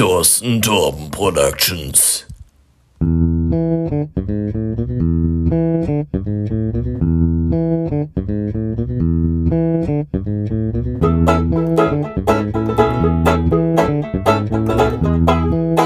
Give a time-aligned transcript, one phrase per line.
[0.00, 2.24] Thorsten Torben Productions.
[15.30, 15.79] Hallo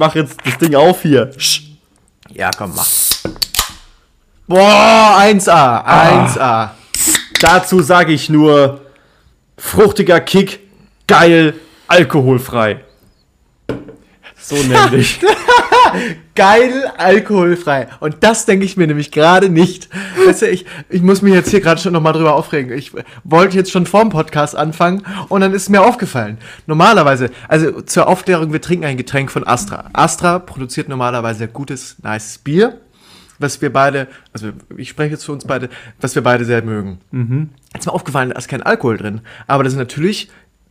[0.00, 1.30] mach jetzt das Ding auf hier.
[2.30, 2.86] Ja, komm, mach.
[4.48, 6.70] Boah, 1A, 1A.
[7.38, 8.80] Dazu sage ich nur
[9.58, 10.60] fruchtiger Kick,
[11.06, 11.54] geil,
[11.86, 12.80] alkoholfrei.
[14.40, 15.20] So nämlich.
[16.34, 17.88] Geil, alkoholfrei.
[18.00, 19.88] Und das denke ich mir nämlich gerade nicht.
[20.26, 22.72] Weißt du, ich, ich muss mich jetzt hier gerade schon nochmal drüber aufregen.
[22.76, 22.92] Ich
[23.24, 26.38] wollte jetzt schon vorm Podcast anfangen und dann ist mir aufgefallen.
[26.66, 29.90] Normalerweise, also zur Aufklärung, wir trinken ein Getränk von Astra.
[29.92, 32.80] Astra produziert normalerweise gutes, nice Bier,
[33.38, 36.98] was wir beide, also ich spreche jetzt für uns beide, was wir beide sehr mögen.
[37.72, 39.20] Jetzt ist mir aufgefallen, da ist kein Alkohol drin.
[39.46, 40.30] Aber da sind natürlich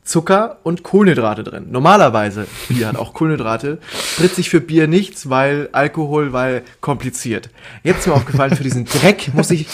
[0.09, 1.67] Zucker und Kohlenhydrate drin.
[1.69, 3.77] Normalerweise, Bier hat auch Kohlenhydrate,
[4.15, 7.49] spritze ich für Bier nichts, weil Alkohol, weil kompliziert.
[7.83, 9.67] Jetzt ist mir aufgefallen, für diesen Dreck muss ich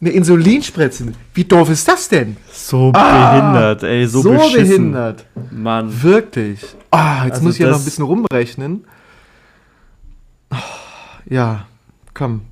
[0.00, 1.14] eine Insulin spritzen.
[1.34, 2.36] Wie doof ist das denn?
[2.50, 4.66] So behindert, ey, so, So, beschissen.
[4.92, 5.26] behindert.
[5.50, 6.02] Mann.
[6.02, 6.60] Wirklich.
[6.90, 8.84] Ah, jetzt Also muss ich ja noch ein bisschen rumrechnen.
[10.50, 10.56] Ah,
[11.28, 11.66] Ja,
[12.14, 12.42] komm.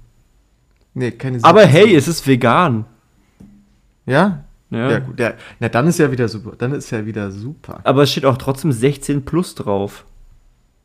[0.94, 1.72] Nee, keine Aber Sorge.
[1.72, 2.84] hey, es ist vegan.
[4.06, 4.44] Ja?
[4.70, 4.90] Ja.
[4.90, 5.18] Ja, gut.
[5.18, 6.52] Ja, na, dann ist ja wieder super.
[6.56, 7.80] Dann ist ja wieder super.
[7.84, 10.04] Aber es steht auch trotzdem 16 plus drauf.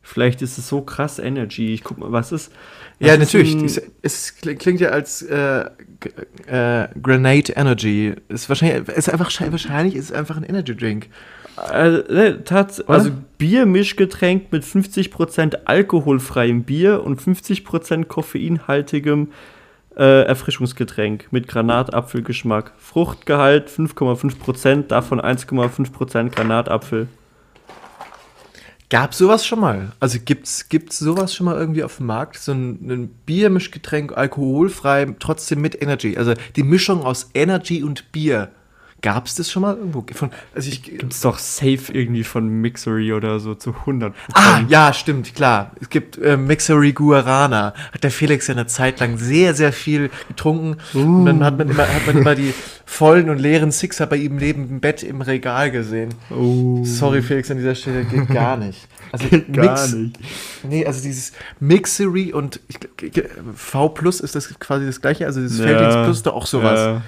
[0.02, 1.74] Vielleicht ist es so krass Energy.
[1.74, 2.52] Ich guck mal, was ist.
[3.00, 3.54] Ja, was ist natürlich.
[3.54, 5.64] ein- Es, es kli- klingt ja als äh,
[6.46, 8.14] äh, Grenade Energy.
[8.28, 11.08] Ist wahrscheinlich, ist einfach, wahrscheinlich ist es einfach ein Energy Drink.
[11.72, 12.42] Äh, ne,
[12.86, 19.30] also Biermischgetränk mit 50% alkoholfreiem Bier und 50% koffeinhaltigem äh,
[20.02, 22.72] Erfrischungsgetränk mit Granatapfelgeschmack.
[22.78, 27.08] Fruchtgehalt 5,5%, davon 1,5% Granatapfel.
[28.88, 29.92] Gab sowas schon mal?
[29.98, 32.38] Also gibt's, gibt's sowas schon mal irgendwie auf dem Markt?
[32.38, 36.16] So ein, ein Biermischgetränk, alkoholfrei, trotzdem mit Energy.
[36.16, 38.52] Also die Mischung aus Energy und Bier.
[39.02, 40.04] Gab's das schon mal irgendwo?
[40.14, 44.12] Von, also ich, Gibt's doch safe irgendwie von Mixery oder so zu 100%.
[44.32, 45.72] Ah, ja, stimmt, klar.
[45.80, 47.74] Es gibt äh, Mixery Guarana.
[47.92, 50.78] Hat der Felix ja eine Zeit lang sehr, sehr viel getrunken.
[50.94, 52.52] Und dann hat man, immer, hat man immer die
[52.84, 56.14] vollen und leeren Sixer bei ihm neben dem Bett im Regal gesehen.
[56.84, 58.88] Sorry, Felix, an dieser Stelle geht gar nicht.
[59.12, 60.18] Also Geht gar nicht.
[60.64, 63.24] Nee, also dieses Mixery und ich, g- g-
[63.54, 65.66] V Plus ist das quasi das gleiche, also dieses Ja.
[65.66, 66.80] Feldings Plus doch auch sowas.
[66.80, 67.02] Ja.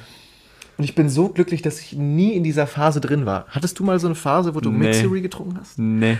[0.78, 3.46] Und ich bin so glücklich, dass ich nie in dieser Phase drin war.
[3.48, 4.86] Hattest du mal so eine Phase, wo du Nee.
[4.86, 5.76] Mixery getrunken hast?
[5.76, 6.18] Nee.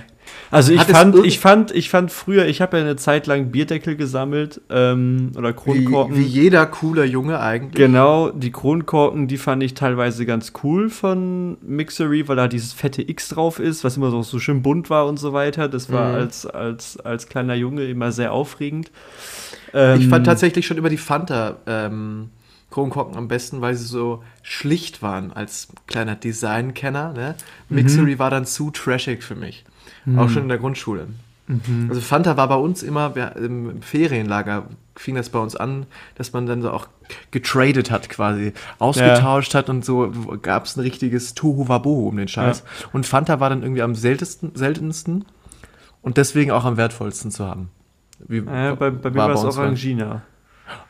[0.51, 3.51] Also ich Hat fand, ich fand, ich fand früher, ich habe ja eine Zeit lang
[3.53, 6.17] Bierdeckel gesammelt ähm, oder Wie, Kronkorken.
[6.17, 7.77] wie jeder cooler Junge eigentlich.
[7.77, 13.09] Genau, die Kronkorken, die fand ich teilweise ganz cool von Mixery, weil da dieses fette
[13.09, 15.69] X drauf ist, was immer so, so schön bunt war und so weiter.
[15.69, 16.15] Das war Mhm.
[16.17, 18.91] als, als, als kleiner Junge immer sehr aufregend.
[19.69, 22.31] Ich Ähm, fand tatsächlich schon über die Fanta ähm,
[22.71, 27.13] Kronkorken am besten, weil sie so schlicht waren als kleiner Designkenner.
[27.13, 27.35] Ne?
[27.69, 29.65] Mixery war dann zu trashig für mich.
[30.17, 31.09] Auch schon in der Grundschule.
[31.89, 34.65] Also Fanta war bei uns immer, im Ferienlager
[34.97, 35.87] fing das bei uns an,
[36.17, 36.89] dass man dann so auch
[37.31, 40.13] getradet hat quasi, ausgetauscht hat und so
[40.43, 42.65] gab es ein richtiges Tohuwabohu um den Scheiß.
[42.93, 45.25] Und Fanta war dann irgendwie am seltensten, seltensten
[46.03, 47.71] und deswegen auch am wertvollsten zu haben.
[48.27, 49.45] Wie, äh, bei, bei mir war es.
[49.45, 50.23] Orangina.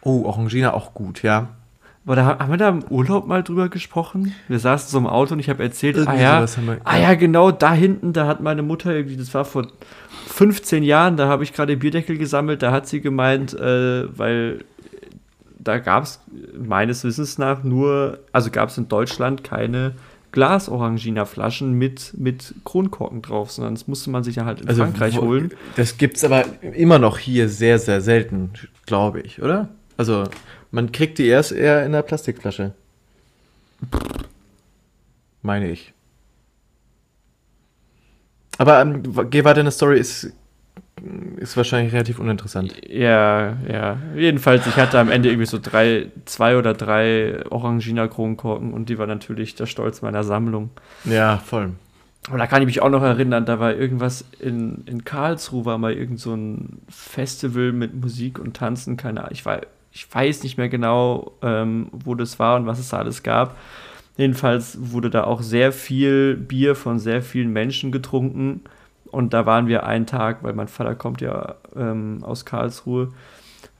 [0.01, 1.49] Oh, Orangina auch gut, ja.
[2.09, 4.35] Aber da, haben wir da im Urlaub mal drüber gesprochen?
[4.49, 7.51] Wir saßen so im Auto und ich habe erzählt, ah ja, wir- ah ja, genau,
[7.51, 9.67] da hinten, da hat meine Mutter irgendwie, das war vor
[10.27, 14.65] 15 Jahren, da habe ich gerade Bierdeckel gesammelt, da hat sie gemeint, äh, weil
[15.59, 16.21] da gab es
[16.59, 19.93] meines Wissens nach nur, also gab es in Deutschland keine
[20.33, 25.23] Glas-Orangina-Flaschen mit, mit Kronkorken drauf, sondern das musste man sich ja halt in Frankreich Also
[25.27, 25.53] wo- holen.
[25.77, 26.45] Das gibt's aber
[26.75, 28.51] immer noch hier sehr, sehr selten,
[28.87, 29.69] glaube ich, oder?
[29.97, 30.25] Also,
[30.71, 32.75] man kriegt die erst eher in der Plastikflasche.
[35.43, 35.93] Meine ich.
[38.59, 39.99] Aber ähm, geh weiter in der Story.
[39.99, 40.33] Ist,
[41.37, 42.75] ist wahrscheinlich relativ uninteressant.
[42.89, 43.99] Ja, ja.
[44.17, 49.07] Jedenfalls, ich hatte am Ende irgendwie so drei, zwei oder drei Orangina-Kronkorken und die war
[49.07, 50.71] natürlich der Stolz meiner Sammlung.
[51.05, 51.73] Ja, voll.
[52.31, 55.79] Und da kann ich mich auch noch erinnern, da war irgendwas in, in Karlsruhe, war
[55.79, 59.33] mal irgend so ein Festival mit Musik und Tanzen, keine Ahnung.
[59.33, 59.61] Ich, war,
[59.99, 63.57] ich weiß nicht mehr genau, ähm, wo das war und was es da alles gab.
[64.17, 68.63] Jedenfalls wurde da auch sehr viel Bier von sehr vielen Menschen getrunken.
[69.11, 73.09] Und da waren wir einen Tag, weil mein Vater kommt ja ähm, aus Karlsruhe,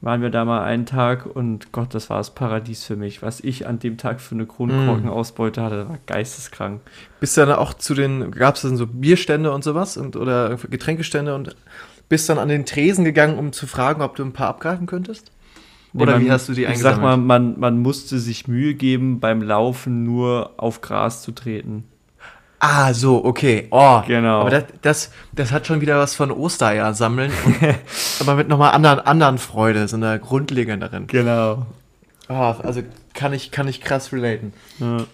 [0.01, 3.23] waren wir da mal einen Tag und Gott, das war das Paradies für mich.
[3.23, 6.81] Was ich an dem Tag für eine Kronkorkenausbeute hatte, war geisteskrank.
[7.21, 10.57] Bist du dann auch zu den, gab es dann so Bierstände und sowas und, oder
[10.57, 11.55] Getränkestände und
[12.09, 15.31] bist dann an den Tresen gegangen, um zu fragen, ob du ein paar abgreifen könntest?
[15.95, 17.27] Oder man, wie hast du die Ich sag mal, eingesammelt?
[17.27, 21.85] man, man musste sich Mühe geben, beim Laufen nur auf Gras zu treten.
[22.61, 23.69] Ah, so, okay.
[23.71, 24.41] Oh, Genau.
[24.41, 27.31] Aber das, das, das hat schon wieder was von Ostereier sammeln,
[28.21, 31.07] aber mit nochmal anderen, anderen Freude, so einer grundlegenderen.
[31.07, 31.67] Genau.
[32.29, 32.83] Oh, also
[33.15, 34.53] kann ich, kann ich krass relaten.
[34.81, 35.05] Ja.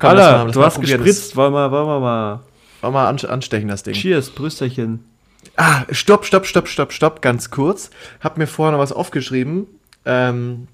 [0.00, 1.02] Komm, Alter, mal- du hast probieren.
[1.04, 2.40] gespritzt, wollen wir, wollen wir mal.
[2.82, 3.94] Wollen wir an- anstechen, das Ding.
[3.94, 5.04] Cheers, Brüsterchen.
[5.56, 7.90] Ah, stopp, stopp, stopp, stopp, stopp, ganz kurz.
[8.20, 9.66] Hab mir vorher noch was aufgeschrieben.
[10.04, 10.68] Ähm,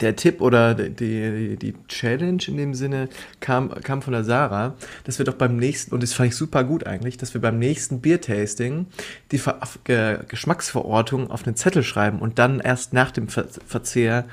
[0.00, 3.08] der Tipp oder die, die, Challenge in dem Sinne
[3.40, 4.74] kam, kam von der Sarah,
[5.04, 7.58] dass wir doch beim nächsten, und das fand ich super gut eigentlich, dass wir beim
[7.58, 8.86] nächsten Biertasting
[9.32, 14.26] die Ver Ge Geschmacksverortung auf einen Zettel schreiben und dann erst nach dem Ver Verzehr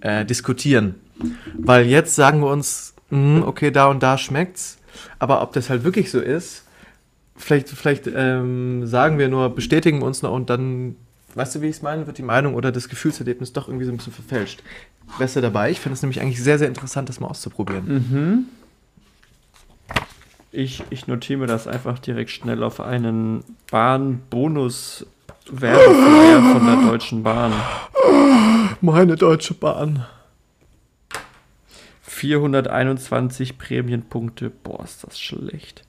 [0.00, 0.96] äh, diskutieren.
[1.56, 4.78] Weil jetzt sagen wir uns, "Hm, okay, da und da schmeckt's,
[5.18, 6.64] aber ob das halt wirklich so ist,
[7.36, 10.96] vielleicht, vielleicht ähm, sagen wir nur, bestätigen wir uns noch und dann,
[11.36, 13.92] weißt du, wie ich es meine, wird die Meinung oder das Gefühlserlebnis doch irgendwie so
[13.92, 14.62] ein bisschen verfälscht.
[15.18, 15.70] Du dabei?
[15.70, 17.86] Ich finde es nämlich eigentlich sehr, sehr interessant, das mal auszuprobieren.
[17.86, 18.44] Mhm.
[20.50, 27.52] Ich, ich notiere mir das einfach direkt schnell auf einen Bahn-Bonus-Werbeflyer von der Deutschen Bahn.
[28.80, 30.04] Meine Deutsche Bahn.
[32.02, 34.50] 421 Prämienpunkte.
[34.50, 35.82] Boah, ist das schlecht.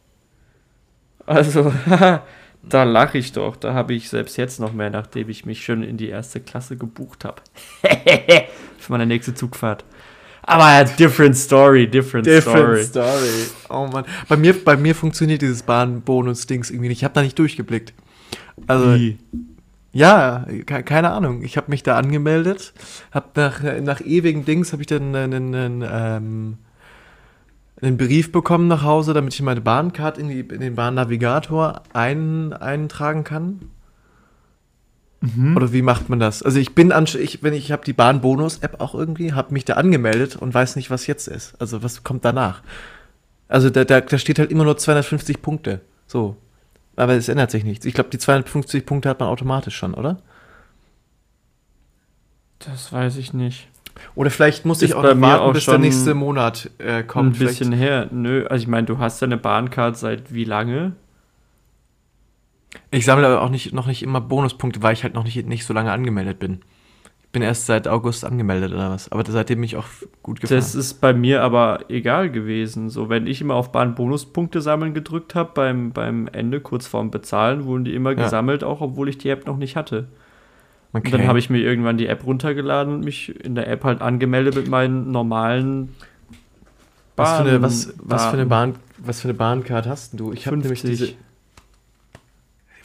[1.26, 1.74] Also,
[2.70, 3.56] da lache ich doch.
[3.56, 6.78] Da habe ich selbst jetzt noch mehr, nachdem ich mich schon in die erste Klasse
[6.78, 7.42] gebucht habe.
[8.78, 9.84] Für meine nächste Zugfahrt.
[10.48, 12.84] Aber different story, different, story.
[12.84, 13.30] Story.
[13.70, 14.06] Oh Mann.
[14.28, 17.00] Bei mir, bei mir funktioniert dieses Bahn-Bonus-Dings irgendwie nicht.
[17.00, 17.94] Ich habe da nicht durchgeblickt.
[18.68, 19.18] Also, Wie?
[19.92, 21.42] ja, ke keine Ahnung.
[21.44, 22.74] Ich habe mich da angemeldet,
[23.12, 26.58] habe nach, nach ewigen Dings habe ich dann einen, einen, ähm,
[27.82, 32.54] einen Brief bekommen nach Hause, damit ich meine Bahncard in, die, in den Bahnnavigator ein,
[32.54, 33.70] eintragen kann.
[35.56, 36.44] Oder wie macht man das?
[36.44, 39.66] Also ich bin an, ich, wenn ich, ich habe die Bahn-Bonus-App auch irgendwie, habe mich
[39.66, 41.60] da angemeldet und weiß nicht, was jetzt ist.
[41.60, 42.62] Also was kommt danach?
[43.48, 45.82] Also da, da, da steht halt immer nur 250 Punkte.
[46.06, 46.38] So.
[46.96, 47.86] Aber es ändert sich nichts.
[47.86, 50.18] Ich glaube, die 250 Punkte hat man automatisch schon, oder?
[52.60, 53.68] Das weiß ich nicht.
[54.16, 57.32] Oder vielleicht muss Ist ich auch warten, auch bis der nächste Monat äh, kommt.
[57.32, 58.08] Ein Vielleicht- bisschen her.
[58.12, 60.94] Nö, also ich meine, du hast deine Bahncard seit wie lange?
[62.92, 65.66] Ich sammle aber auch nicht, noch nicht immer Bonuspunkte, weil ich halt noch nicht, nicht
[65.66, 66.60] so lange angemeldet bin.
[67.24, 69.12] Ich bin erst seit August angemeldet oder was.
[69.12, 69.88] Aber seitdem bin ich auch
[70.24, 70.58] gut gefahren.
[70.58, 72.90] Das ist bei mir aber egal gewesen.
[72.90, 77.66] So, wenn ich immer auf Bahn-Bonuspunkte sammeln gedrückt habe, beim, beim Ende, kurz vorm Bezahlen,
[77.66, 78.24] wurden die immer Ja.
[78.24, 80.08] gesammelt, auch obwohl ich die App noch nicht hatte.
[80.96, 81.06] Okay.
[81.06, 84.02] Und dann habe ich mir irgendwann die App runtergeladen und mich in der App halt
[84.02, 85.96] angemeldet mit meinen normalen
[87.16, 90.34] was, für eine, was, was für eine Bahn, was für eine Bahncard hast denn du?
[90.34, 91.00] Ich habe nämlich 50.
[91.00, 91.14] diese.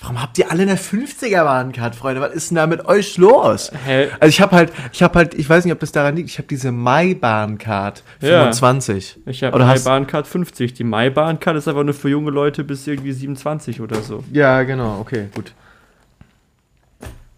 [0.02, 2.22] Warum habt ihr alle eine 50er Bahncard, Freunde?
[2.22, 3.70] Was ist denn da mit euch los?
[3.84, 4.08] Hä?
[4.18, 6.38] Also ich habe halt, ich habe halt, ich weiß nicht, ob das daran liegt, ich
[6.38, 8.40] habe diese Mai-Bahncard Ja.
[8.44, 9.18] 25.
[9.26, 10.72] Ich habe hast- Bahncard 50.
[10.72, 14.24] Die Mai-Bahncard ist aber nur für junge Leute bis irgendwie 27 oder so.
[14.32, 15.52] Ja, genau, okay, gut.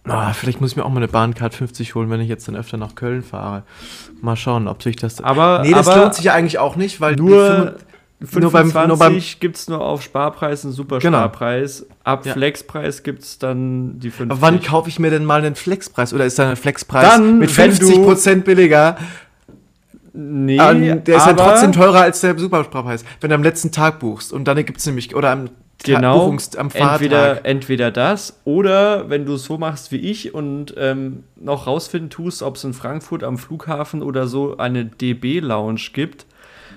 [0.04, 2.56] Ah, vielleicht muss ich mir auch mal eine Bahncard 50 holen, wenn ich jetzt dann
[2.56, 3.62] öfter nach Köln fahre.
[4.20, 5.20] Mal schauen, ob sich das.
[5.22, 7.76] Aber- nee, das aber lohnt sich ja eigentlich auch nicht, weil Nur
[8.20, 11.18] 25 nur beim- 25 nur beim- gibt es nur auf Sparpreis einen super Genau.
[11.18, 11.86] Sparpreis.
[12.02, 12.32] Ab Ja.
[12.32, 14.30] Flexpreis gibt es dann die 50.
[14.32, 16.12] Aber wann kaufe ich mir denn mal einen Flexpreis?
[16.12, 18.96] Oder ist da ein Flexpreis Dann, mit wenn 50% billiger?
[20.14, 23.70] Nee, Ah, der ist dann aber- trotzdem teurer als der Supersparpreis, wenn du am letzten
[23.70, 24.32] Tag buchst.
[24.32, 25.48] Und dann gibt es nämlich, oder am,
[25.84, 26.92] Genau, Buchungs-, am Fahrtag.
[26.92, 32.10] entweder, entweder das oder wenn du es so machst wie ich und ähm, noch rausfinden
[32.10, 36.26] tust, ob es in Frankfurt am Flughafen oder so eine DB-Lounge gibt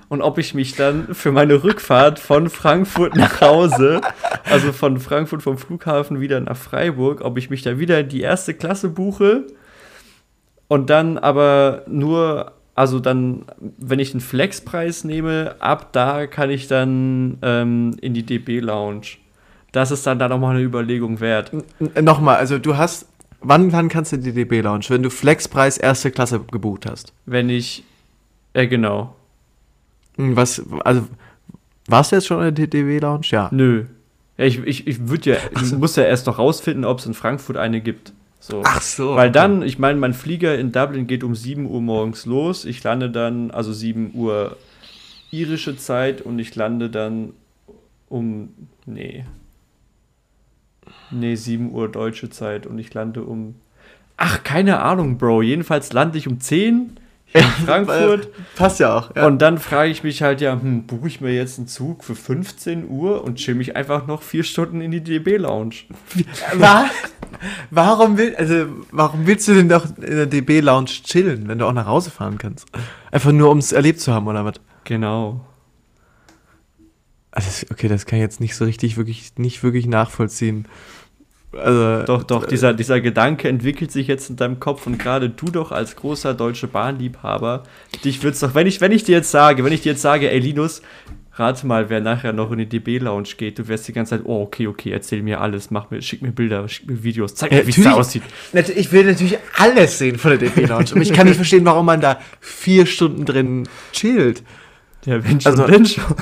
[0.09, 4.01] und ob ich mich dann für meine Rückfahrt von Frankfurt nach Hause,
[4.43, 8.21] also von Frankfurt vom Flughafen wieder nach Freiburg, ob ich mich da wieder in die
[8.21, 9.45] erste Klasse buche
[10.67, 13.45] und dann aber nur, also dann,
[13.77, 19.17] wenn ich einen Flexpreis nehme, ab da kann ich dann ähm, in die DB-Lounge.
[19.71, 21.51] das ist dann da nochmal eine Überlegung wert.
[21.79, 23.07] N- Nochmal, also du hast,
[23.41, 24.85] wann, wann kannst du die DB Lounge?
[24.89, 27.13] Wenn du Flexpreis erste Klasse gebucht hast.
[27.25, 27.83] Wenn ich,
[28.53, 29.15] äh, genau,
[30.17, 31.07] Hm, Was, also,
[31.87, 33.25] warst du jetzt schon in der DB Lounge?
[33.31, 33.49] Ja.
[33.51, 33.85] nö.
[34.37, 37.13] Ja, ich ich, ich würde ja, ich muss ja erst noch rausfinden, ob es in
[37.13, 38.11] Frankfurt eine gibt.
[38.47, 38.61] So.
[38.63, 39.15] Ach so.
[39.15, 42.65] Weil dann, ich meine, mein Flieger in Dublin geht um 7 Uhr morgens los.
[42.65, 44.57] Ich lande dann, also 7 Uhr
[45.31, 47.33] irische Zeit und ich lande dann
[48.07, 48.49] um,
[48.85, 49.25] nee.
[51.09, 53.55] Nee, 7 Uhr deutsche Zeit und ich lande um,
[54.15, 55.41] ach, keine Ahnung, Bro.
[55.41, 56.97] Jedenfalls lande ich um 10 hier in
[57.65, 58.29] Frankfurt.
[58.55, 59.15] Passt ja auch.
[59.15, 59.27] Ja.
[59.27, 62.15] Und dann frage ich mich halt, ja, hm, buche ich mir jetzt einen Zug für
[62.15, 65.75] 15 Uhr und chill mich einfach noch vier Stunden in die DB-Lounge.
[66.55, 66.85] Wa-
[67.71, 71.65] warum, will, also, warum willst du denn doch in der DB Lounge chillen, wenn du
[71.65, 72.67] auch nach Hause fahren kannst?
[73.11, 74.55] Einfach nur, um es erlebt zu haben, oder was?
[74.83, 75.45] Genau.
[77.31, 80.67] Also, okay, das kann ich jetzt nicht so richtig, wirklich, nicht wirklich nachvollziehen.
[81.57, 85.45] Also, Doch, doch, dieser, dieser Gedanke entwickelt sich jetzt in deinem Kopf und gerade du
[85.47, 87.63] doch als großer deutsche Bahnliebhaber,
[88.03, 90.29] dich würdest doch, wenn ich, wenn ich dir jetzt sage, wenn ich dir jetzt sage,
[90.29, 90.81] ey Linus,
[91.37, 94.41] rate mal, wer nachher noch in die DB-Lounge geht, du wärst die ganze Zeit, oh,
[94.41, 97.65] okay, okay, erzähl mir alles, mach mir, schick mir Bilder, schick mir Videos, zeig mir,
[97.65, 98.23] wie es da aussieht.
[98.75, 100.91] Ich will natürlich alles sehen von der DB Lounge.
[100.91, 104.43] Aber ich kann nicht verstehen, warum man da vier Stunden drin chillt.
[105.05, 106.03] Ja, wenn schon, Also- wenn schon.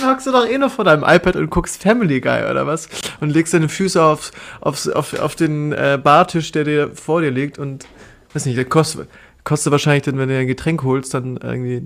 [0.00, 2.88] Dann hockst du doch eh noch vor deinem iPad und guckst Family Guy oder was?
[3.20, 7.30] Und legst deine Füße aufs, aufs, auf, auf den äh, Bartisch, der dir vor dir
[7.30, 7.86] liegt und,
[8.34, 9.08] weiß nicht, der kostet,
[9.44, 11.82] kostet wahrscheinlich dann, wenn du dir ein Getränk holst, dann irgendwie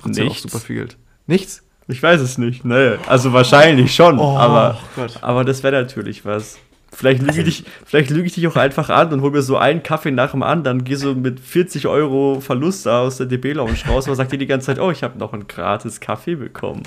[0.00, 0.42] trotzdem auch Nichts.
[0.42, 0.96] super viel Geld.
[1.26, 1.62] Nichts?
[1.88, 5.18] Ich weiß es nicht, ne, also wahrscheinlich schon, Oh, aber, Gott.
[5.20, 6.58] aber das wäre natürlich was.
[6.94, 9.56] Vielleicht lüge, ich dich, vielleicht lüge ich dich auch einfach an und hol mir so
[9.56, 14.08] einen Kaffee nach dem anderen, geh so mit 40 Euro Verlust aus der DB-Lounge raus
[14.08, 16.84] und sagt dir die ganze Zeit, oh, ich habe noch einen gratis Kaffee bekommen.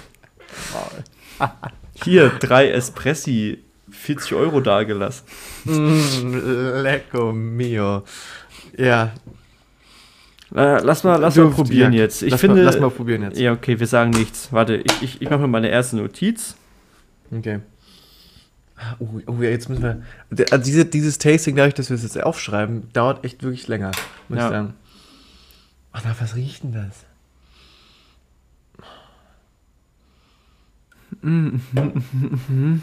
[2.04, 3.60] Hier, drei Espressi,
[3.90, 5.26] 40 Euro dagelassen.
[5.66, 8.04] Mm, lecco mio.
[8.78, 9.12] Ja,
[10.56, 12.22] Äh, lass mal, lass mal probieren ja, jetzt.
[12.24, 12.58] Ich lass finde.
[12.58, 13.38] Mal, lass mal probieren jetzt.
[13.38, 14.48] Ja, okay, wir sagen nichts.
[14.52, 16.56] Warte, ich, ich, ich mache mir meine erste Notiz.
[17.36, 17.60] Okay.
[19.00, 20.04] Oh, oh, ja, jetzt müssen wir.
[20.52, 23.92] Also Diese, dieses Tasting, dadurch, dass wir es jetzt aufschreiben, dauert echt wirklich länger,
[24.30, 24.46] muss Ja.
[24.46, 24.74] ich sagen.
[25.94, 27.06] Ach, na, was riecht denn das?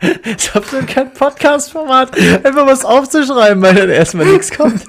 [0.00, 2.16] Das ist absolut kein Podcast-Format.
[2.16, 4.82] Einfach was aufzuschreiben, weil dann erstmal nichts kommt.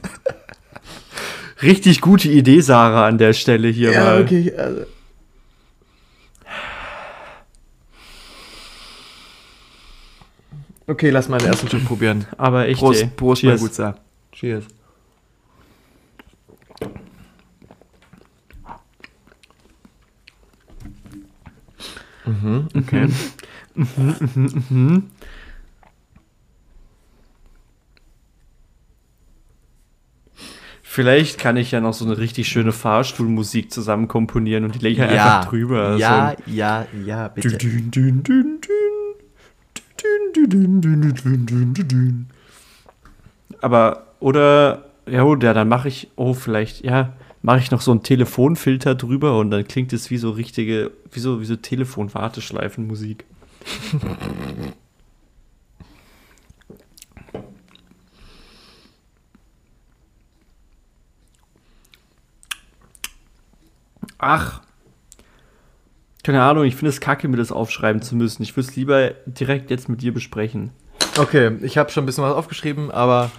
[1.64, 4.22] Richtig gute Idee, Sarah, an der Stelle hier Ja, mal.
[4.22, 4.54] okay.
[4.56, 4.86] Also.
[10.90, 12.26] Okay, lass mal den ersten Schluck probieren.
[12.38, 12.80] Aber echt.
[12.80, 13.10] Prost, ey.
[13.16, 13.62] Prost, mein Cheers.
[13.62, 13.96] Gutser.
[14.32, 14.66] Cheers.
[22.26, 23.08] Mhm, okay.
[30.82, 34.96] Vielleicht kann ich ja noch so eine richtig schöne Fahrstuhlmusik zusammen komponieren und die lege
[34.96, 35.98] ich halt einfach drüber.
[35.98, 37.56] Ja, ja, ja, So bitte.
[37.56, 38.24] ein dün, dün, dün, dün.
[38.24, 39.99] Dün, dün, dün, dün, dün, dün, dün, dün.
[43.62, 48.04] Aber, oder, ja, ja, dann mache ich, oh, vielleicht, ja, mache ich noch so einen
[48.04, 53.26] Telefonfilter drüber und dann klingt es wie so richtige, wie so, wie so Telefon-Warteschleifenmusik.
[64.18, 64.62] Ach.
[66.24, 68.44] Keine Ahnung, ich finde es kacke, mir das aufschreiben zu müssen.
[68.44, 70.72] Ich würde es lieber direkt jetzt mit dir besprechen.
[71.18, 73.32] Okay, ich habe schon ein bisschen was aufgeschrieben, aber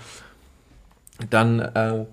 [1.29, 2.05] dann äh,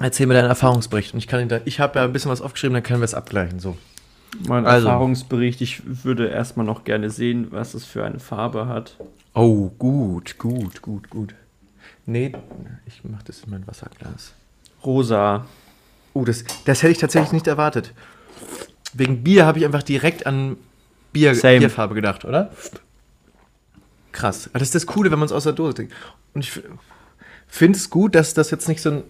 [0.00, 1.14] erzähl mir deinen Erfahrungsbericht.
[1.14, 3.04] Und ich kann ihn da, ich habe ja ein bisschen was aufgeschrieben, dann können wir
[3.06, 3.58] es abgleichen.
[3.58, 3.76] So.
[4.46, 4.86] Mein Also.
[4.86, 8.96] Erfahrungsbericht, ich würde erstmal noch gerne sehen, was es für eine Farbe hat.
[9.34, 11.34] Oh, gut, gut, gut, gut.
[12.06, 12.32] Nee,
[12.86, 14.32] ich mache das in mein Wasserglas.
[14.84, 15.46] Rosa.
[16.12, 17.92] Oh, das, das hätte ich tatsächlich nicht erwartet.
[18.94, 20.56] Wegen Bier habe ich einfach direkt an
[21.12, 21.58] Bier, Same.
[21.60, 22.50] Bierfarbe gedacht, oder?
[24.12, 24.48] Krass.
[24.48, 25.92] Aber das ist das Coole, wenn man es aus der Dose trinkt.
[26.34, 26.52] Und ich
[27.46, 29.02] finde es gut, dass das jetzt nicht so ein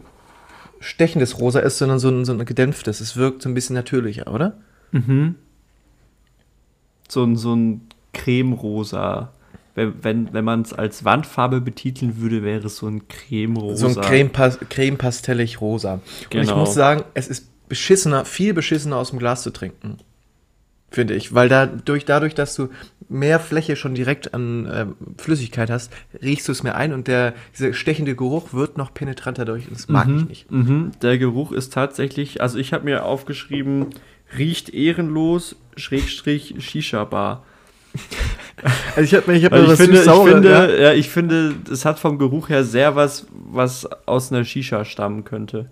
[0.81, 3.01] stechendes Rosa ist, sondern so ein, so ein gedämpftes.
[3.01, 4.57] Es wirkt so ein bisschen natürlicher, oder?
[4.93, 5.35] Mhm.
[7.09, 7.83] So ein, so ein
[8.13, 9.33] Creme-Rosa.
[9.75, 13.89] Wenn, wenn, wenn man es als Wandfarbe betiteln würde, wäre es so ein Creme-Rosa.
[13.89, 15.95] So ein Creme-pas- creme-pastellig rosa.
[15.95, 16.59] Und ich Genau.
[16.59, 19.97] muss sagen, es ist beschissener, viel beschissener aus dem Glas zu trinken.
[20.91, 21.33] finde ich.
[21.33, 22.69] Weil dadurch, dadurch, dass du
[23.09, 24.87] mehr Fläche schon direkt an äh,
[25.17, 29.45] Flüssigkeit hast, riechst du es mehr ein und der, dieser stechende Geruch wird noch penetranter
[29.45, 29.69] durch.
[29.69, 30.51] Und das mag ich nicht.
[30.51, 30.91] Mhm.
[31.01, 33.87] Der Geruch ist tatsächlich, also ich habe mir aufgeschrieben,
[34.37, 37.45] riecht ehrenlos, Schrägstrich Shisha-Bar.
[38.95, 40.69] Also ich habe mir, ich hab Weil mir ich was finde, ich finde, ja.
[40.69, 40.93] ja.
[40.93, 45.71] ich finde, es hat vom Geruch her sehr was, was aus einer Shisha stammen könnte.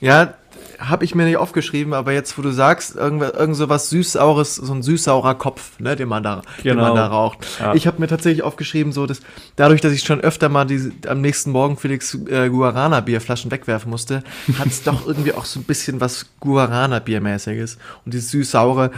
[0.00, 0.34] Ja,
[0.78, 4.56] habe ich mir nicht aufgeschrieben, aber jetzt, wo du sagst, irgend, irgend so was süß-saures,
[4.56, 6.82] so ein süß-saurer Kopf, ne, den man da, den Genau.
[6.82, 7.46] man da raucht.
[7.58, 7.74] Ja.
[7.74, 9.20] Ich habe mir tatsächlich aufgeschrieben, so dass
[9.56, 13.90] dadurch, dass ich schon öfter mal diese, am nächsten Morgen Felix äh, Guarana Bierflaschen wegwerfen
[13.90, 14.22] musste,
[14.58, 17.78] hat es doch irgendwie auch so ein bisschen was Guarana Biermäßiges.
[18.04, 18.90] Und dieses süß-saure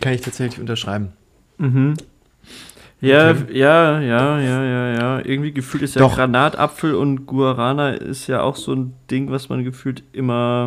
[0.00, 1.12] kann ich tatsächlich unterschreiben.
[3.00, 3.58] Ja, Okay.
[3.58, 5.18] ja, ja, ja, ja, ja.
[5.24, 6.16] Irgendwie gefühlt ist ja Doch.
[6.16, 10.66] Granatapfel und Guarana ist ja auch so ein Ding, was man gefühlt immer,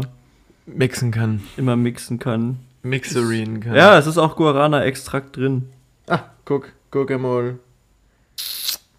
[0.66, 1.42] Mixen kann.
[1.58, 2.60] immer mixen kann.
[2.84, 3.76] Mixerin kann.
[3.76, 5.70] Ja, es ist auch Guarana-Extrakt drin.
[6.08, 7.60] Ah, guck, Guacamole.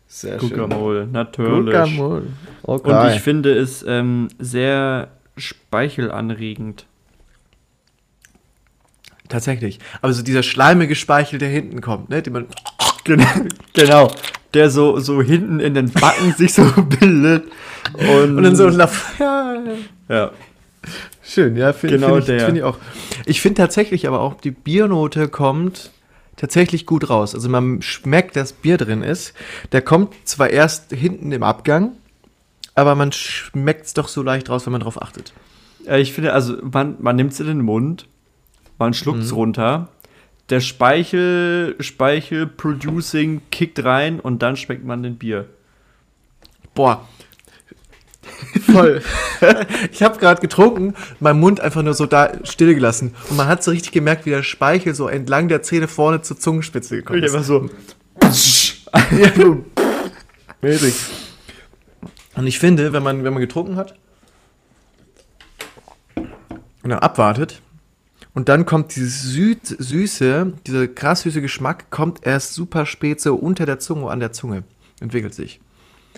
[0.06, 1.72] Sehr Guacamole, natürlich.
[1.74, 2.26] Guacamole.
[2.62, 2.90] Okay.
[2.90, 6.86] Und ich finde es ähm, sehr speichelanregend.
[9.28, 9.78] Tatsächlich.
[10.02, 12.22] Aber so dieser schleimige Speichel, der hinten kommt, ne?
[12.22, 12.46] Den man.
[13.74, 14.12] Genau.
[14.54, 16.62] Der so, so hinten in den Backen sich so
[17.00, 17.50] bildet.
[17.94, 19.56] Und, Und dann so lauf- ja,
[20.08, 20.30] ja.
[21.22, 22.78] Schön, ja, finde Genau find ich, find ich auch.
[23.26, 25.90] Ich finde tatsächlich aber auch, die Biernote kommt
[26.36, 27.34] tatsächlich gut raus.
[27.34, 29.34] Also man schmeckt, dass Bier drin ist.
[29.70, 31.92] Der kommt zwar erst hinten im Abgang,
[32.74, 35.32] aber man schmeckt es doch so leicht raus, wenn man drauf achtet.
[35.88, 38.06] Ich finde, also man, man nimmt es in den Mund,
[38.78, 39.88] man schluckt es runter,
[40.48, 45.46] der Speichel, Speichel-Producing kickt rein und dann schmeckt man den Bier.
[46.74, 47.08] Boah.
[48.72, 49.02] Voll.
[49.92, 53.14] ich habe gerade getrunken, mein Mund einfach nur so da still gelassen.
[53.30, 56.38] Und man hat so richtig gemerkt, wie der Speichel so entlang der Zähne vorne zur
[56.38, 57.32] Zungenspitze gekommen ist.
[57.44, 57.68] so.
[58.20, 59.64] ja, so.
[60.60, 60.94] Mäßig.
[62.34, 63.94] Und ich finde, wenn man, wenn man getrunken hat
[66.14, 67.60] und dann abwartet
[68.34, 73.34] und dann kommt dieses Süd, süße, dieser krass süße Geschmack, kommt erst super spät so
[73.34, 74.62] unter der Zunge, an der Zunge,
[75.00, 75.60] entwickelt sich.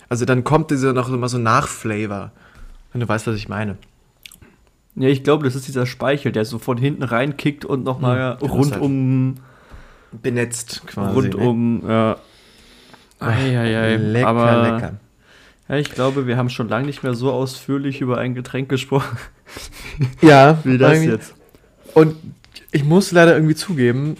[0.08, 2.32] Also dann kommt dieser noch immer so Nachflavor,
[2.92, 3.76] wenn du weißt, was ich meine.
[4.96, 8.46] Ja, ich glaube, das ist dieser Speichel, der so von hinten reinkickt und nochmal Mhm.
[8.48, 9.34] rundum,
[10.22, 11.14] Benetzt quasi.
[11.30, 12.16] rundum, ja.
[13.18, 13.96] Eieiei.
[13.96, 14.12] ne?
[14.12, 14.92] Lecker, Aber, lecker.
[15.68, 19.16] Ja, ich glaube, wir haben schon lange nicht mehr so ausführlich über ein Getränk gesprochen
[20.22, 21.34] Ja, wie das jetzt.
[21.94, 22.16] Und
[22.70, 24.16] ich muss leider irgendwie zugeben,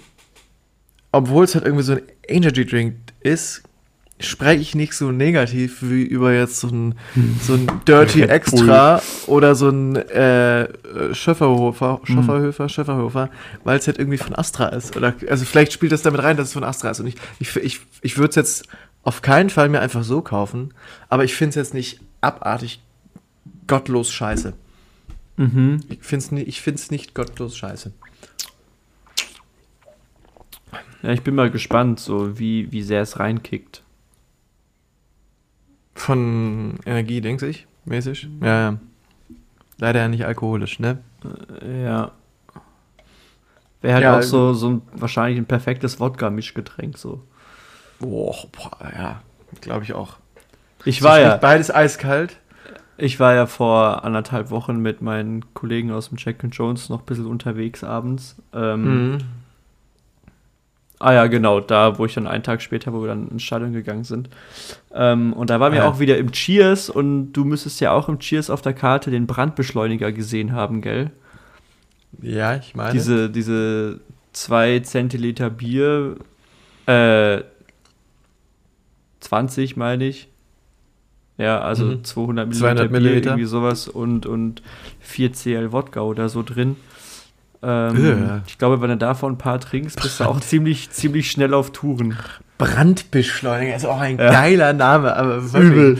[1.12, 3.62] obwohl es halt irgendwie so ein Energy Drink ist,
[4.20, 6.94] spreche ich nicht so negativ wie über jetzt so ein,
[7.42, 8.60] so ein Dirty Red Bull.
[8.60, 13.30] Extra oder so ein äh, äh, Schöfferhofer, Schöfferhöfer, Schöfferhofer,
[13.64, 14.96] weil es halt irgendwie von Astra ist.
[14.96, 17.00] Oder, also vielleicht spielt das damit rein, dass es von Astra ist.
[17.00, 18.68] Und ich, ich, ich, ich würde es jetzt
[19.02, 20.72] auf keinen Fall mir einfach so kaufen,
[21.08, 22.80] aber ich finde es jetzt nicht abartig
[23.66, 24.54] gottlos scheiße.
[25.36, 25.80] Mhm.
[25.88, 27.92] Ich finde es nicht, ich find's nicht gottlos scheiße.
[31.02, 33.83] Ja, ich bin mal gespannt, so wie, wie sehr es reinkickt.
[35.94, 38.28] Von Energie, denke ich, mäßig.
[38.40, 38.76] Ja, ja.
[39.78, 40.98] Leider ja nicht alkoholisch, ne?
[41.82, 42.12] Ja.
[43.80, 47.22] Wäre halt Ja, auch so, so ein, wahrscheinlich ein perfektes Wodka-Mischgetränk so.
[48.00, 49.22] Boah, boah ja,
[49.60, 50.16] glaube ich auch.
[50.84, 52.38] Ich war ja, Beides eiskalt.
[52.96, 57.00] ich war ja vor anderthalb Wochen mit meinen Kollegen aus dem Jack and Jones noch
[57.00, 58.36] ein bisschen unterwegs abends.
[58.52, 59.18] Ähm, Mhm.
[61.04, 63.72] Ah ja, genau, da, wo ich dann einen Tag später, wo wir dann ins Stadion
[63.74, 64.30] gegangen sind.
[64.94, 65.88] Ähm, und da waren wir Ah.
[65.88, 69.26] auch wieder im Cheers und du müsstest ja auch im Cheers auf der Karte den
[69.26, 71.10] Brandbeschleuniger gesehen haben, gell?
[72.22, 72.92] Ja, ich meine.
[72.92, 74.00] Diese, diese
[74.32, 76.16] 2 Zentiliter Bier,
[76.86, 77.42] äh,
[79.20, 80.28] 20 meine ich.
[81.36, 82.04] Ja, also Mhm.
[82.04, 83.30] 200 Milliliter 200 Bier, Milliliter.
[83.30, 84.62] irgendwie sowas und, und
[85.00, 86.76] 4 CL Wodka oder so drin.
[87.64, 88.40] Ähm, Äh.
[88.46, 91.72] Ich glaube, wenn du davon ein paar trinkst, bist du auch ziemlich, ziemlich schnell auf
[91.72, 92.16] Touren.
[92.58, 94.30] Brandbeschleuniger ist auch ein Ja.
[94.30, 95.98] geiler Name, aber Übel.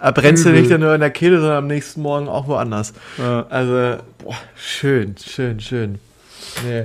[0.00, 0.60] Da brennst du Übel.
[0.62, 2.92] nicht nur in der Kehle, sondern am nächsten Morgen auch woanders.
[3.16, 3.46] Ja.
[3.48, 5.98] Also, boah, schön, schön, schön.
[6.66, 6.84] Nee.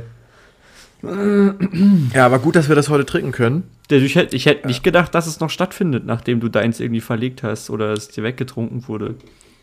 [2.14, 3.64] Ja, aber gut, dass wir das heute trinken können.
[3.90, 7.42] Ich hätte ich hätt nicht gedacht, dass es noch stattfindet, nachdem du deins irgendwie verlegt
[7.42, 9.16] hast oder es dir weggetrunken wurde.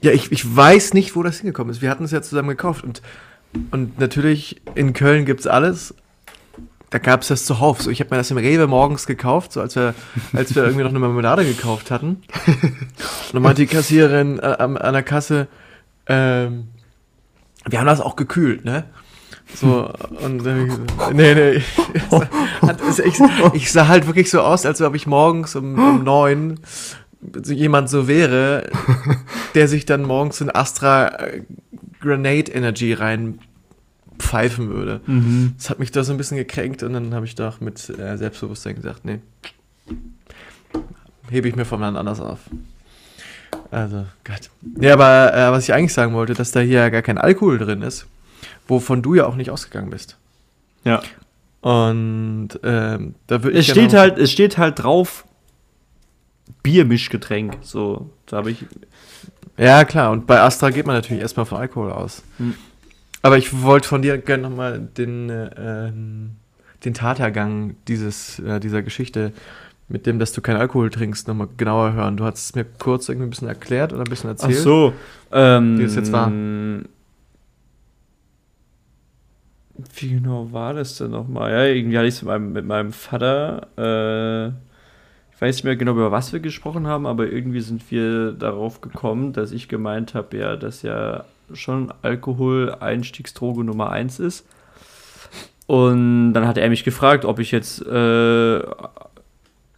[0.03, 1.81] Ja, ich, ich weiß nicht, wo das hingekommen ist.
[1.83, 2.85] Wir hatten es ja zusammen gekauft.
[2.85, 3.03] Und,
[3.71, 5.95] und natürlich, in Köln gibt es alles.
[6.91, 7.83] Da gab es das zuhauf.
[7.83, 9.95] So, ich habe mir das im Rewe morgens gekauft, so als wir,
[10.33, 12.23] als wir irgendwie noch eine Marmelade gekauft hatten.
[12.47, 15.49] Und dann meinte die Kassiererin äh, an, an der Kasse,
[16.07, 16.69] ähm,
[17.69, 18.85] wir haben das auch gekühlt, ne?
[19.55, 19.93] So,
[20.25, 20.69] und äh,
[21.13, 21.63] nee, nee.
[22.61, 23.15] Also ich,
[23.55, 26.61] ich sah halt wirklich so aus, als ob ich morgens um, um neun
[27.45, 28.71] jemand so wäre,
[29.55, 31.43] der sich dann morgens in Astra äh,
[32.07, 33.39] Grenade Energy rein
[34.19, 35.01] pfeifen würde.
[35.59, 38.17] Das hat mich da so ein bisschen gekränkt und dann habe ich doch mit äh,
[38.17, 39.21] Selbstbewusstsein gesagt, nee,
[41.29, 42.39] hebe ich mir vom Land anders auf.
[43.71, 44.51] Also, Gott.
[44.81, 47.83] Ja, aber äh, was ich eigentlich sagen wollte, dass da hier gar kein Alkohol drin
[47.83, 48.07] ist,
[48.69, 50.17] wovon du ja auch nicht ausgegangen bist.
[50.85, 51.03] Ja.
[51.61, 55.25] Und ähm, da würde Es ich steht gerne halt, es steht halt drauf
[56.63, 57.59] Biermischgetränk.
[57.63, 58.65] So, da habe ich.
[59.59, 60.13] Ja, klar.
[60.13, 62.23] Und bei Astra geht man natürlich erstmal von Alkohol aus.
[62.39, 62.55] Hm.
[63.23, 65.91] Aber ich wollte von dir gerne nochmal den, äh,
[66.85, 69.33] den Tatergang dieses, äh, dieser Geschichte
[69.89, 72.17] mit dem, dass du keinen Alkohol trinkst, nochmal genauer hören.
[72.17, 74.59] Du hast es mir kurz irgendwie ein bisschen erklärt oder ein bisschen Ach erzählt.
[74.59, 74.93] so.
[75.33, 76.31] Ähm, Wie es jetzt war.
[79.95, 81.53] Wie genau war das denn nochmal?
[81.53, 83.69] Ja, irgendwie hatte ich es mit meinem, mit meinem Vater.
[83.77, 84.66] Äh,
[85.37, 88.81] ich weiß nicht mehr genau, über was wir gesprochen haben, aber irgendwie sind wir darauf
[88.81, 94.47] gekommen, dass ich gemeint habe, ja, dass ja schon Alkohol Einstiegsdroge Nummer eins ist.
[95.67, 98.63] Und dann hat er mich gefragt, ob ich jetzt äh,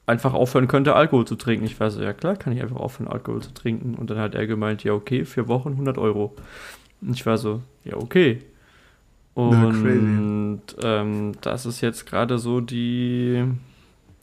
[0.06, 1.64] einfach aufhören könnte, Alkohol zu trinken.
[1.64, 3.96] Ich war so, ja klar, kann ich einfach aufhören, Alkohol zu trinken.
[3.96, 6.36] Und dann hat er gemeint, ja okay, vier Wochen 100 Euro.
[7.00, 8.42] Und ich war so, ja okay.
[9.34, 13.44] Und ähm, das ist jetzt gerade so die,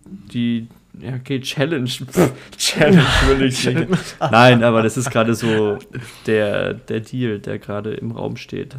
[0.06, 1.90] die, ja okay, Challenge.
[2.58, 3.90] Challenge will ich nicht.
[4.20, 5.78] Nein, aber das ist gerade so
[6.26, 8.76] der, der Deal, der gerade im Raum steht.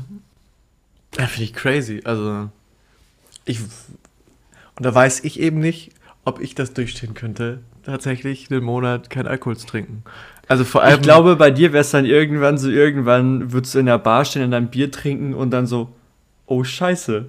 [1.18, 2.02] Ja, finde ich crazy.
[2.04, 2.50] Also,
[3.44, 3.60] ich.
[3.60, 5.92] Und da weiß ich eben nicht,
[6.24, 10.02] ob ich das durchstehen könnte, tatsächlich einen Monat kein Alkohol zu trinken.
[10.48, 10.96] Also vor allem.
[10.96, 14.24] Ich glaube, bei dir wäre es dann irgendwann so, irgendwann würdest du in der Bar
[14.24, 15.88] stehen und dann Bier trinken und dann so,
[16.46, 17.26] oh Scheiße.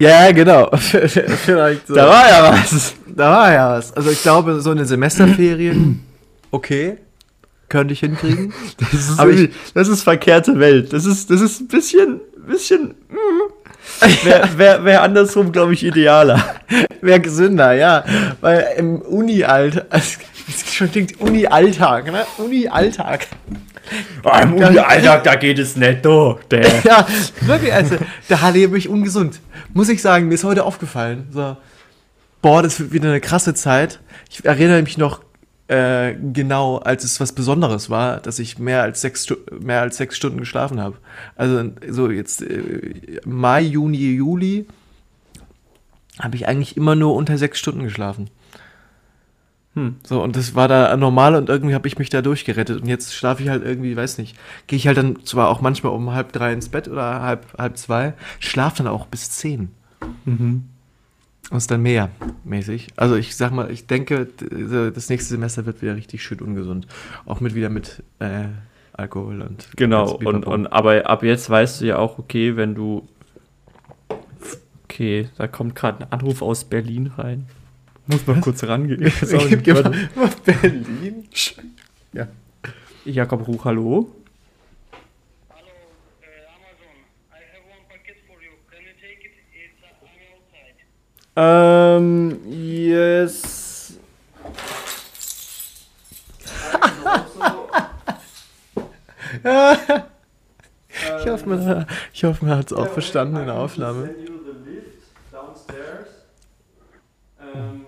[0.00, 0.70] Ja, genau.
[0.76, 1.94] Vielleicht so.
[1.94, 2.94] Da war ja was.
[3.06, 3.92] Da war ja was.
[3.94, 6.02] Also ich glaube, so eine Semesterferien,
[6.50, 6.96] okay,
[7.68, 8.52] könnte ich hinkriegen.
[8.78, 10.92] Das ist, Aber irgendwie- das ist verkehrte Welt.
[10.92, 12.94] Das ist, das ist ein bisschen, bisschen.
[14.24, 16.42] Wäre wär, wär andersrum, glaube ich, idealer.
[17.02, 18.04] Wäre gesünder, ja.
[18.40, 20.18] Weil im Uni-Alltag, also,
[20.72, 22.24] schon klingt Uni-Alltag, ne?
[22.38, 23.26] Uni-Alltag.
[24.42, 26.38] Im Uni-Alltag, da geht es nicht, du.
[26.50, 26.60] Der.
[26.84, 27.06] Ja,
[27.42, 27.96] wirklich, also,
[28.28, 29.40] da lebe ich ungesund.
[29.74, 31.28] Muss ich sagen, mir ist heute aufgefallen.
[31.30, 31.56] So,
[32.42, 34.00] boah, das wird wieder eine krasse Zeit.
[34.30, 35.20] Ich erinnere mich noch
[35.70, 39.28] äh, genau, als es was Besonderes war, dass ich mehr als sechs,
[39.60, 40.96] mehr als sechs Stunden geschlafen habe.
[41.36, 44.66] Also so jetzt äh, Mai, Juni, Juli
[46.18, 48.30] habe ich eigentlich immer nur unter sechs Stunden geschlafen.
[49.74, 49.96] Hm.
[50.02, 52.80] So, und das war da normal und irgendwie habe ich mich da durchgerettet.
[52.80, 55.92] Und jetzt schlafe ich halt irgendwie, weiß nicht, gehe ich halt dann zwar auch manchmal
[55.92, 59.70] um halb drei ins Bett oder halb, halb zwei, schlafe dann auch bis zehn.
[60.24, 60.64] Mhm.
[61.50, 62.10] Und ist dann mehr
[62.44, 62.88] mäßig.
[62.96, 66.86] Also ich sag mal, ich denke, d- das nächste Semester wird wieder richtig schön ungesund.
[67.26, 68.46] Auch mit wieder mit äh,
[68.92, 73.08] Alkohol und Genau, und, und aber ab jetzt weißt du ja auch, okay, wenn du.
[74.84, 77.46] Okay, da kommt gerade ein Anruf aus Berlin rein.
[78.10, 79.10] Muss mal kurz rangehen.
[79.22, 79.56] Sorry.
[79.56, 81.28] Berlin.
[82.12, 82.26] Ja.
[83.04, 84.10] Jakob Ruch, hallo.
[85.48, 85.70] Hello,
[86.56, 86.96] Amazon.
[87.30, 88.52] I have one packet for you.
[88.70, 89.32] Can you take it?
[89.54, 89.96] It's I'm
[90.34, 90.78] outside.
[91.96, 93.98] Ähm, yes.
[101.22, 104.10] Ich hoffe, man, ich hoffe, man hat es auch verstanden in der Aufnahme.
[107.40, 107.86] Um,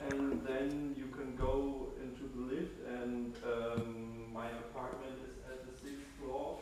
[0.00, 5.72] and then you can go into the lift, and um, my apartment is at the
[5.80, 6.58] sixth floor,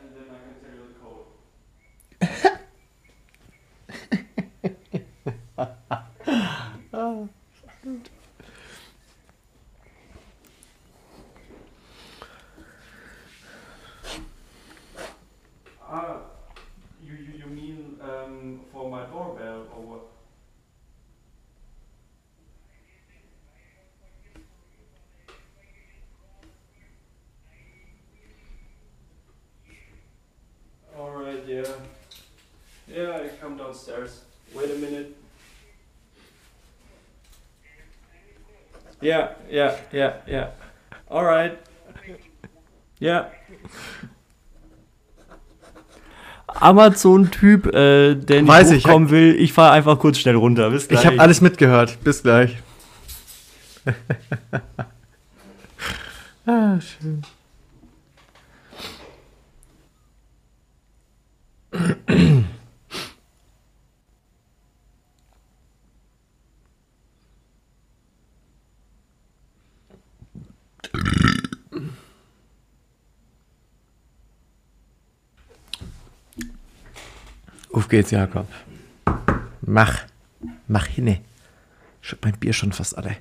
[0.00, 2.60] and then I can tell you the code.
[15.88, 16.18] Ah,
[17.02, 20.02] you, you, you mean um, for my doorbell or what?
[30.98, 31.64] Alright, yeah.
[32.88, 33.18] Yeah,
[33.86, 34.22] Downstairs.
[34.54, 35.16] Wait a minute.
[39.00, 40.48] Yeah, yeah, yeah, yeah.
[41.10, 41.58] Alright.
[42.98, 43.30] Ja.
[46.48, 50.70] Amazon-Typ, äh, der nicht Weiß ich, hochkommen will, ich fahre einfach kurz schnell runter.
[50.70, 51.00] Bis gleich.
[51.00, 51.98] Ich habe alles mitgehört.
[52.02, 52.56] Bis gleich.
[56.46, 57.22] ah, schön.
[77.76, 78.46] Auf geht's, Jakob.
[79.60, 80.04] Mach.
[80.66, 81.20] Mach hinne.
[82.02, 83.18] Ich hab mein Bier schon fast alle.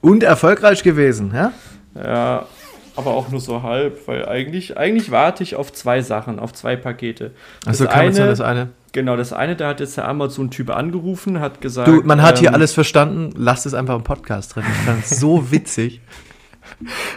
[0.00, 1.52] Und erfolgreich gewesen, ja?
[1.94, 2.46] Ja,
[2.96, 6.76] aber auch nur so halb, weil eigentlich, eigentlich warte ich auf zwei Sachen, auf zwei
[6.76, 7.32] Pakete.
[7.66, 8.70] Also das kann man eine, das eine.
[8.92, 11.88] Genau, das eine, da hat jetzt der Amazon-Typ angerufen, hat gesagt.
[11.88, 13.30] Du, man hat hier ähm, alles verstanden.
[13.36, 14.64] Lasst es einfach im Podcast drin.
[14.66, 16.00] Ich fand es so witzig.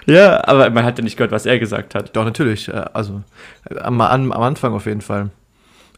[0.06, 2.16] Ja, aber man hat ja nicht gehört, was er gesagt hat.
[2.16, 2.68] Doch, natürlich.
[2.68, 3.22] äh, Also
[3.70, 5.30] äh, am, am, Anfang auf jeden Fall.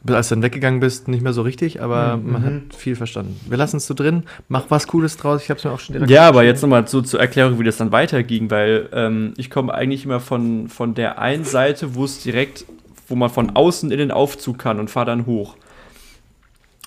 [0.05, 3.39] Als du dann weggegangen bist, nicht mehr so richtig, aber man hat viel verstanden.
[3.47, 4.23] Wir lassen es so drin.
[4.49, 5.41] Mach was Cooles draus.
[5.43, 7.63] Ich habe es mir auch schon direkt Ja, aber jetzt nochmal so zur Erklärung, wie
[7.63, 12.03] das dann weiterging, weil ähm, ich komme eigentlich immer von, von der einen Seite, wo
[12.03, 12.65] es direkt,
[13.07, 15.55] wo man von außen in den Aufzug kann und fahre dann hoch.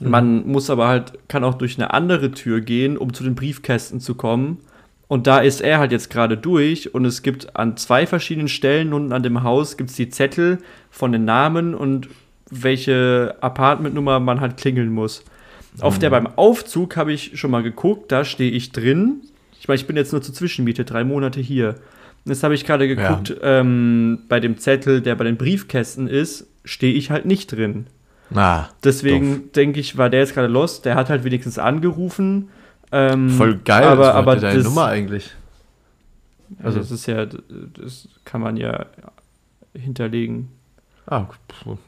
[0.01, 4.01] Man muss aber halt, kann auch durch eine andere Tür gehen, um zu den Briefkästen
[4.01, 4.59] zu kommen.
[5.09, 8.93] Und da ist er halt jetzt gerade durch und es gibt an zwei verschiedenen Stellen
[8.93, 10.59] unten an dem Haus gibt es die Zettel
[10.91, 12.09] von den Namen und
[12.51, 15.25] welche Apartmentnummer man halt klingeln muss.
[15.81, 19.21] Auf der beim Aufzug habe ich schon mal geguckt, da stehe ich drin.
[19.61, 21.77] Ich meine, ich bin jetzt nur zur Zwischenmiete, drei Monate hier.
[22.25, 26.47] Und jetzt habe ich gerade geguckt, ähm, bei dem Zettel, der bei den Briefkästen ist,
[26.65, 27.87] stehe ich halt nicht drin.
[28.35, 30.85] Ah, Deswegen denke ich, war der jetzt gerade lost.
[30.85, 32.49] Der hat halt wenigstens angerufen.
[32.93, 33.85] Ähm, voll geil.
[33.85, 35.31] Aber, aber deine das, Nummer eigentlich.
[36.63, 38.87] also das ist ja, das kann man ja
[39.75, 40.49] hinterlegen
[41.09, 41.27] Ah,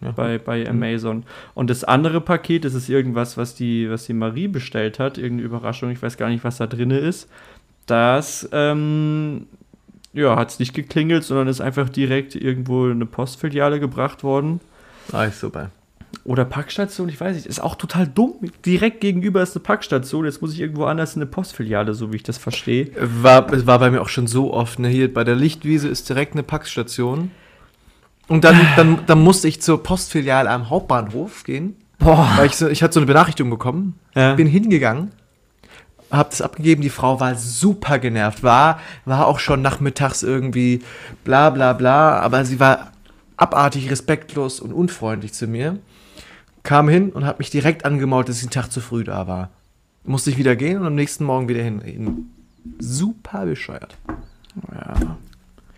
[0.01, 0.12] ja.
[0.12, 1.24] bei, bei Amazon.
[1.55, 5.42] Und das andere Paket, das ist irgendwas, was die, was die Marie bestellt hat, irgendeine
[5.48, 7.29] Überraschung, ich weiß gar nicht, was da drin ist.
[7.87, 9.46] Das, ähm,
[10.12, 14.61] ja, hat es nicht geklingelt, sondern ist einfach direkt irgendwo in eine Postfiliale gebracht worden.
[15.12, 15.70] Ah, ist super.
[16.24, 18.34] Oder Packstation, ich weiß nicht, ist auch total dumm.
[18.64, 22.16] Direkt gegenüber ist eine Packstation, jetzt muss ich irgendwo anders in eine Postfiliale, so wie
[22.16, 22.90] ich das verstehe.
[22.98, 24.78] War, es war bei mir auch schon so oft.
[24.78, 24.88] Ne?
[24.88, 27.30] Hier bei der Lichtwiese ist direkt eine Packstation.
[28.26, 31.76] Und dann, dann, dann musste ich zur Postfiliale am Hauptbahnhof gehen.
[31.98, 32.30] Boah.
[32.36, 33.98] Weil ich, so, ich hatte so eine Benachrichtigung bekommen.
[34.14, 34.34] Ja.
[34.34, 35.12] Bin hingegangen,
[36.10, 36.82] hab das abgegeben.
[36.82, 38.42] Die Frau war super genervt.
[38.42, 40.82] War, war auch schon nachmittags irgendwie
[41.24, 42.18] bla bla bla.
[42.20, 42.92] Aber sie war
[43.36, 45.78] abartig respektlos und unfreundlich zu mir.
[46.68, 49.48] Kam hin und hat mich direkt angemault, dass ich einen Tag zu früh da war.
[50.04, 52.31] Musste ich wieder gehen und am nächsten Morgen wieder hinreden.
[52.78, 53.96] Super bescheuert.
[54.74, 55.16] Ja.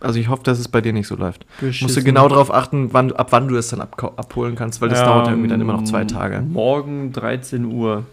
[0.01, 1.47] Also ich hoffe, dass es bei dir nicht so läuft.
[1.61, 1.85] Beschissen.
[1.85, 4.89] Musst du genau darauf achten, wann, ab wann du es dann abko- abholen kannst, weil
[4.89, 6.41] das dauert ja irgendwie dann immer noch zwei Tage.
[6.41, 8.05] Morgen 13 Uhr.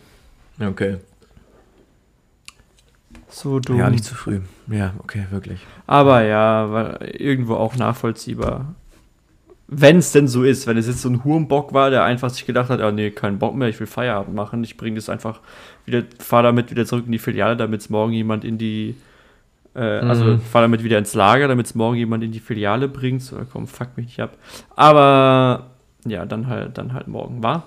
[0.59, 0.97] Okay.
[3.29, 3.77] So dumm.
[3.79, 4.41] Ja, nicht zu früh.
[4.67, 5.65] Ja, okay, wirklich.
[5.87, 8.75] Aber ja, war irgendwo auch nachvollziehbar.
[9.69, 12.45] Wenn es denn so ist, wenn es jetzt so ein Hurmbock war, der einfach sich
[12.45, 15.41] gedacht hat, ah nee, kein Bock mehr, ich will Feierabend machen, ich bringe das einfach
[15.85, 18.95] wieder, fahr damit wieder zurück in die Filiale, damit es morgen jemand in die,
[19.75, 20.39] äh, also Mhm.
[20.39, 23.67] fahr damit wieder ins Lager, damit es morgen jemand in die Filiale bringt, so komm,
[23.67, 24.37] fuck mich nicht ab.
[24.77, 25.67] Aber
[26.05, 27.63] ja, dann halt, dann halt morgen war.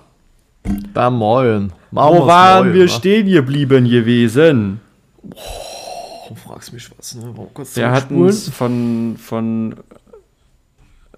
[0.93, 1.71] Da moin.
[1.91, 4.79] Wo waren wir stehen geblieben gewesen?
[5.23, 7.23] Du fragst mich was, ne?
[7.35, 9.75] Warum Wir hatten von, von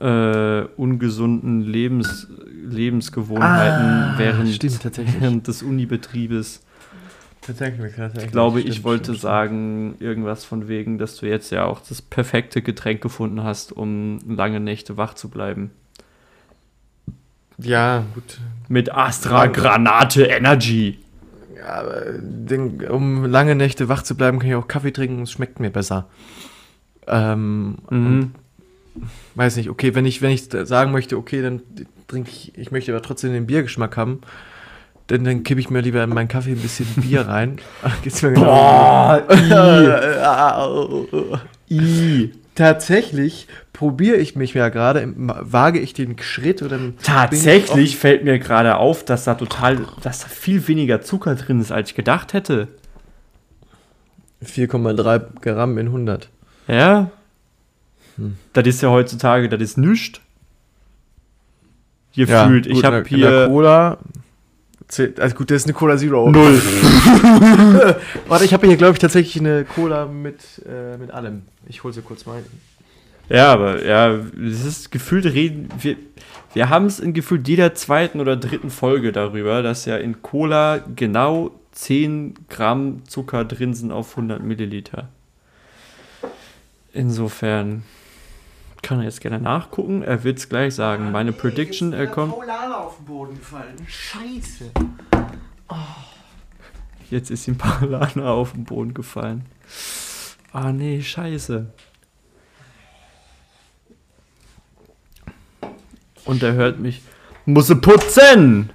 [0.04, 2.28] äh, ungesunden Lebens,
[2.66, 4.82] Lebensgewohnheiten Ah, während, stimmt,
[5.22, 6.62] während des Unibetriebes.
[7.42, 8.26] Tatsächlich, tatsächlich.
[8.26, 11.82] Ich glaube, ich Stimmt, wollte stimmt, sagen, irgendwas von wegen, dass du jetzt ja auch
[11.82, 15.72] das perfekte Getränk gefunden hast, um lange Nächte wach zu bleiben.
[17.58, 18.40] Ja, gut.
[18.68, 21.00] Mit Astra Granate Energy.
[21.58, 25.32] Ja, aber den, um lange Nächte wach zu bleiben, kann ich auch Kaffee trinken es
[25.32, 26.08] schmeckt mir besser.
[27.08, 28.32] Ähm, Mhm.
[29.36, 31.62] Weiß nicht, okay, wenn ich, wenn ich sagen möchte, okay, dann
[32.08, 34.22] trinke ich, ich möchte aber trotzdem den Biergeschmack haben,
[35.08, 37.58] dann, dann kippe ich mir lieber in meinen Kaffee ein bisschen Bier rein.
[38.04, 38.46] Geht's mir genau.
[38.46, 39.24] Boah,
[41.70, 42.32] I.
[42.56, 48.78] Tatsächlich probiere ich mich ja gerade, wage ich den Schritt oder Tatsächlich fällt mir gerade
[48.78, 52.68] auf, dass da total, dass da viel weniger Zucker drin ist, als ich gedacht hätte.
[54.40, 56.30] auf 4,3 Gramm in 100.
[56.68, 57.10] Ja?
[58.18, 58.38] Hm.
[58.54, 60.20] Das ist ja heutzutage, das ist nichts.
[62.16, 62.68] Gefühlt.
[62.68, 63.98] Ja, ich habe hier Cola.
[64.88, 66.30] zählt- Also gut, das ist eine Cola Zero.
[66.30, 66.62] null.
[68.28, 70.38] Warte, ich habe hier, glaube ich, tatsächlich eine Cola mit,
[70.70, 71.42] äh, mit allem.
[71.68, 72.44] Ich hole sie kurz mal.
[73.30, 75.70] Ja, aber ja, es ist gefühlt reden.
[75.80, 75.96] Wir,
[76.54, 80.82] wir haben es in gefühlt jeder zweiten oder dritten Folge darüber, dass ja in Cola
[80.96, 85.08] genau 10 Gramm Zucker drin sind auf 100 Milliliter.
[86.92, 87.82] Insofern
[88.84, 90.04] kann er jetzt gerne nachgucken.
[90.04, 91.12] Er wird es gleich sagen.
[91.12, 92.34] Meine Prediction, er kommt.
[92.34, 93.76] Auf den Boden gefallen.
[93.88, 94.72] Scheiße.
[97.10, 99.46] Jetzt ist ihm Paulana auf den Boden gefallen.
[100.52, 101.68] Ah, nee, scheiße.
[106.26, 107.02] Und er hört mich.
[107.46, 108.70] Muss putzen!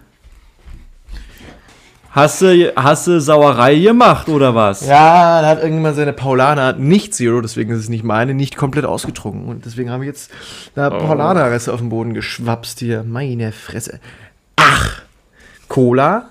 [2.11, 4.87] Hast du, hast du Sauerei gemacht oder was?
[4.87, 8.87] Ja, da hat irgendjemand seine Paulana nicht Zero, deswegen ist es nicht meine, nicht komplett
[8.87, 9.47] ausgetrunken.
[9.47, 10.31] Und deswegen haben wir jetzt
[10.75, 13.05] da Paulana-Reste auf den Boden geschwapst hier.
[13.05, 14.01] Meine Fresse.
[14.57, 15.03] Ach,
[15.69, 16.31] Cola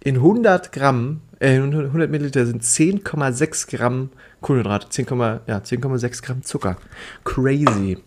[0.00, 4.10] in 100 Gramm, äh, in 100 Milliliter sind 10,6 Gramm
[4.40, 5.06] Kohlenhydrate, 10,
[5.46, 6.76] ja, 10,6 Gramm Zucker.
[7.24, 7.98] Crazy.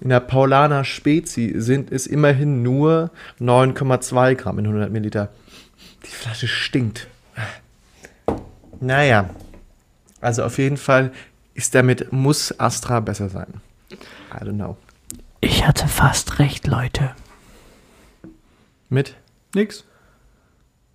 [0.00, 5.30] In der Paulana Spezi sind es immerhin nur 9,2 Gramm in 100 Milliliter.
[6.04, 7.06] Die Flasche stinkt.
[8.80, 9.30] Naja.
[10.20, 11.12] Also auf jeden Fall
[11.54, 13.60] ist damit, muss Astra besser sein.
[13.92, 14.76] I don't know.
[15.40, 17.10] Ich hatte fast recht, Leute.
[18.88, 19.16] Mit?
[19.54, 19.84] Nix.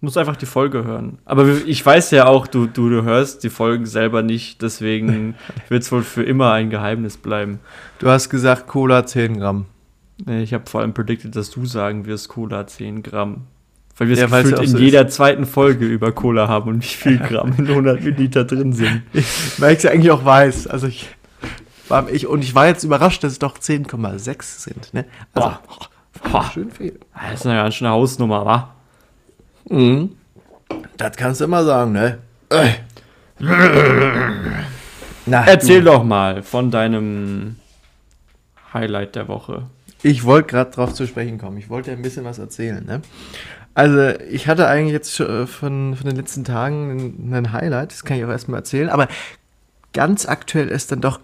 [0.02, 1.18] Muss einfach die Folge hören.
[1.26, 5.36] Aber ich weiß ja auch, du, du, du hörst die Folgen selber nicht, deswegen
[5.70, 7.60] wird es wohl für immer ein Geheimnis bleiben.
[8.00, 9.66] Du hast gesagt Cola 10 Gramm.
[10.28, 13.48] Ich habe vor allem predicted, dass du sagen wirst, Cola 10 Gramm.
[13.98, 16.88] Weil wir es Ja, gefühlt in so jeder zweiten Folge über Cola haben und wie
[16.88, 19.04] viel Gramm in 100 Milliliter drin sind.
[19.58, 20.68] Weil ich es ja eigentlich auch weiß.
[20.68, 21.08] Also ich
[21.88, 24.94] war, ich, und ich war jetzt überrascht, dass es doch 10,6 sind.
[24.94, 25.06] Ne?
[25.34, 25.54] Also,
[26.32, 26.52] Boah.
[26.54, 27.00] schön viel.
[27.30, 28.74] Das ist eine ganz schöne Hausnummer, wa?
[29.70, 30.12] Mhm.
[30.98, 32.18] Das kannst du immer sagen, ne?
[35.26, 35.86] Na, Erzähl du.
[35.92, 37.56] doch mal von deinem
[38.74, 39.64] Highlight der Woche.
[40.04, 41.58] Ich wollte gerade drauf zu sprechen kommen.
[41.58, 42.86] Ich wollte ein bisschen was erzählen.
[42.86, 43.02] Ne?
[43.76, 47.92] Also, ich hatte eigentlich jetzt schon, äh, von, von den letzten Tagen ein, Highlight.
[47.92, 48.90] Das kann ich auch erstmal erzählen.
[48.90, 49.08] Aber
[49.94, 51.20] ganz aktuell ist dann doch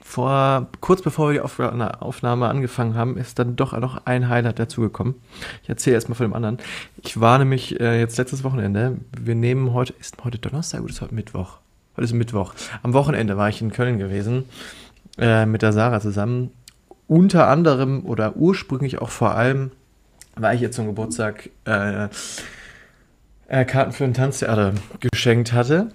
[0.00, 4.58] vor, kurz bevor wir die Aufna- Aufnahme angefangen haben, ist dann doch noch ein Highlight
[4.58, 5.16] dazugekommen.
[5.62, 6.58] Ich erzähle erstmal von dem anderen.
[7.02, 8.96] Ich war nämlich äh, jetzt letztes Wochenende.
[9.20, 11.58] Wir nehmen heute, ist heute Donnerstag oder ist heute Mittwoch?
[11.96, 12.54] Heute ist Mittwoch.
[12.82, 14.44] Am Wochenende war ich in Köln gewesen
[15.18, 16.52] äh, mit der Sarah zusammen.
[17.06, 19.72] Unter anderem oder ursprünglich auch vor allem,
[20.38, 22.08] weil ich ihr zum Geburtstag äh,
[23.48, 25.88] äh, Karten für ein Tanztheater geschenkt hatte.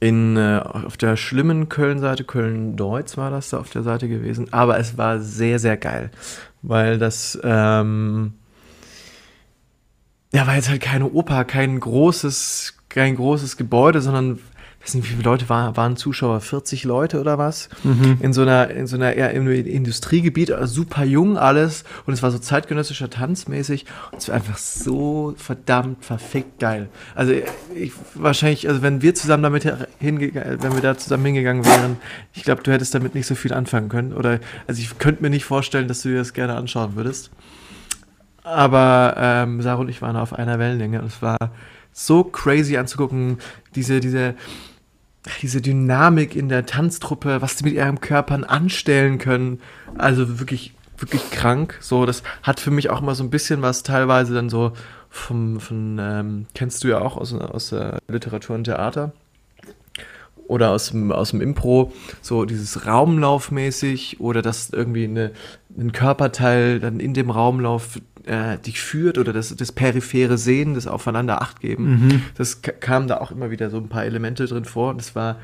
[0.00, 4.52] In, äh, auf der schlimmen Köln-Seite, Köln-Deutz war das da auf der Seite gewesen.
[4.52, 6.10] Aber es war sehr, sehr geil.
[6.62, 8.34] Weil das, ähm,
[10.32, 14.38] ja, war jetzt halt keine Oper, kein großes, kein großes Gebäude, sondern,
[14.88, 16.40] weiß nicht, wie viele Leute waren, waren Zuschauer?
[16.40, 17.68] 40 Leute oder was?
[18.22, 21.84] In so einer, in so einer eher im Industriegebiet, also super jung alles.
[22.06, 23.84] Und es war so zeitgenössischer Tanzmäßig.
[24.12, 26.88] Und es war einfach so verdammt verfickt geil.
[27.14, 27.34] Also
[27.74, 31.98] ich, wahrscheinlich, also wenn wir zusammen damit hingegangen, wenn wir da zusammen hingegangen wären,
[32.32, 34.14] ich glaube, du hättest damit nicht so viel anfangen können.
[34.14, 37.30] Oder, also ich könnte mir nicht vorstellen, dass du dir das gerne anschauen würdest.
[38.42, 41.36] Aber ähm, Sarah und ich waren auf einer Wellenlänge und es war
[41.92, 43.38] so crazy anzugucken,
[43.74, 44.34] diese, diese,
[45.42, 49.60] diese Dynamik in der Tanztruppe, was die mit ihren Körpern anstellen können.
[49.96, 51.78] Also wirklich, wirklich krank.
[51.80, 54.72] So, das hat für mich auch mal so ein bisschen was teilweise dann so
[55.10, 59.12] vom, von, ähm, kennst du ja auch aus, aus äh, Literatur und Theater
[60.48, 65.32] oder aus dem, aus dem Impro, so dieses Raumlaufmäßig oder dass irgendwie eine,
[65.78, 70.86] ein Körperteil dann in dem Raumlauf äh, dich führt oder das, das periphere Sehen, das
[70.86, 72.22] Aufeinander Acht geben.
[72.36, 75.14] Das ka- kam da auch immer wieder so ein paar Elemente drin vor und es
[75.16, 75.36] war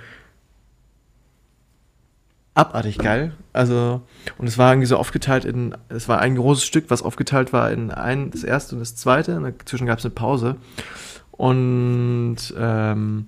[2.54, 3.32] abartig geil.
[3.52, 4.02] Also,
[4.38, 7.70] und es war irgendwie so aufgeteilt in, es war ein großes Stück, was aufgeteilt war
[7.72, 9.36] in ein, das erste und das zweite.
[9.36, 10.56] Und dazwischen gab es eine Pause.
[11.32, 13.26] Und ähm,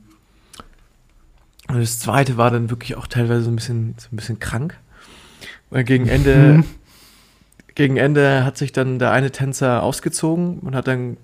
[1.69, 4.79] und das zweite war dann wirklich auch teilweise so ein bisschen, so ein bisschen krank.
[5.71, 6.63] Weil gegen Ende,
[7.77, 11.19] gegen Ende hat sich dann der eine Tänzer ausgezogen und hat dann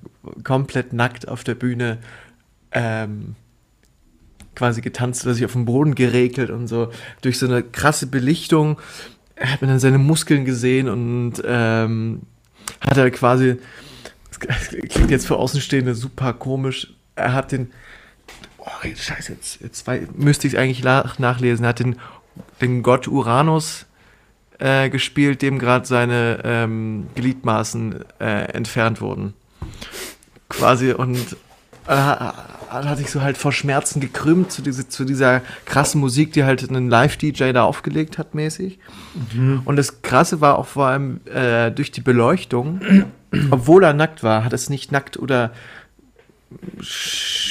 [0.45, 1.99] komplett nackt auf der Bühne
[2.73, 3.35] ähm,
[4.55, 6.93] quasi getanzt oder sich auf den Boden geregelt und so.
[7.23, 8.79] Durch so eine krasse Belichtung
[9.41, 12.21] hat man dann seine Muskeln gesehen und ähm,
[12.83, 13.57] hat er quasi,
[14.31, 17.71] das klingt jetzt für Außenstehende super komisch, er hat den,
[18.59, 19.87] oh, scheiße, jetzt, jetzt
[20.17, 21.97] müsste ich es eigentlich nach, nachlesen, er hat den,
[22.61, 23.87] den Gott Uranus
[24.63, 29.35] äh, gespielt, dem gerade seine ähm, Gliedmaßen äh, entfernt wurden.
[30.49, 31.37] Quasi und
[31.89, 36.45] äh, hat sich so halt vor Schmerzen gekrümmt zu, diese, zu dieser krassen Musik, die
[36.45, 38.79] halt einen Live-DJ da aufgelegt hat, mäßig.
[39.65, 42.81] Und das Krasse war auch vor allem äh, durch die Beleuchtung,
[43.51, 45.53] obwohl er nackt war, hat es nicht nackt oder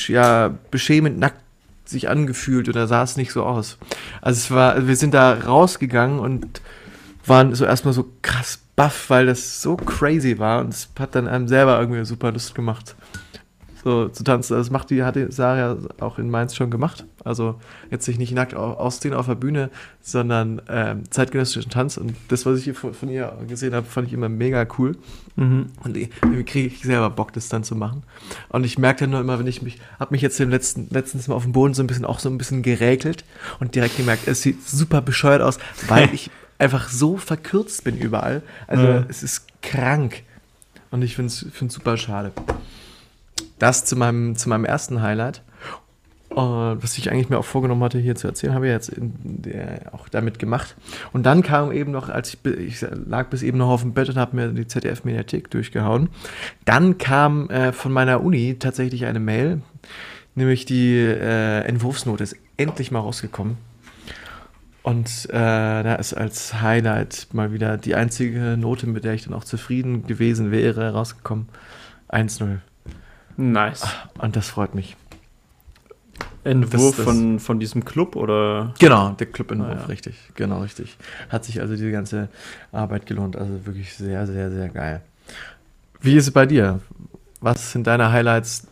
[0.07, 1.41] ja, beschämend nackt
[1.85, 3.77] sich angefühlt oder sah es nicht so aus.
[4.21, 6.61] Also es war, wir sind da rausgegangen und
[7.25, 11.27] waren so erstmal so krass baff, weil das so crazy war und es hat dann
[11.27, 12.95] einem selber irgendwie super Lust gemacht.
[13.83, 14.55] so zu tanzen.
[14.55, 17.05] Das macht die, hat die Sarah auch in Mainz schon gemacht.
[17.23, 17.59] Also
[17.89, 19.69] jetzt sich nicht nackt au- ausziehen auf der Bühne,
[20.01, 21.97] sondern ähm, zeitgenössischen Tanz.
[21.97, 24.95] Und das, was ich hier von, von ihr gesehen habe, fand ich immer mega cool.
[25.35, 28.03] Und ich- irgendwie kriege ich selber Bock, das dann zu machen.
[28.49, 31.27] Und ich merke dann nur immer, wenn ich mich, habe mich jetzt im letzten, letztens
[31.27, 33.23] mal auf dem Boden so ein bisschen, auch so ein bisschen geräkelt
[33.59, 35.57] und direkt gemerkt, es sieht super bescheuert aus,
[35.87, 36.29] weil ich
[36.61, 38.41] einfach so verkürzt bin überall.
[38.67, 39.05] Also Ja.
[39.09, 40.23] es ist krank.
[40.91, 42.31] Und ich finde es super schade.
[43.59, 45.41] Das zu meinem, zu meinem ersten Highlight.
[46.29, 49.13] Und was ich eigentlich mir auch vorgenommen hatte, hier zu erzählen, habe ich jetzt in
[49.21, 50.75] der, auch damit gemacht.
[51.11, 54.07] Und dann kam eben noch, als ich, ich lag bis eben noch auf dem Bett
[54.07, 56.09] und habe mir die ZDF-Mediathek durchgehauen.
[56.63, 59.61] Dann kam äh, von meiner Uni tatsächlich eine Mail,
[60.35, 63.57] nämlich die äh, Entwurfsnote ist endlich mal rausgekommen.
[64.83, 69.33] Und äh, da ist als Highlight mal wieder die einzige Note, mit der ich dann
[69.33, 71.49] auch zufrieden gewesen wäre, rausgekommen.
[72.09, 72.57] 1-0.
[73.37, 73.83] Nice.
[74.17, 74.95] Und das freut mich.
[76.43, 78.73] Entwurf das- das- von, von diesem Club oder?
[78.79, 79.85] Genau, der Clubentwurf, Ah, ja.
[79.85, 80.15] richtig.
[80.35, 80.97] Genau, richtig.
[81.29, 82.29] Hat sich also diese ganze
[82.71, 83.35] Arbeit gelohnt.
[83.35, 85.01] Also wirklich sehr, sehr, sehr geil.
[86.01, 86.79] Wie ist es bei dir?
[87.39, 88.67] Was sind deine Highlights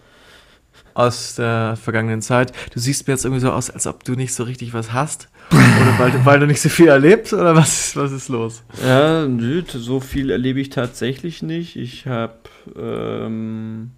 [0.96, 2.52] aus der vergangenen Zeit?
[2.74, 5.30] Du siehst mir jetzt irgendwie so aus, als ob du nicht so richtig was hast.
[5.52, 7.34] Oder weil, du- weil du nicht so viel erlebst?
[7.34, 8.64] Oder was, was ist los?
[8.86, 11.76] Ja, nö, so viel erlebe ich tatsächlich nicht.
[11.76, 12.34] Ich habe,
[12.78, 13.92] ähm,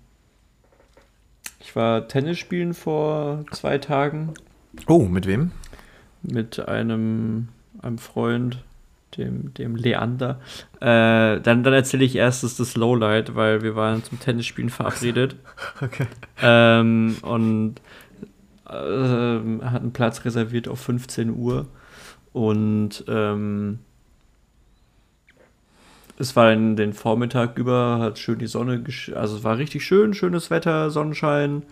[1.60, 4.34] ich war Tennis spielen vor zwei Tagen
[4.88, 5.52] Oh, mit wem?
[6.24, 7.47] mit einem,
[7.82, 8.64] einem Freund,
[9.18, 10.39] dem, dem Leander.
[10.80, 15.36] Äh, dann dann erzähle ich erst das, das Lowlight, weil wir waren zum Tennisspielen verabredet.
[15.82, 16.06] Okay.
[16.41, 17.76] Ähm, und
[18.72, 21.67] ähm, hat einen Platz reserviert auf 15 Uhr.
[22.34, 23.80] Und ähm,
[26.17, 28.84] es war in den Vormittag über, hat schön die Sonne,
[29.15, 31.63] also es war richtig schön, schönes Wetter, Sonnenschein,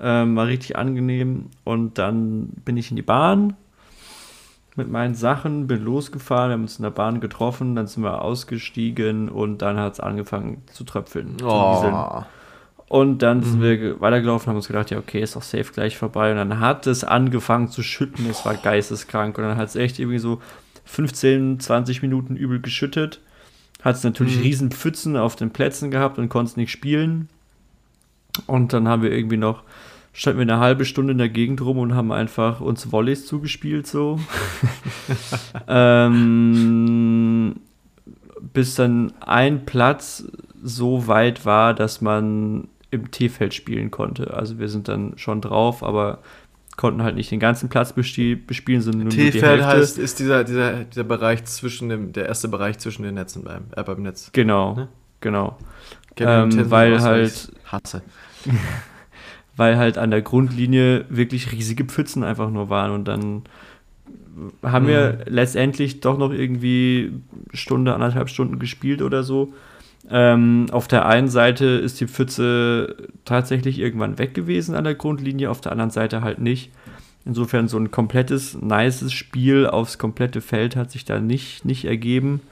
[0.00, 1.50] ähm, war richtig angenehm.
[1.64, 3.54] Und dann bin ich in die Bahn
[4.74, 8.22] mit meinen Sachen, bin losgefahren, wir haben uns in der Bahn getroffen, dann sind wir
[8.22, 11.36] ausgestiegen und dann hat es angefangen zu tröpfeln.
[11.38, 11.46] zu.
[11.46, 12.24] Oh.
[12.92, 15.96] Und dann sind wir ge- weitergelaufen, haben uns gedacht, ja, okay, ist doch safe gleich
[15.96, 16.30] vorbei.
[16.30, 19.38] Und dann hat es angefangen zu schütten, es war geisteskrank.
[19.38, 20.42] Und dann hat es echt irgendwie so
[20.84, 23.22] 15, 20 Minuten übel geschüttet.
[23.82, 27.30] Hat es natürlich riesen Pfützen auf den Plätzen gehabt und konnte es nicht spielen.
[28.46, 29.62] Und dann haben wir irgendwie noch,
[30.12, 33.86] standen wir eine halbe Stunde in der Gegend rum und haben einfach uns Volleys zugespielt,
[33.86, 34.20] so.
[35.66, 37.56] ähm,
[38.52, 40.24] bis dann ein Platz
[40.62, 44.32] so weit war, dass man im T-Feld spielen konnte.
[44.34, 46.18] Also wir sind dann schon drauf, aber
[46.76, 49.66] konnten halt nicht den ganzen Platz bespielen, sondern nur die T-Feld Hälfte.
[49.66, 53.64] heißt, ist dieser, dieser, dieser Bereich zwischen dem, der erste Bereich zwischen den Netzen beim,
[53.76, 54.30] äh, beim Netz.
[54.32, 54.88] Genau, Ne?
[55.20, 55.58] genau.
[56.16, 58.02] Ähm, weil halt- hasse.
[59.56, 63.42] weil halt an der Grundlinie wirklich riesige Pfützen einfach nur waren und dann
[64.62, 67.12] haben wir letztendlich doch noch irgendwie
[67.52, 69.52] Stunde, anderthalb Stunden gespielt oder so.
[70.14, 75.50] Ähm, auf der einen Seite ist die Pfütze tatsächlich irgendwann weg gewesen an der Grundlinie,
[75.50, 76.70] auf der anderen Seite halt nicht.
[77.24, 82.42] Insofern so ein komplettes, nices Spiel aufs komplette Feld hat sich da nicht, nicht ergeben.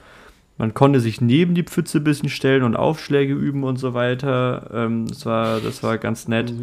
[0.56, 4.70] Man konnte sich neben die Pfütze ein bisschen stellen und Aufschläge üben und so weiter.
[4.72, 6.54] Ähm, das, war, das war ganz nett.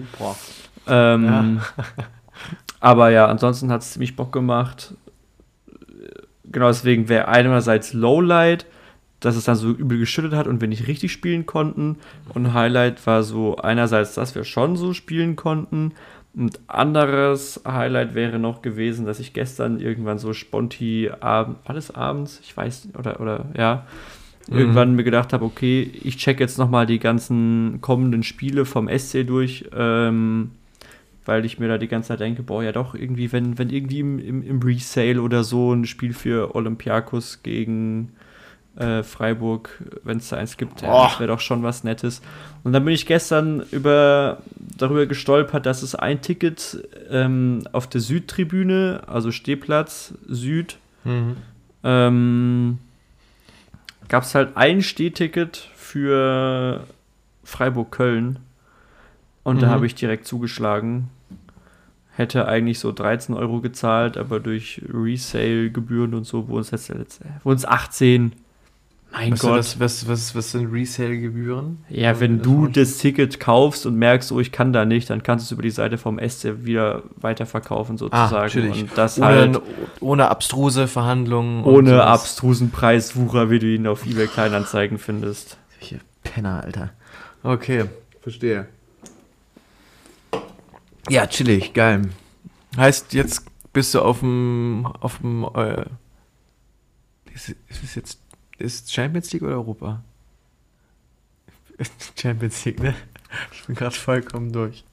[0.87, 1.61] Ähm,
[2.79, 4.95] aber ja, ansonsten hat es ziemlich Bock gemacht.
[6.45, 8.65] Genau deswegen wäre einerseits Lowlight,
[9.19, 11.97] dass es dann so übel geschüttet hat und wir nicht richtig spielen konnten.
[12.33, 15.93] Und Highlight war so einerseits, dass wir schon so spielen konnten.
[16.35, 22.39] Und anderes Highlight wäre noch gewesen, dass ich gestern irgendwann so sponti abend, alles abends,
[22.43, 23.87] ich weiß, oder, oder ja,
[24.49, 29.25] irgendwann mir gedacht habe, okay, ich check jetzt nochmal die ganzen kommenden Spiele vom SC
[29.25, 30.51] durch, ähm,
[31.25, 33.99] weil ich mir da die ganze Zeit denke, boah, ja doch, irgendwie, wenn, wenn irgendwie
[33.99, 38.13] im, im, im Resale oder so ein Spiel für Olympiakos gegen
[38.77, 42.21] äh, Freiburg, wenn es da eins gibt, ja, das wäre doch schon was Nettes.
[42.63, 46.77] Und dann bin ich gestern über, darüber gestolpert, dass es ein Ticket
[47.09, 50.77] ähm, auf der Südtribüne, also Stehplatz Süd,
[51.83, 52.77] ähm,
[54.09, 56.83] gab es halt ein Stehticket für
[57.43, 58.39] Freiburg-Köln.
[59.43, 59.71] Und da Mhm.
[59.71, 61.09] habe ich direkt zugeschlagen.
[62.15, 67.21] Hätte eigentlich so 13 Euro gezahlt, aber durch Resale-Gebühren und so wurden es jetzt, jetzt
[67.43, 68.33] wurden es 18.
[69.19, 69.51] Mein Was, Gott.
[69.57, 71.83] was, was, was, was sind Resale-Gebühren?
[71.89, 75.43] Ja, wenn du das Ticket kaufst und merkst, oh, ich kann da nicht, dann kannst
[75.43, 78.35] du es über die Seite vom SC wieder weiterverkaufen Ah, sozusagen.
[78.35, 78.81] natürlich.
[78.83, 79.61] und das ohne, halt
[80.01, 81.63] ohne abstruse Verhandlungen.
[81.63, 85.57] ohne abstrusen Preiswucher, wie du ihn auf eBay Kleinanzeigen findest.
[85.79, 86.91] Solche Penner, Alter.
[87.43, 87.85] Okay,
[88.21, 88.67] verstehe.
[91.09, 92.09] Ja, chillig, geil.
[92.75, 95.85] Heißt, jetzt bist du auf dem, auf dem, äh,
[97.33, 98.19] ist, ist es jetzt,
[98.57, 100.03] ist Champions League oder Europa?
[102.19, 102.95] Champions League, ne?
[103.51, 104.83] Ich bin gerade vollkommen durch.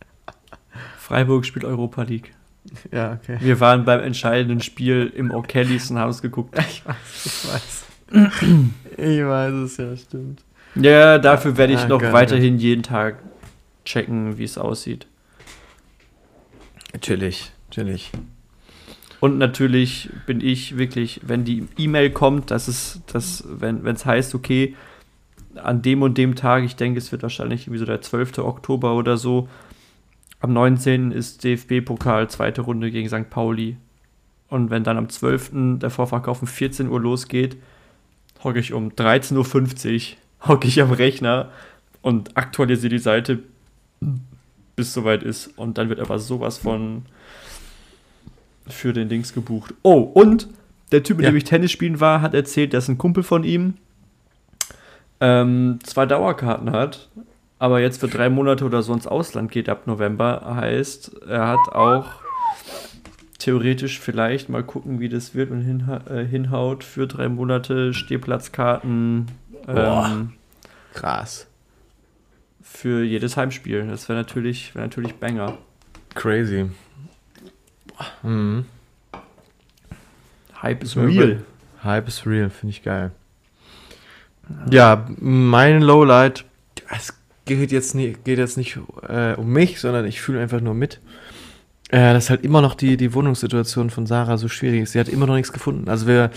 [0.98, 2.34] Freiburg spielt Europa League.
[2.90, 3.36] Ja, okay.
[3.40, 6.56] Wir waren beim entscheidenden Spiel im O'Kellys und haben es geguckt.
[6.68, 7.84] Ich weiß, ich weiß.
[8.98, 10.42] ich weiß es, ja, stimmt.
[10.74, 12.12] Ja, dafür werde ich Ah, noch geil.
[12.12, 13.22] weiterhin jeden Tag
[13.84, 15.06] checken, wie es aussieht.
[16.92, 18.10] Natürlich, natürlich.
[19.20, 24.34] Und natürlich bin ich wirklich, wenn die E-Mail kommt, dass es, dass, wenn es heißt,
[24.34, 24.74] okay,
[25.56, 28.38] an dem und dem Tag, ich denke, es wird wahrscheinlich irgendwie so der 12.
[28.38, 29.48] Oktober oder so,
[30.40, 31.10] am 19.
[31.10, 33.30] ist DFB-Pokal, zweite Runde gegen St.
[33.30, 33.76] Pauli.
[34.48, 35.78] Und wenn dann am 12.
[35.78, 37.56] der Vorverkauf um 14 Uhr losgeht,
[38.42, 41.50] hocke ich um 13.50 Uhr, hocke ich am Rechner
[42.02, 43.38] und aktualisiere die Seite,
[44.76, 45.46] bis soweit ist.
[45.56, 47.06] Und dann wird aber sowas von
[48.66, 49.74] für den Dings gebucht.
[49.82, 50.48] Oh, und
[50.92, 51.30] der Typ, mit Ja.
[51.32, 53.74] dem ich Tennis spielen war, hat erzählt, dass ein Kumpel von ihm
[55.20, 57.08] ähm, zwei Dauerkarten hat,
[57.58, 60.42] aber jetzt für drei Monate oder so ins Ausland geht ab November.
[60.56, 62.06] Heißt, er hat auch
[63.38, 69.26] theoretisch vielleicht mal gucken, wie das wird und hinha äh, hinhaut für drei Monate Stehplatzkarten
[69.66, 70.10] Boah.
[70.12, 70.32] ähm,
[70.94, 71.46] Krass.
[72.62, 73.86] für jedes Heimspiel.
[73.86, 75.58] Das wäre natürlich, wär natürlich Banger.
[76.14, 76.66] Crazy.
[78.22, 78.66] Mhm.
[80.62, 81.42] Hype is Ja, real.
[81.82, 83.10] Hype is real, finde ich geil.
[84.70, 86.44] Ja, mein Lowlight,
[86.90, 87.14] es
[87.44, 88.78] geht jetzt nicht, geht jetzt nicht
[89.08, 91.00] äh, um mich, sondern ich fühle einfach nur mit.
[91.90, 94.92] Äh, dass halt immer noch die, die Wohnungssituation von Sarah so schwierig ist.
[94.92, 95.88] Sie hat immer noch nichts gefunden.
[95.88, 96.30] Also wir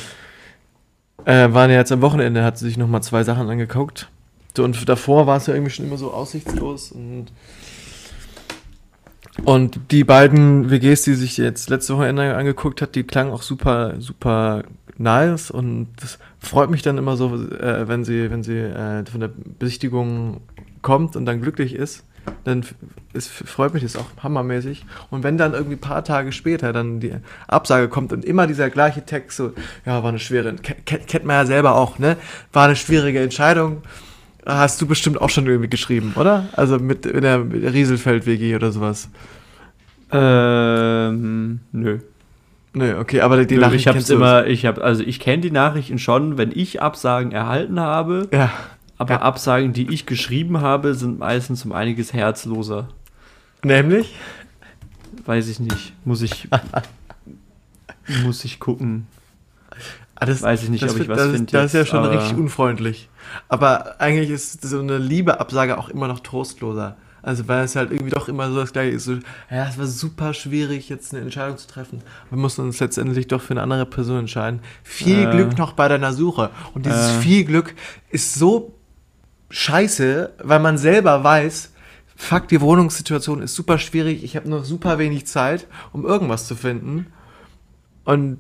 [1.26, 4.10] äh, waren ja jetzt am Wochenende, hat sie sich nochmal zwei Sachen angeguckt.
[4.58, 7.28] Und davor war es ja irgendwie schon immer so aussichtslos und
[9.46, 13.96] und die beiden WGs, die sich jetzt letzte Wochenende angeguckt hat, die klangen auch super,
[14.00, 14.64] super
[14.98, 19.20] nice und das freut mich dann immer so, äh, wenn sie, wenn sie äh, von
[19.22, 19.30] der
[19.60, 20.42] Besichtigung
[20.82, 22.04] kommt und dann glücklich ist,
[22.44, 22.66] dann
[23.14, 24.86] ist, freut mich das auch hammermäßig.
[25.12, 27.14] Und wenn dann irgendwie ein paar Tage später dann die
[27.48, 29.54] Absage kommt und immer dieser gleiche Text so,
[29.86, 32.18] ja, war eine schwere, ke- ke- kennt man ja selber auch, ne?
[32.52, 33.82] War eine schwierige Entscheidung.
[34.48, 36.48] Hast du bestimmt auch schon irgendwie geschrieben, oder?
[36.54, 39.10] Also mit, mit der, Rieselfeld-WG oder sowas.
[40.12, 42.00] Ähm, nö.
[42.74, 45.52] Nö, okay, aber die Nö, Nachricht ich hab's immer, ich habe, also ich kenne die
[45.52, 48.52] Nachrichten schon, wenn ich Absagen erhalten habe, Ja,
[48.98, 49.22] aber Ja.
[49.22, 52.88] Absagen, die ich geschrieben habe, sind meistens um einiges herzloser.
[53.64, 54.16] nämlich?
[55.26, 55.94] Weiß ich nicht.
[56.06, 56.48] Muss ich.
[58.24, 59.08] muss ich gucken.
[60.16, 62.38] Ah, das, Weiß ich nicht, ob ich wird- was finde Das ist ja schon richtig
[62.38, 63.10] unfreundlich.
[63.48, 66.98] Aber eigentlich ist so eine Liebeabsage auch immer noch trostloser.
[67.22, 69.04] Also weil es halt irgendwie doch immer so das gleiche ist.
[69.04, 69.16] So,
[69.52, 72.02] ja, es war super schwierig, jetzt eine Entscheidung zu treffen.
[72.30, 74.62] Wir mussten uns letztendlich doch für eine andere Person entscheiden.
[74.84, 75.32] Viel Äh.
[75.32, 76.52] Glück noch bei deiner Suche.
[76.74, 77.20] Und dieses Äh.
[77.20, 77.76] viel Glück
[78.12, 78.76] ist so
[79.50, 81.72] scheiße, weil man selber weiß,
[82.16, 86.56] fuck, die Wohnungssituation ist super schwierig, ich habe noch super wenig Zeit, um irgendwas zu
[86.56, 87.08] finden.
[88.06, 88.40] Und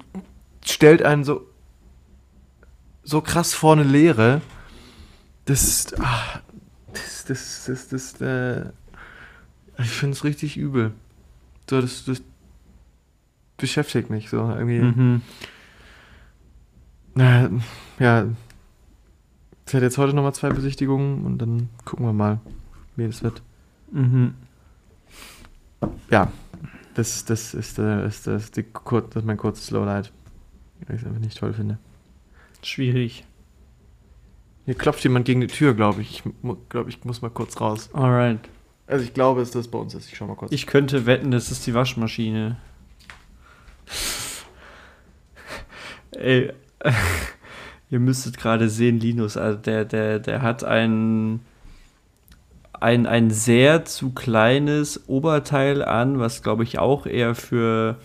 [0.66, 1.42] stellt einen so,
[3.04, 4.42] so krass vor eine Leere.
[5.48, 6.41] Das, ah,
[6.91, 8.70] das, das, das, das, äh,
[9.80, 10.91] ich finde es richtig übel.
[11.70, 12.22] So, das, das
[13.56, 14.80] beschäftigt mich so irgendwie.
[14.80, 15.22] Mhm.
[17.16, 17.50] Na,
[17.98, 18.28] ja.
[19.66, 22.41] Ich hatte jetzt heute nochmal zwei Besichtigungen und dann gucken wir mal,
[22.98, 23.41] wie das wird.
[23.91, 24.34] Mhm.
[26.10, 26.30] Ja,
[26.93, 30.12] das, das ist, äh, ist, das, die, das ist mein kurzes Lowlight.
[30.86, 31.78] Weil ich es einfach nicht toll finde.
[32.62, 33.26] Schwierig.
[34.68, 36.24] Hier klopft jemand gegen die Tür, glaube ich.
[36.26, 36.32] Ich
[36.68, 37.89] glaube, ich muss mal kurz raus.
[37.93, 38.39] Alright.
[38.86, 40.11] Also ich glaube, dass das bei uns ist.
[40.11, 40.51] Ich schau mal kurz.
[40.51, 42.57] Ich könnte wetten, das ist die Waschmaschine.
[46.11, 46.51] Ey,
[47.89, 51.39] ihr müsstet gerade sehen, Linus, also der, der, der hat ein,
[52.74, 57.95] ein, ein sehr zu kleines Oberteil an, was glaube ich auch eher für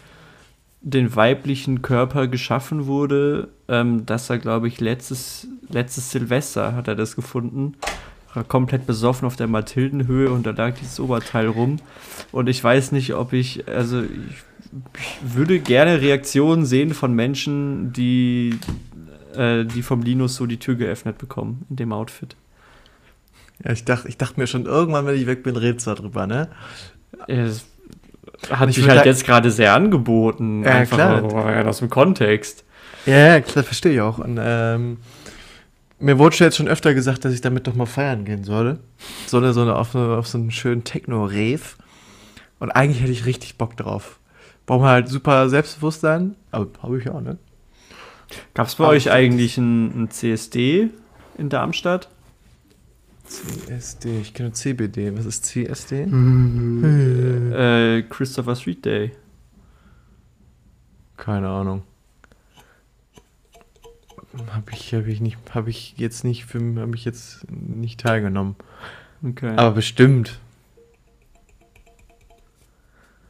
[0.81, 3.49] den weiblichen Körper geschaffen wurde.
[3.69, 7.75] Ähm, dass er, glaube ich, letztes, letztes Silvester hat er das gefunden.
[8.35, 11.77] War komplett besoffen auf der Mathildenhöhe und da lag dieses Oberteil rum.
[12.31, 14.09] Und ich weiß nicht, ob ich, also ich,
[14.99, 18.59] ich würde gerne Reaktionen sehen von Menschen, die,
[19.37, 22.37] äh, die vom Linus so die Tür geöffnet bekommen in dem Outfit.
[23.65, 26.27] ja, ich dachte, ich dachte mir schon irgendwann, wenn ich weg bin, redest du darüber,
[26.27, 26.49] ne?
[27.29, 27.67] Es
[28.51, 30.65] hat Ich sich halt jetzt gerade sehr angeboten.
[30.65, 31.35] Ja, einfach klar.
[31.35, 32.65] rein aus dem Kontext.
[33.05, 34.19] Ja, ja, klar, verstehe ich auch.
[34.19, 34.99] Und ähm,
[36.03, 38.81] mir wurde schon jetzt schon öfter gesagt, dass ich damit doch mal feiern gehen solle.
[39.27, 41.61] So eine, so eine, auf, auf so einen schönen Techno-Rave.
[42.59, 44.19] Und eigentlich hätte ich richtig Bock drauf.
[44.67, 46.37] Brauchen wir halt super Selbstbewusstsein.
[46.51, 47.39] Aber habe ich auch, ne?
[48.55, 50.91] Gab es bei Aber euch ich- eigentlich ein, ein CSD
[51.39, 52.09] in Darmstadt?
[53.25, 55.17] CSD, ich kenne CBD.
[55.17, 56.03] Was ist CSD?
[57.53, 59.13] Äh, Christopher Street Day.
[61.17, 61.83] Keine Ahnung.
[64.53, 68.57] Habe ich, hab ich nicht, habe ich jetzt nicht, für, habe ich jetzt nicht teilgenommen.
[69.23, 69.53] Okay.
[69.57, 70.39] Aber bestimmt.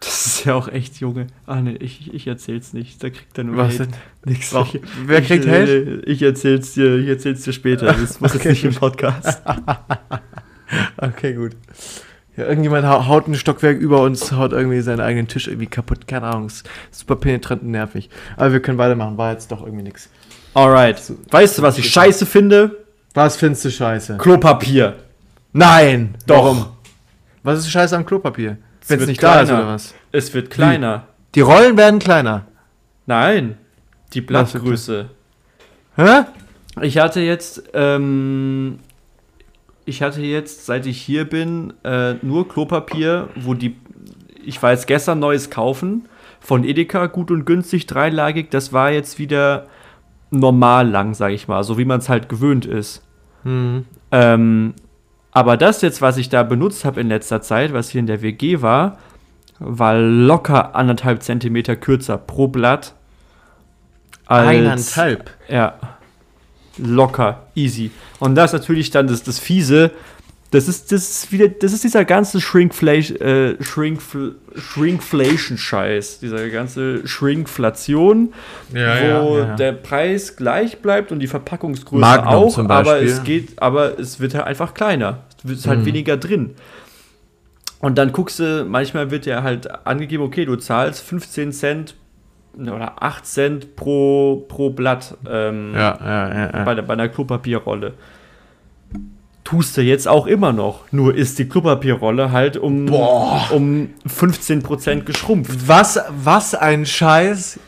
[0.00, 1.26] das ist ja auch echt, Junge.
[1.46, 3.02] Ah, ne, ich, ich erzähl's nicht.
[3.02, 3.88] Da kriegt er nur Was Hate.
[4.24, 4.32] denn?
[4.32, 4.52] Nix.
[4.52, 6.02] Ich- wer ich, kriegt äh, Hate?
[6.06, 7.86] Ich erzähl's dir, ich erzähl's dir später.
[7.86, 8.50] Das muss jetzt Okay.
[8.50, 9.42] nicht im Podcast.
[10.96, 11.54] Okay, gut.
[12.34, 16.08] Ja, irgendjemand hau- haut ein Stockwerk über uns, haut irgendwie seinen eigenen Tisch irgendwie kaputt.
[16.08, 18.08] Keine Ahnung, ist super penetrant und nervig.
[18.38, 20.08] Aber wir können weitermachen, war jetzt doch irgendwie nix.
[20.54, 21.00] Alright.
[21.30, 22.84] Weißt du, was ich scheiße finde?
[23.14, 24.18] Was findest du scheiße?
[24.18, 24.96] Klopapier.
[25.52, 26.16] Nein!
[26.26, 26.44] Doch.
[26.44, 26.66] Warum?
[27.42, 28.58] Was ist scheiße am Klopapier?
[28.88, 29.62] Wenn es nicht da ist kleiner.
[29.64, 29.94] oder was?
[30.12, 31.06] Es wird kleiner.
[31.34, 32.46] Die Rollen werden kleiner.
[33.06, 33.58] Nein.
[34.12, 35.08] Die Blattgröße.
[35.96, 36.22] Hä?
[36.80, 38.78] Ich hatte jetzt, ähm,
[39.84, 43.76] ich hatte jetzt, seit ich hier bin, äh, nur Klopapier, wo die,
[44.44, 46.08] ich war jetzt gestern neues kaufen,
[46.40, 49.66] von Edeka, gut und günstig, dreilagig, das war jetzt wieder
[50.32, 53.02] normal lang, sag ich mal, so wie man es halt gewöhnt ist.
[53.44, 53.84] Hm.
[54.10, 54.74] Ähm,
[55.30, 58.22] aber das jetzt, was ich da benutzt habe in letzter Zeit, was hier in der
[58.22, 58.98] WG war,
[59.58, 62.94] war locker anderthalb Zentimeter kürzer pro Blatt.
[64.26, 64.48] als-
[64.96, 65.30] Eineinhalb.
[65.48, 65.74] ja.
[66.78, 67.90] Locker, easy.
[68.18, 69.90] Und das ist natürlich dann das, das Fiese.
[70.52, 76.20] Das ist, das ist wieder, das ist dieser ganze Shrinkflation, äh, Shrinkfl Shrinkflation-Scheiß.
[76.20, 78.34] Dieser ganze Shrinkflation,
[78.70, 84.20] wo der Preis gleich bleibt und die Verpackungsgröße Magnum auch, aber es geht, aber es
[84.20, 85.20] wird halt einfach kleiner.
[85.42, 86.50] Es ist halt weniger drin.
[87.80, 91.94] Und dann guckst du, manchmal wird ja halt angegeben, okay, du zahlst 15 Cent
[92.58, 96.50] oder 8 Cent pro, pro Blatt ähm, Ja, ja, ja.
[96.58, 96.64] ja.
[96.64, 97.94] bei, bei einer Klopapierrolle.
[99.44, 100.84] Tust du jetzt auch immer noch.
[100.92, 102.88] Nur ist die Klopapierrolle halt um,
[103.50, 105.66] um 15% geschrumpft.
[105.66, 107.58] Was, was ein Scheiß.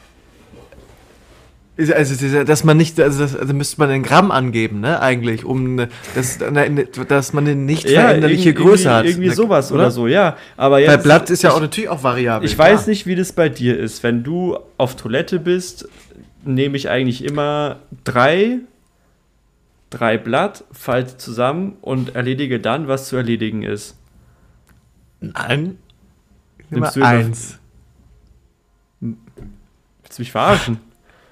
[1.77, 5.89] Also, dass man nicht, also, das, also müsste man in Gramm angeben, ne, eigentlich, um,
[6.15, 9.07] das, ne, dass man eine nicht veränderliche irgendwie- Größe hat.
[9.07, 10.37] Irgendwie sowas oder so, ja.
[10.57, 12.49] Aber jetzt, Bei Blatt ist ja ich, auch natürlich auch variabel.
[12.49, 14.05] Ich weiß nicht, wie das bei dir ist.
[14.05, 15.89] Wenn du auf Toilette bist,
[16.45, 18.59] nehme ich eigentlich immer drei,
[19.99, 23.97] drei Blatt, falte zusammen und erledige dann, was zu erledigen ist.
[25.21, 25.79] Nein.
[26.71, 27.59] Nimmst du eins.
[29.01, 30.79] Willst du mich verarschen?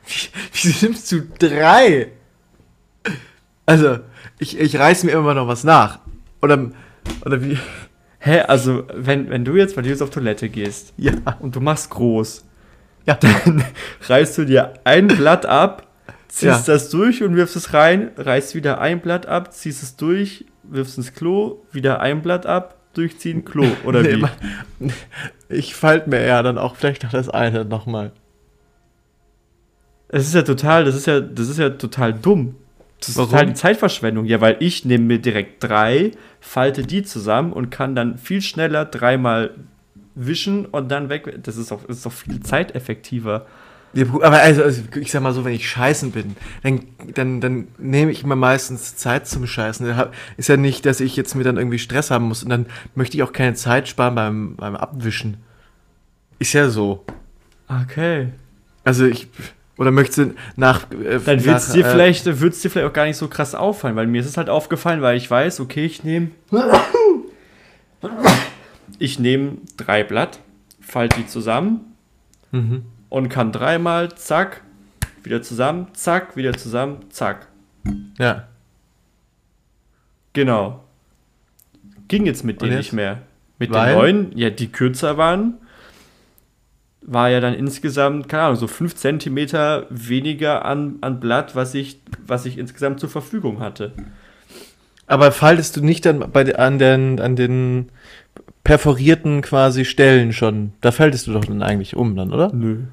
[0.52, 2.08] Wieso nimmst du drei?
[3.66, 3.98] Also,
[4.38, 6.00] ich, ich reiß mir immer noch was nach.
[6.40, 6.70] Oder,
[7.24, 7.58] oder wie?
[8.18, 11.12] Hä, also, wenn, wenn du jetzt, du jetzt auf Toilette gehst Ja.
[11.40, 12.44] und du machst groß,
[13.06, 13.14] Ja.
[13.14, 13.64] dann
[14.08, 15.86] reißt du dir ein Blatt ab,
[16.32, 16.74] ziehst Ja.
[16.74, 20.96] das durch und wirfst es rein, reißt wieder ein Blatt ab, ziehst es durch, wirfst
[20.96, 23.66] ins Klo, wieder ein Blatt ab, durchziehen, Klo.
[23.84, 24.22] Oder Nee,
[24.80, 24.90] wie?
[25.50, 28.12] Ich falte mir ja dann auch vielleicht noch das eine nochmal.
[30.08, 32.54] Es ist ja total, das ist ja, das ist ja total dumm.
[33.00, 33.30] Das ist Warum?
[33.30, 34.24] total die Zeitverschwendung.
[34.26, 38.84] Ja, weil ich nehme mir direkt drei, falte die zusammen und kann dann viel schneller
[38.84, 39.50] dreimal
[40.14, 41.40] wischen und dann weg.
[41.42, 43.46] Das ist doch, das ist doch viel zeiteffektiver.
[43.94, 46.80] Aber also, also, ich sag mal so, wenn ich scheißen bin, dann,
[47.14, 49.86] dann, dann nehme ich mir meistens Zeit zum Scheißen.
[50.36, 53.16] Ist ja nicht, dass ich jetzt mir dann irgendwie Stress haben muss und dann möchte
[53.16, 55.38] ich auch keine Zeit sparen beim, beim Abwischen.
[56.38, 57.04] Ist ja so.
[57.68, 58.28] Okay.
[58.84, 59.28] Also ich,
[59.76, 60.90] oder möchtest du nach...
[60.90, 63.96] Äh, Dann wird es dir, äh, vielleicht, dir vielleicht auch gar nicht so krass auffallen,
[63.96, 66.30] weil mir ist es halt aufgefallen, weil ich weiß, okay, ich nehme.
[68.98, 70.40] Ich nehme drei Blatt,
[70.80, 71.92] falte die zusammen
[72.52, 72.82] Mhm.
[73.12, 74.62] Und kann dreimal, zack,
[75.22, 77.46] wieder zusammen, zack, wieder zusammen, zack.
[78.18, 78.48] Ja.
[80.32, 80.82] Genau.
[82.08, 82.78] Ging jetzt mit denen jetzt?
[82.78, 83.18] nicht mehr.
[83.58, 83.90] Mit Weil?
[83.90, 85.58] den neuen, ja, die kürzer waren,
[87.02, 92.00] war ja dann insgesamt, keine Ahnung, so 5 Zentimeter weniger an, an Blatt, was ich,
[92.26, 93.92] was ich insgesamt zur Verfügung hatte.
[95.06, 97.90] Aber faltest du nicht dann bei, an, den, an den
[98.64, 100.72] perforierten quasi Stellen schon?
[100.80, 102.50] Da faltest du doch dann eigentlich um dann, oder?
[102.54, 102.84] Nö.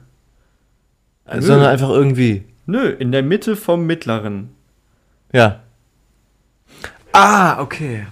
[1.29, 2.43] Also, Sondern einfach irgendwie.
[2.65, 4.49] Nö, in der Mitte vom mittleren.
[5.31, 5.59] Ja.
[7.11, 8.07] Ah, okay.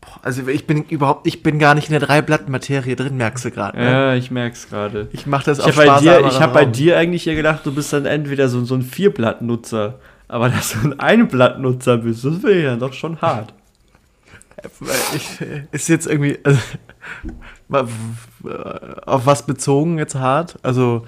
[0.00, 3.50] Boah, also ich bin überhaupt, ich bin gar nicht in der Dreiblatt-Materie drin, merkst du
[3.50, 3.78] gerade.
[3.78, 3.84] Ne?
[3.90, 5.08] Ja, ich merk's gerade.
[5.12, 7.34] Ich mache das Ich auf habe bei, dir, sparsamer ich hab bei dir eigentlich ja
[7.34, 9.98] gedacht, du bist dann entweder so, so ein Vierblattnutzer.
[10.28, 13.54] Aber dass du ein Einblattnutzer bist, das wäre ja doch schon hart.
[15.14, 15.40] Ich,
[15.72, 17.30] ist jetzt irgendwie, also, äh,
[17.72, 20.58] Auf was bezogen jetzt hart?
[20.62, 21.04] Also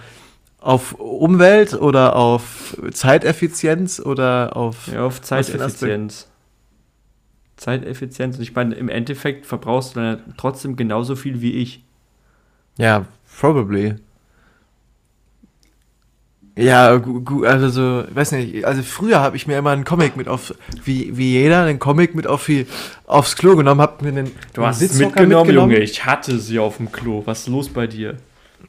[0.58, 4.88] auf Umwelt oder auf Zeiteffizienz oder auf.
[4.88, 5.20] Ja, auf?
[5.20, 6.28] Zeiteffizienz.
[7.56, 8.36] Zeiteffizienz.
[8.36, 11.84] Und ich meine, im Endeffekt verbrauchst du dann trotzdem genauso viel wie ich.
[12.78, 13.06] Ja,
[13.38, 13.96] probably.
[16.56, 20.16] Ja, gu- gu- also so, weiß nicht, also früher habe ich mir immer einen Comic
[20.16, 22.66] mit auf, wie, wie jeder, einen Comic mit auf die,
[23.06, 24.32] aufs Klo genommen, hab mir einen, einen
[24.78, 25.20] Sitzhocker
[25.82, 27.22] Ich hatte sie auf dem Klo.
[27.24, 28.18] Was ist los bei dir?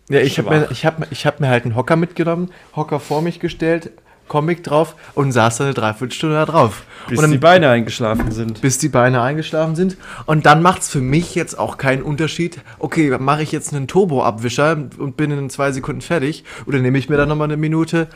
[0.09, 2.99] Ja, ich habe mir, ich hab, mir- ich hab mir halt einen Hocker mitgenommen, Hocker
[2.99, 3.91] vor mich gestellt,
[4.27, 6.83] Comic drauf und saß dann eine Dreiviertelstunde da drauf.
[7.07, 8.61] Bis dann, die Beine eingeschlafen sind.
[8.61, 9.97] bis die Beine eingeschlafen sind.
[10.25, 12.61] Und dann macht's für mich jetzt auch keinen Unterschied.
[12.79, 16.43] Okay, mache ich jetzt einen Turbo-Abwischer und bin in zwei Sekunden fertig.
[16.65, 18.07] Oder nehme ich mir dann nochmal eine Minute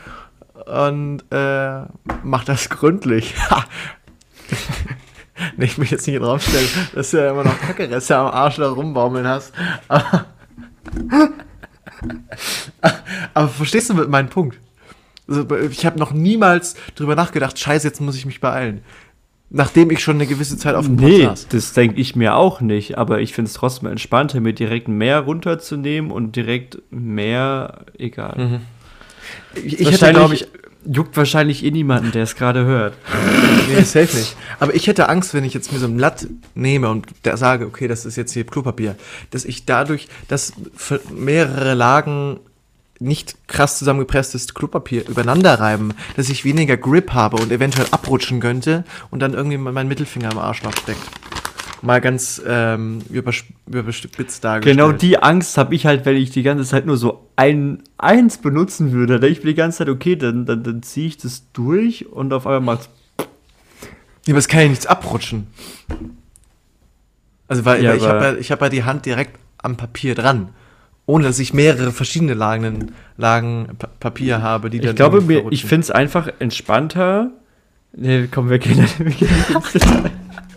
[0.66, 1.82] und äh,
[2.22, 3.34] mach das gründlich.
[5.56, 8.68] Nee, ich mich jetzt nicht draufstellen, dass du ja immer noch Kackereste am Arsch da
[8.68, 9.52] rumbaumeln hast.
[9.88, 10.26] Aber,
[13.32, 14.58] aber verstehst du meinen Punkt?
[15.30, 18.80] Also, ich habe noch niemals drüber nachgedacht, scheiße, jetzt muss ich mich beeilen.
[19.52, 21.48] Nachdem ich schon eine gewisse Zeit auf dem Nee, saß.
[21.48, 22.98] das denke ich mir auch nicht.
[22.98, 28.60] Aber ich finde es trotzdem entspannter, mir direkt mehr runterzunehmen und direkt mehr, egal.
[29.54, 30.46] Ich, ich hätte, glaube ich,
[30.86, 32.94] juckt wahrscheinlich eh niemanden, der es gerade hört.
[33.68, 34.36] nee, safe nicht.
[34.60, 37.66] Aber ich hätte Angst, wenn ich jetzt mir so ein Blatt nehme und da sage,
[37.66, 38.96] okay, das ist jetzt hier Klopapier,
[39.30, 40.52] dass ich dadurch, dass
[41.12, 42.38] mehrere Lagen
[43.00, 48.84] nicht krass zusammengepresstes Klopapier übereinander reiben, dass ich weniger Grip habe und eventuell abrutschen könnte
[49.10, 51.00] und dann irgendwie mein Mittelfinger am Arschloch steckt.
[51.82, 54.76] Mal ganz ähm, übersp- überspitzt dargestellt.
[54.76, 58.36] Genau die Angst habe ich halt, wenn ich die ganze Zeit nur so ein, eins
[58.36, 59.18] benutzen würde.
[59.18, 62.34] Da ich mir die ganze Zeit, okay, dann, dann, dann ziehe ich das durch und
[62.34, 62.90] auf einmal macht's.
[64.26, 65.46] Ja, aber es kann ja nichts abrutschen.
[67.48, 70.14] Also, weil, Ja, weil ich habe ja, ich hab ja die Hand direkt am Papier
[70.14, 70.50] dran.
[71.10, 75.42] Ohne dass ich mehrere verschiedene Lagen, Lagen Pa- Papier habe, die Ich dann glaube, irgendwie
[75.42, 77.30] mir, ich finde es einfach entspannter.
[77.92, 79.28] Nee, komm, wir gehen, wir.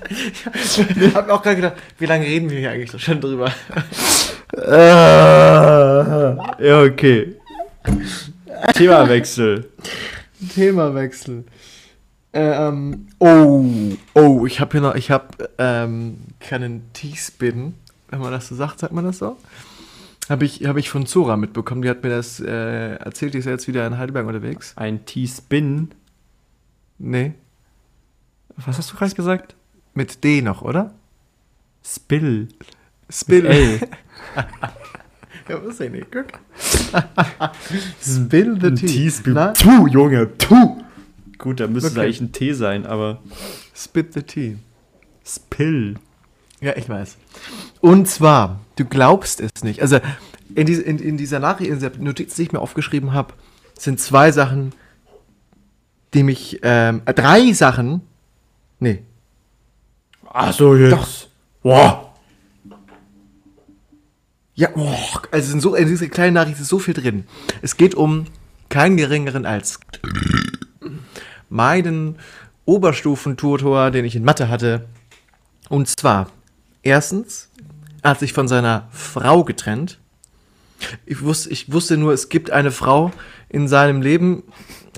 [0.10, 3.50] Ich habe mir auch gerade gedacht, wie lange reden wir hier eigentlich so schon drüber?
[6.60, 7.36] Ja, okay.
[8.76, 9.70] Themawechsel.
[10.54, 11.46] Themawechsel.
[12.34, 13.64] Ähm, oh,
[14.14, 17.74] oh, ich habe hier noch, ich habe ähm, keinen T-Spin,
[18.10, 19.38] wenn man das so sagt, sagt man das so?
[20.30, 23.46] Habe ich, hab ich von Zora mitbekommen, die hat mir das äh, erzählt, die ist
[23.46, 24.74] ja jetzt wieder in Heidelberg unterwegs.
[24.78, 25.90] Ein T-Spin.
[26.98, 27.34] Nee,
[28.56, 29.56] Was hast du gerade gesagt?
[29.96, 30.94] mit D noch, oder?
[31.86, 32.48] Spill.
[33.10, 33.46] Spill.
[33.46, 33.80] L.
[35.50, 36.28] Ja, was ich nicht, guck.
[38.02, 39.10] Spill the tea.
[39.10, 39.38] T-Spin.
[39.56, 40.82] Tu, Junge, tu.
[41.38, 42.00] Gut, da müsste Okay.
[42.00, 43.22] eigentlich ein T sein, aber
[43.76, 44.56] Spit the tea.
[45.26, 45.96] Spill.
[46.62, 47.18] Ja, ich weiß.
[47.84, 49.82] Und zwar, du glaubst es nicht.
[49.82, 50.00] Also,
[50.56, 53.34] in, diese, in, in dieser Nachricht, in dieser Notiz, die ich mir aufgeschrieben habe,
[53.78, 54.72] sind zwei Sachen,
[56.14, 58.00] die mich, ähm, äh, drei Sachen,
[58.80, 59.04] nee,
[60.30, 61.30] Ach so, jetzt.
[61.62, 62.16] Boah.
[64.56, 64.96] ja, oh,
[65.32, 67.26] also sind so, in dieser kleinen Nachricht ist so viel drin.
[67.62, 68.28] Es geht um
[68.70, 69.82] keinen geringeren als
[71.50, 72.18] meinen
[72.64, 74.88] Oberstufentutor, den ich in Mathe hatte.
[75.68, 76.32] Und zwar,
[76.82, 77.50] erstens,
[78.04, 80.00] er hat sich von seiner Frau getrennt.
[81.06, 83.12] Ich wusste, ich wusste nur, es gibt eine Frau
[83.48, 84.44] in seinem Leben,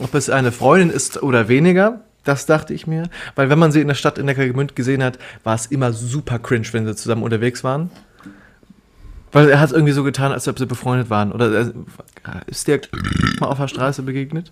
[0.02, 2.02] ob es eine Freundin ist oder weniger.
[2.24, 3.10] Das dachte ich mir.
[3.36, 6.40] Weil wenn man sie in der Stadt in Neckargemünd gesehen hat, war es immer super
[6.40, 7.92] cringe, wenn sie zusammen unterwegs waren.
[9.32, 11.32] Weil er hat irgendwie so getan, als ob sie befreundet waren.
[11.32, 11.72] Oder äh,
[12.48, 12.82] ist der
[13.40, 14.52] mal auf der Straße begegnet?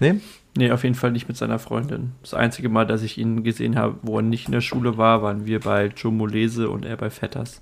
[0.00, 0.20] Nee?
[0.56, 2.12] Nee, auf jeden Fall nicht mit seiner Freundin.
[2.22, 5.22] Das einzige Mal, dass ich ihn gesehen habe, wo er nicht in der Schule war,
[5.22, 7.60] waren wir bei Joe Molese und er bei Vetters.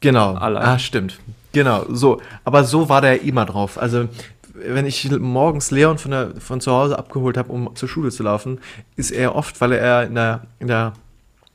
[0.00, 0.34] Genau.
[0.34, 0.62] Allein.
[0.62, 1.18] Ah, stimmt.
[1.52, 2.20] Genau, so.
[2.44, 3.76] Aber so war der immer drauf.
[3.76, 4.08] Also,
[4.54, 8.22] wenn ich morgens Leon von, der, von zu Hause abgeholt habe, um zur Schule zu
[8.22, 8.60] laufen,
[8.96, 10.92] ist er oft, weil er in der, in der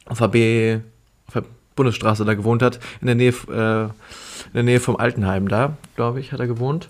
[0.05, 0.79] auf der B,
[1.27, 1.43] auf der
[1.75, 6.19] Bundesstraße da gewohnt hat, in der Nähe, äh, in der Nähe vom Altenheim da, glaube
[6.19, 6.89] ich, hat er gewohnt,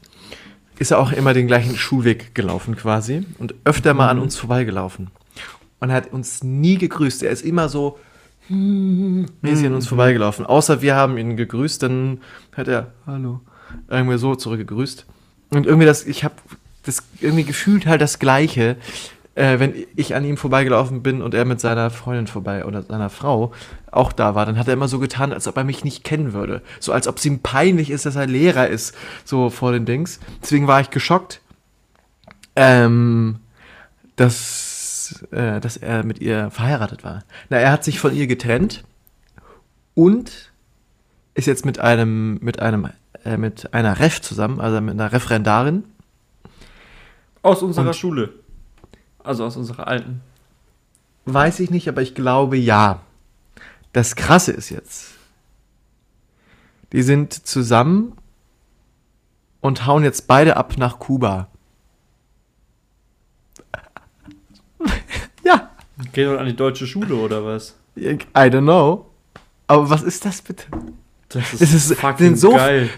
[0.80, 5.10] ist er auch immer den gleichen Schulweg gelaufen quasi und öfter mal an uns vorbeigelaufen.
[5.80, 7.24] Und er hat uns nie gegrüßt.
[7.24, 8.00] Er ist immer so
[8.50, 10.46] mäßig an uns vorbeigelaufen.
[10.46, 12.22] Außer wir haben ihn gegrüßt, dann
[12.56, 13.42] hat er Hallo
[13.90, 15.06] irgendwie so zurückgegrüßt.
[15.52, 16.36] Und irgendwie das, ich habe
[16.84, 18.78] das irgendwie gefühlt halt das Gleiche,
[19.36, 23.10] äh, wenn ich an ihm vorbeigelaufen bin und er mit seiner Freundin vorbei oder seiner
[23.10, 23.52] Frau
[23.92, 26.34] auch da war, dann hat er immer so getan, als ob er mich nicht kennen
[26.34, 26.62] würde.
[26.80, 30.20] So als ob es ihm peinlich ist, dass er Lehrer ist, so vor den Dings.
[30.42, 31.42] Deswegen war ich geschockt,
[32.56, 33.40] ähm,
[34.16, 37.24] dass, äh, dass er mit ihr verheiratet war.
[37.50, 38.84] Na, er hat sich von ihr getrennt
[39.96, 40.52] und
[41.34, 42.90] ist jetzt mit einem, mit einem,
[43.26, 45.86] äh, mit einer Ref zusammen, also mit einer Referendarin.
[47.42, 48.30] Aus unserer Und- Schule.
[49.24, 50.22] Also aus unserer alten.
[51.26, 53.00] Weiß ich nicht, aber ich glaube ja.
[53.94, 55.12] Das Krasse ist jetzt,
[56.92, 58.14] die sind zusammen
[59.62, 61.48] und hauen jetzt beide ab nach Kuba.
[65.44, 65.70] ja,
[66.12, 67.76] Gehen wir an die deutsche Schule oder was?
[67.96, 69.06] I don't know.
[69.68, 70.66] Aber was ist das bitte?
[71.30, 72.90] Das Es ist- fucking so- geil.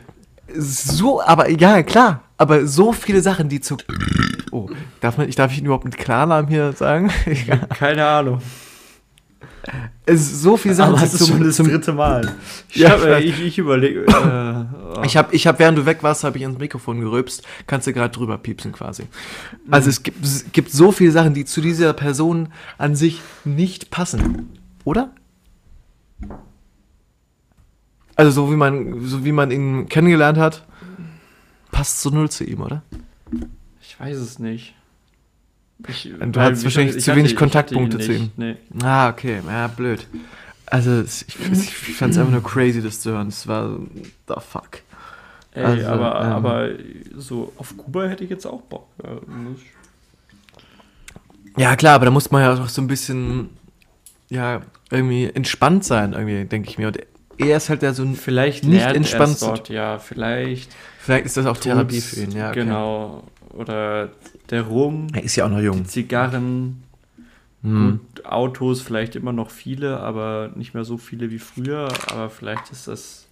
[0.58, 2.22] So, aber ja, klar.
[2.38, 3.78] Aber so viele Sachen, die zu.
[4.56, 4.70] Oh,
[5.02, 7.12] darf man, ich darf ich überhaupt mit Klarnamen hier sagen?
[7.48, 7.58] Ja.
[7.58, 8.42] Keine Ahnung.
[10.06, 12.32] Es ist so viele Sachen, Aber das ist schon das zum, dritte Mal.
[12.70, 14.06] Ich, Ja, hab, äh, ich- ich, ich überlege.
[14.06, 15.02] Äh, oh.
[15.04, 17.44] Ich habe, ich hab, während du weg warst, habe ich ins Mikrofon gerülpst.
[17.68, 19.04] Kannst du gerade drüber piepsen quasi.
[19.72, 23.90] Also es gibt, es gibt so viele Sachen, die zu dieser Person an sich nicht
[23.90, 24.50] passen.
[24.86, 25.10] Oder?
[28.16, 30.66] Also so wie man, so wie man ihn kennengelernt hat,
[31.72, 32.84] passt so null zu ihm, oder?
[33.96, 34.74] Ich weiß es nicht.
[35.88, 38.32] Ich, Du hattest wahrscheinlich ich zu wenig ich Kontaktpunkte zu ihm.
[38.38, 38.56] Nee.
[38.82, 40.08] Ah, okay, ja, blöd.
[40.68, 43.28] Also ich, ich fand es einfach nur crazy, das zu hören.
[43.28, 43.78] Es war,
[44.28, 44.80] the fuck.
[45.52, 46.70] Ey, Also, aber, ähm, aber
[47.16, 48.88] so auf Kuba hätte ich jetzt auch Bock.
[49.04, 49.20] Ja,
[51.58, 53.50] Ja, klar, aber da muss man ja auch so ein bisschen,
[54.30, 56.88] ja, irgendwie entspannt sein, irgendwie, denke ich mir.
[56.88, 57.00] Und
[57.38, 60.74] er ist halt ja so ein, Vielleicht Nicht lernt entspannt dort, ja, vielleicht.
[61.00, 62.50] vielleicht ist das auch Therapie für ihn, ja.
[62.50, 62.62] Okay.
[62.62, 63.24] Genau.
[63.54, 64.10] Oder
[64.50, 65.86] der Rum, Er ist ja auch noch jung.
[65.86, 66.84] Zigarren,
[67.64, 68.00] Hm.
[68.14, 71.88] gut, Autos, vielleicht immer noch viele, aber nicht mehr so viele wie früher.
[72.12, 73.28] Aber vielleicht ist das.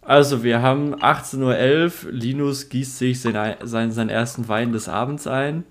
[0.00, 2.12] Also, wir haben 18.11 Uhr.
[2.12, 5.64] Linus gießt sich sein, sein, seinen ersten Wein des Abends ein.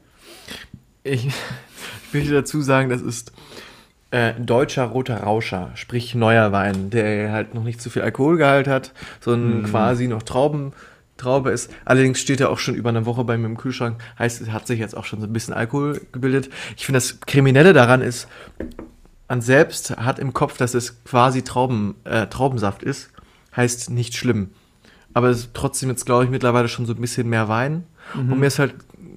[1.03, 3.32] Ich, ich möchte dazu sagen, das ist
[4.11, 8.93] äh, deutscher roter Rauscher, sprich neuer Wein, der halt noch nicht zu viel Alkoholgehalt hat,
[9.22, 10.74] sondern quasi noch Trauben,
[11.22, 11.72] Traube ist.
[11.86, 14.67] Allerdings steht er auch schon über eine Woche bei mir im Kühlschrank, heißt, es hat
[14.67, 16.49] sich jetzt auch schon so ein bisschen Alkohol gebildet.
[16.78, 18.28] Ich finde, das Kriminelle daran ist,
[19.30, 23.11] man selbst hat im Kopf, dass es quasi Trauben, äh, Traubensaft ist,
[23.55, 24.49] heißt nicht schlimm.
[25.13, 27.86] Aber es ist trotzdem jetzt, glaube ich, mittlerweile schon so ein bisschen mehr Wein.
[28.13, 28.76] Und mir ist halt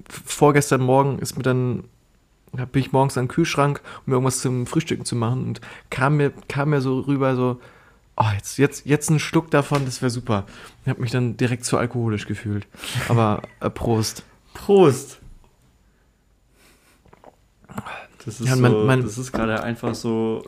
[0.09, 1.85] vorgestern Morgen ist mir dann
[2.55, 5.61] da bin ich morgens an den Kühlschrank, um mir irgendwas zum Frühstücken zu machen und
[5.89, 7.59] kam mir, kam mir so rüber, so,
[8.17, 10.45] oh, jetzt, jetzt, jetzt ein Schluck davon, das wäre super.
[10.83, 12.67] Ich habe mich dann direkt zu alkoholisch gefühlt.
[13.09, 14.23] Aber äh, Prost.
[14.53, 15.19] Prost!
[18.25, 20.43] Das ist, Ja, so, man- das ist gerade einfach so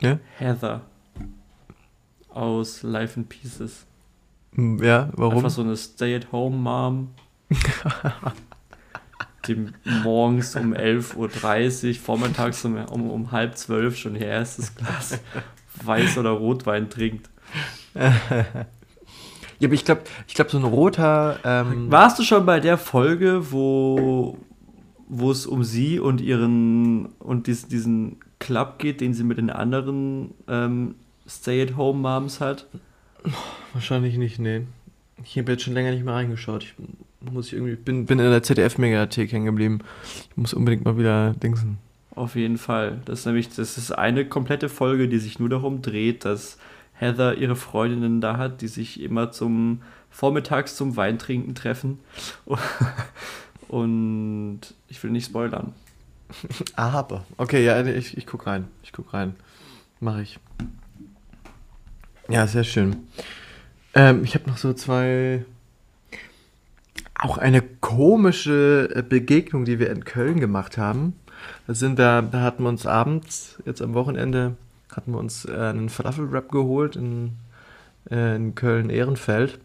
[0.00, 0.82] Ja, Heather
[2.28, 3.86] aus Life in Pieces.
[4.54, 5.36] Hm, ja warum?
[5.36, 7.14] Einfach so eine Stay-at-home-Mom,
[9.48, 9.66] die
[10.02, 15.20] morgens um 11.30 Uhr, vormittags um, um, um halb zwölf schon ihr erstes Glas
[15.84, 17.28] Weiß- oder Rotwein trinkt.
[17.94, 18.54] ja,
[19.64, 21.38] aber ich glaube, ich glaub, so ein roter.
[21.44, 24.38] Ähm, Warst du schon bei der Folge, wo,
[25.08, 29.50] wo es um sie und ihren und dies, diesen Club geht, den sie mit den
[29.50, 30.96] anderen ähm,
[31.28, 32.66] Stay-at-home-Moms hat?
[33.72, 34.62] Wahrscheinlich nicht, nee.
[35.24, 36.62] Ich habe jetzt schon länger nicht mehr reingeschaut.
[36.64, 36.74] Ich
[37.32, 39.80] muss ich irgendwie, bin, bin in der ZDF-Mediathek hängen geblieben.
[40.30, 41.78] Ich muss unbedingt mal wieder dingsen.
[42.14, 43.00] Auf jeden Fall.
[43.04, 46.58] Das ist nämlich, das ist eine komplette Folge, die sich nur darum dreht, dass
[46.94, 51.98] Heather ihre Freundinnen da hat, die sich immer zum vormittags zum Weintrinken treffen.
[53.68, 55.74] Und ich will nicht spoilern.
[56.76, 57.24] Aber.
[57.36, 58.68] Okay, ja, ich, ich guck rein.
[58.82, 59.36] Ich guck rein.
[60.00, 60.38] Mache ich.
[62.28, 62.96] Ja, sehr schön.
[63.94, 65.44] Ähm, ich habe noch so zwei.
[67.18, 71.14] Auch eine komische äh, Begegnung, die wir in Köln gemacht haben.
[71.66, 74.56] Da sind wir, da hatten wir uns abends, jetzt am Wochenende,
[74.94, 77.32] hatten wir uns äh, einen Falafelwrap geholt in,
[78.10, 79.58] äh, in Köln-Ehrenfeld.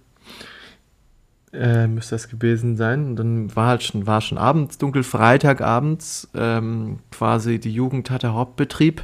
[1.53, 3.07] Äh, müsste das gewesen sein.
[3.07, 8.33] Und dann war halt schon, war schon abends, dunkel Freitagabends, ähm, quasi die Jugend hatte
[8.33, 9.03] Hauptbetrieb.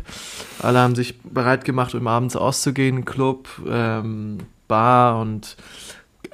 [0.61, 4.37] Alle haben sich bereit gemacht, um abends auszugehen, Club, ähm,
[4.69, 5.57] Bar und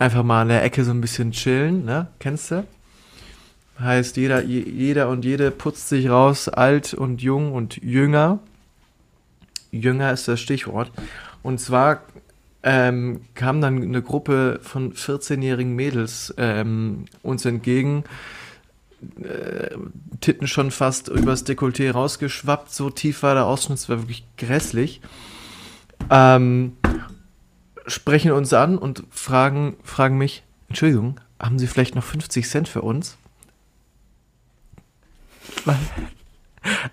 [0.03, 2.07] einfach mal in der Ecke so ein bisschen chillen, ne?
[2.19, 2.65] Kennst du?
[3.79, 8.39] Heißt, jeder, je- jeder und jede putzt sich raus, alt und jung und jünger.
[9.71, 10.91] Jünger ist das Stichwort.
[11.41, 12.01] Und zwar
[12.63, 18.03] ähm, kam dann eine Gruppe von 14-jährigen Mädels ähm, uns entgegen,
[19.21, 19.75] äh,
[20.21, 25.01] Titten schon fast übers Dekolleté rausgeschwappt, so tief war der Ausschnitt, es war wirklich grässlich.
[26.09, 26.77] Ähm,
[27.87, 32.81] sprechen uns an und fragen, fragen mich, Entschuldigung, haben Sie vielleicht noch 50 Cent für
[32.81, 33.17] uns?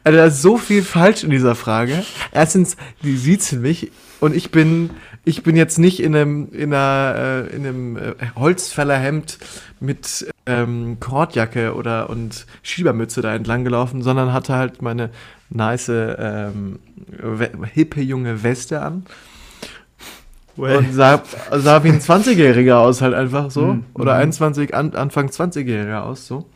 [0.02, 2.02] Also da ist so viel falsch in dieser Frage.
[2.32, 4.90] Erstens, die siezen mich und ich bin,
[5.24, 9.38] ich bin jetzt nicht in einem, in einer, äh, in einem äh, Holzfällerhemd
[9.78, 15.10] mit ähm, Kordjacke oder und Schiebermütze da entlang gelaufen, sondern hatte halt meine
[15.50, 16.80] nice, ähm,
[17.72, 19.06] hippe junge Weste an.
[20.78, 23.74] Und sah, sah wie ein 20-Jähriger aus, halt einfach so.
[23.74, 23.84] Mhm.
[23.94, 26.46] Oder 21, an, Anfang 20-Jähriger aus, so.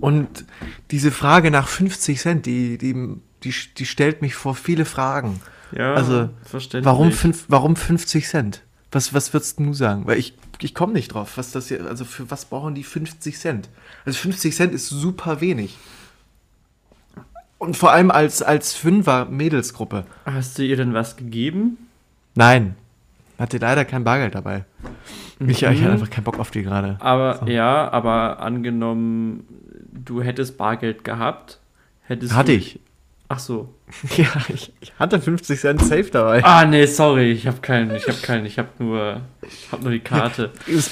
[0.00, 0.44] Und
[0.90, 2.94] diese Frage nach 50 Cent, die, die,
[3.42, 5.40] die, die stellt mich vor viele Fragen.
[5.76, 6.86] Ja, Also, verständlich.
[6.86, 8.62] Warum, fünf, warum 50 Cent?
[8.92, 10.06] Was, was würdest du sagen?
[10.06, 11.32] Weil ich, ich komme nicht drauf.
[11.36, 13.68] Was das hier, also für was brauchen die 50 Cent?
[14.04, 15.76] Also 50 Cent ist super wenig.
[17.58, 20.04] Und vor allem als, als Fünfer-Mädelsgruppe.
[20.26, 21.83] Hast du ihr denn was gegeben?
[22.34, 22.76] Nein.
[23.38, 24.64] Hatte leider kein Bargeld dabei.
[25.40, 25.80] Ich, ich Mhm.
[25.82, 26.96] hatte einfach keinen Bock auf die gerade.
[27.00, 27.46] Aber So.
[27.46, 29.44] ja, aber angenommen,
[29.92, 31.58] du hättest Bargeld gehabt,
[32.02, 32.78] hättest Hatte ich.
[33.28, 33.74] Ach so.
[34.16, 36.44] Ja, ich, ich hatte 50 Cent safe dabei.
[36.44, 39.92] Ah nee, sorry, ich habe keinen, ich habe keinen, ich habe nur, ich habe nur
[39.92, 40.50] die Karte.
[40.66, 40.90] Das,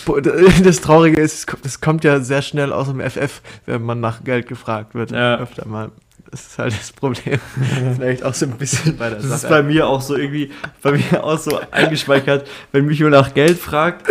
[0.62, 4.00] das Traurige ist, es kommt, es kommt ja sehr schnell aus dem FF, wenn man
[4.00, 5.10] nach Geld gefragt wird.
[5.12, 5.36] Ja.
[5.38, 5.90] Öfter mal.
[6.32, 7.38] Das ist halt das Problem.
[7.96, 9.52] Vielleicht auch so ein bisschen bei der Das ist Sache.
[9.52, 10.50] bei mir auch so irgendwie,
[10.82, 14.06] bei mir auch so eingespeichert, wenn mich jemand nach Geld fragt,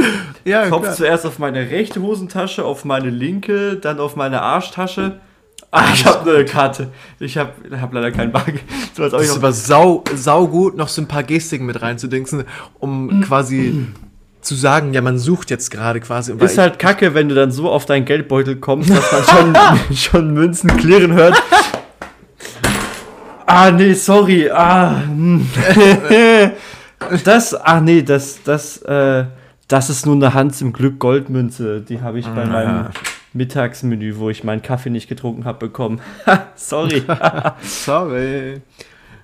[0.45, 0.93] ja, Kopf klar.
[0.95, 5.19] zuerst auf meine rechte Hosentasche, auf meine linke, dann auf meine Arschtasche.
[5.71, 6.89] Ah, ich habe eine Karte.
[7.19, 8.61] Ich habe hab leider keinen Bargeld.
[8.93, 12.43] So, Das ist aber sau, sau gut, noch so ein paar Gestiken mit reinzudingsen,
[12.79, 13.87] um quasi
[14.41, 16.33] zu sagen, ja, man sucht jetzt gerade quasi.
[16.33, 20.33] ist halt kacke, wenn du dann so auf deinen Geldbeutel kommst, dass man schon, schon
[20.33, 21.41] Münzen klirren hört.
[23.53, 24.49] Ah, nee, sorry.
[24.49, 25.03] Ah.
[25.05, 25.45] hm.
[27.25, 29.25] Das, ach nee, das, das, äh,
[29.67, 31.81] das ist nur eine Hans im Glück Goldmünze.
[31.81, 32.89] Die habe ich bei meinem
[33.33, 35.99] Mittagsmenü, wo ich meinen Kaffee nicht getrunken habe, bekommen.
[36.55, 37.03] sorry.
[37.61, 38.61] sorry.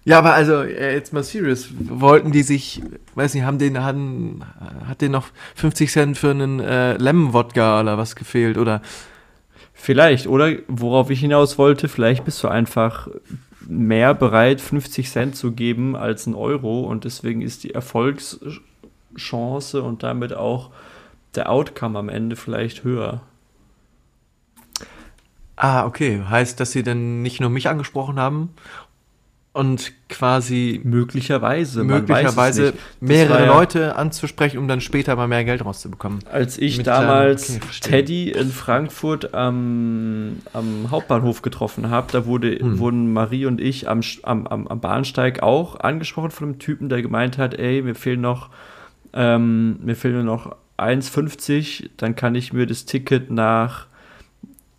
[0.03, 1.69] Ja, aber also, äh, jetzt mal serious.
[1.80, 2.82] Wollten die sich,
[3.15, 4.43] weiß nicht, haben den, hatten,
[4.88, 8.57] hat denen noch 50 Cent für einen äh, Lemon-Wodka oder was gefehlt?
[8.57, 8.82] Oder
[9.80, 13.07] Vielleicht, oder worauf ich hinaus wollte, vielleicht bist du einfach
[13.68, 18.61] mehr bereit, 50 Cent zu geben als ein Euro und deswegen ist die Erfolgschance
[19.82, 20.72] und damit auch
[21.36, 23.22] der Outcome am Ende vielleicht höher.
[25.57, 26.24] Ah, okay.
[26.30, 28.49] Heißt, dass sie dann nicht nur mich angesprochen haben
[29.58, 31.84] und quasi Möglicherweise.
[31.84, 36.20] möglicherweise mehrere ja- Leute anzusprechen, um dann später mal mehr Geld rauszubekommen.
[36.32, 37.68] Als ich Mit damals okay.
[37.82, 42.80] Teddy in Frankfurt am, am Hauptbahnhof getroffen habe, da wurde, Hm.
[42.80, 47.01] wurden Marie und ich am, am, am, am Bahnsteig auch angesprochen von einem Typen, der
[47.01, 48.49] gemeint hat, ey, mir fehlen noch,
[49.14, 53.88] ähm, mir fehlen nur noch 1,50, dann kann ich mir das Ticket nach,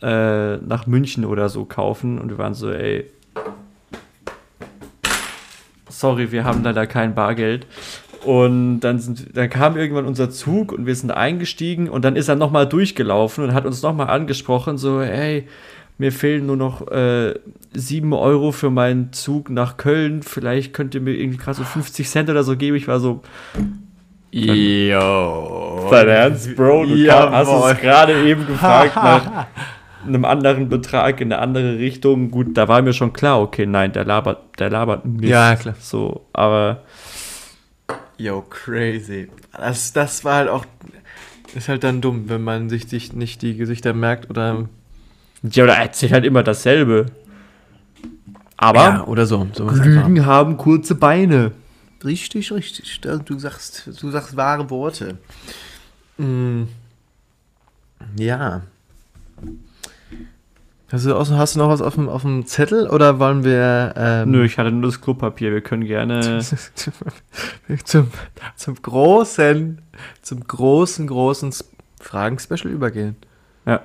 [0.00, 2.18] äh, nach München oder so kaufen.
[2.18, 3.10] Und wir waren so, ey,
[5.98, 7.66] sorry, wir haben leider kein Bargeld.
[8.24, 12.28] Und dann, sind, dann kam irgendwann unser Zug und wir sind eingestiegen und dann ist
[12.28, 15.46] er nochmal durchgelaufen und hat uns nochmal angesprochen, so, hey,
[15.98, 17.34] mir fehlen nur noch äh,
[17.72, 22.08] 7 Euro für meinen Zug nach Köln, vielleicht könnt ihr mir irgendwie gerade so 50
[22.08, 22.76] Cent oder so geben.
[22.76, 23.22] Ich war so,
[24.30, 25.88] Yo.
[25.90, 27.30] dein Ernst, Bro, du Jawohl.
[27.30, 29.46] hast uns gerade eben gefragt nach
[30.08, 32.30] einem anderen Betrag in eine andere Richtung.
[32.30, 35.28] Gut, da war mir schon klar, okay, nein, der labert, der labert Mist.
[35.30, 35.74] Ja, klar.
[35.78, 36.82] So, aber
[38.18, 39.28] Yo, crazy.
[39.52, 40.66] Das, das war halt auch.
[41.54, 44.68] Ist halt dann dumm, wenn man sich sich nicht die Gesichter merkt oder.
[45.42, 47.06] ja, oder erzählt halt immer dasselbe.
[48.56, 49.46] Aber Ja, oder so.
[49.56, 51.52] Lügen haben kurze Beine.
[52.04, 53.00] Richtig, richtig.
[53.00, 55.16] Du sagst, du sagst wahre Worte.
[56.18, 56.64] Mm.
[58.16, 58.62] Ja.
[60.90, 63.92] Hast du, außer- hast du noch was auf dem, auf dem Zettel oder wollen wir
[63.96, 65.52] ähm, Nö, ich hatte nur das Klopapier.
[65.52, 66.40] Wir können gerne.
[67.84, 68.08] zum,
[68.56, 69.82] zum großen,
[70.22, 71.52] zum großen, großen
[72.00, 73.16] Fragen-Special übergehen?
[73.66, 73.82] Ja.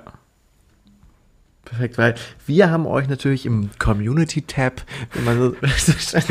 [1.66, 4.84] Perfekt, weil wir haben euch natürlich im Community-Tab,
[5.14, 6.30] wenn man so, so sagt,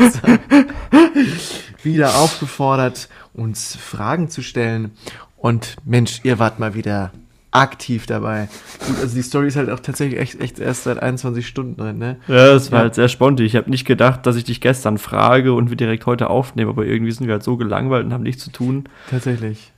[1.83, 4.91] wieder aufgefordert, uns Fragen zu stellen.
[5.37, 7.11] Und Mensch, ihr wart mal wieder
[7.53, 8.49] aktiv dabei.
[8.87, 11.97] Gut, also die Story ist halt auch tatsächlich echt, echt erst seit 21 Stunden drin,
[11.97, 12.17] ne?
[12.27, 12.83] Ja, das war Ja.
[12.83, 13.45] halt sehr spontan.
[13.45, 16.85] Ich habe nicht gedacht, dass ich dich gestern frage und wir direkt heute aufnehmen, aber
[16.85, 18.89] irgendwie sind wir halt so gelangweilt und haben nichts zu tun.
[19.09, 19.71] Tatsächlich.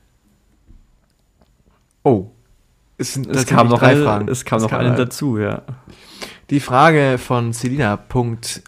[2.04, 2.28] Oh.
[2.98, 4.28] Es, Es kam noch eine, Fragen.
[4.30, 5.64] es kam noch eine eine dazu, ja.
[6.50, 8.62] Die Frage von Selina.wf.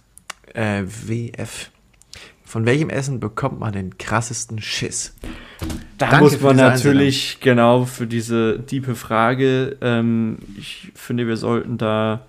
[2.48, 5.14] Von welchem Essen bekommt man den krassesten Schiss?
[5.98, 9.76] Da Danke muss man natürlich genau für diese tiefe Frage.
[9.82, 12.22] Ähm, ich finde, wir sollten da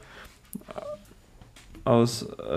[1.88, 2.54] aus, äh,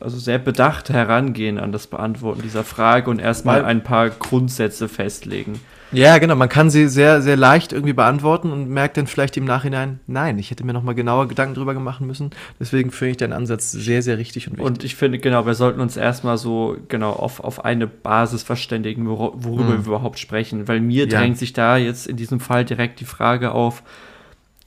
[0.00, 5.60] also sehr bedacht herangehen an das Beantworten dieser Frage und erstmal ein paar Grundsätze festlegen.
[5.92, 6.34] Ja, genau.
[6.34, 10.38] Man kann sie sehr, sehr leicht irgendwie beantworten und merkt dann vielleicht im Nachhinein, nein,
[10.40, 12.30] ich hätte mir nochmal genauer Gedanken drüber machen müssen.
[12.58, 14.66] Deswegen finde ich deinen Ansatz sehr, sehr richtig und wichtig.
[14.66, 19.06] Und ich finde, genau, wir sollten uns erstmal so genau auf, auf eine Basis verständigen,
[19.08, 19.86] wor worüber Mhm.
[19.86, 20.66] wir überhaupt sprechen.
[20.66, 21.20] Weil mir Ja.
[21.20, 23.84] drängt sich da jetzt in diesem Fall direkt die Frage auf,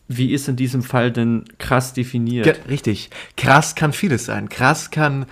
[0.07, 2.45] wie ist in diesem Fall denn krass definiert?
[2.45, 3.09] Ge richtig.
[3.35, 4.49] Krass kann vieles sein.
[4.49, 5.25] Krass kann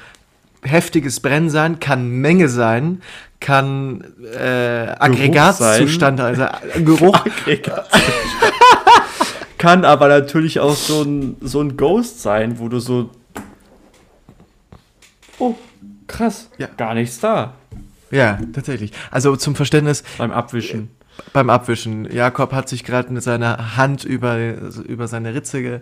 [0.62, 3.02] heftiges Brennen sein, kann Menge sein,
[3.40, 7.18] kann äh, Aggregatzustand, also äh, Geruch.
[9.58, 13.10] Kann aber natürlich auch so ein, so ein Ghost sein, wo du so.
[15.40, 15.56] Oh,
[16.08, 16.50] krass.
[16.60, 16.68] Ja.
[16.78, 17.56] Gar nichts da
[18.16, 18.92] ja, tatsächlich.
[19.12, 20.90] Also zum Verständnis, beim Abwischen.
[21.34, 22.09] Beim Abwischen.
[22.11, 24.38] Jakob hat sich gerade mit seiner Hand über,
[24.88, 25.80] über seine Ritze ge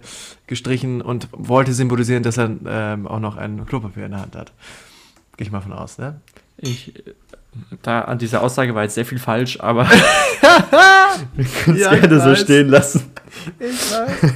[0.48, 4.52] gestrichen und wollte symbolisieren, dass er ähm, auch noch ein Klopapier in der Hand hat.
[5.38, 6.22] Gehe ich mal von aus, ne?
[6.58, 6.94] Ich.
[7.84, 9.88] Da an dieser Aussage war jetzt sehr viel falsch, aber
[11.36, 13.12] wir können es Ja, gerne so stehen lassen.
[13.60, 14.34] Ich weiß.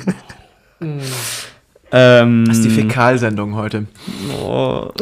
[1.91, 3.87] Ähm, Das ist die Fäkalsendung heute.
[4.39, 4.91] Oh.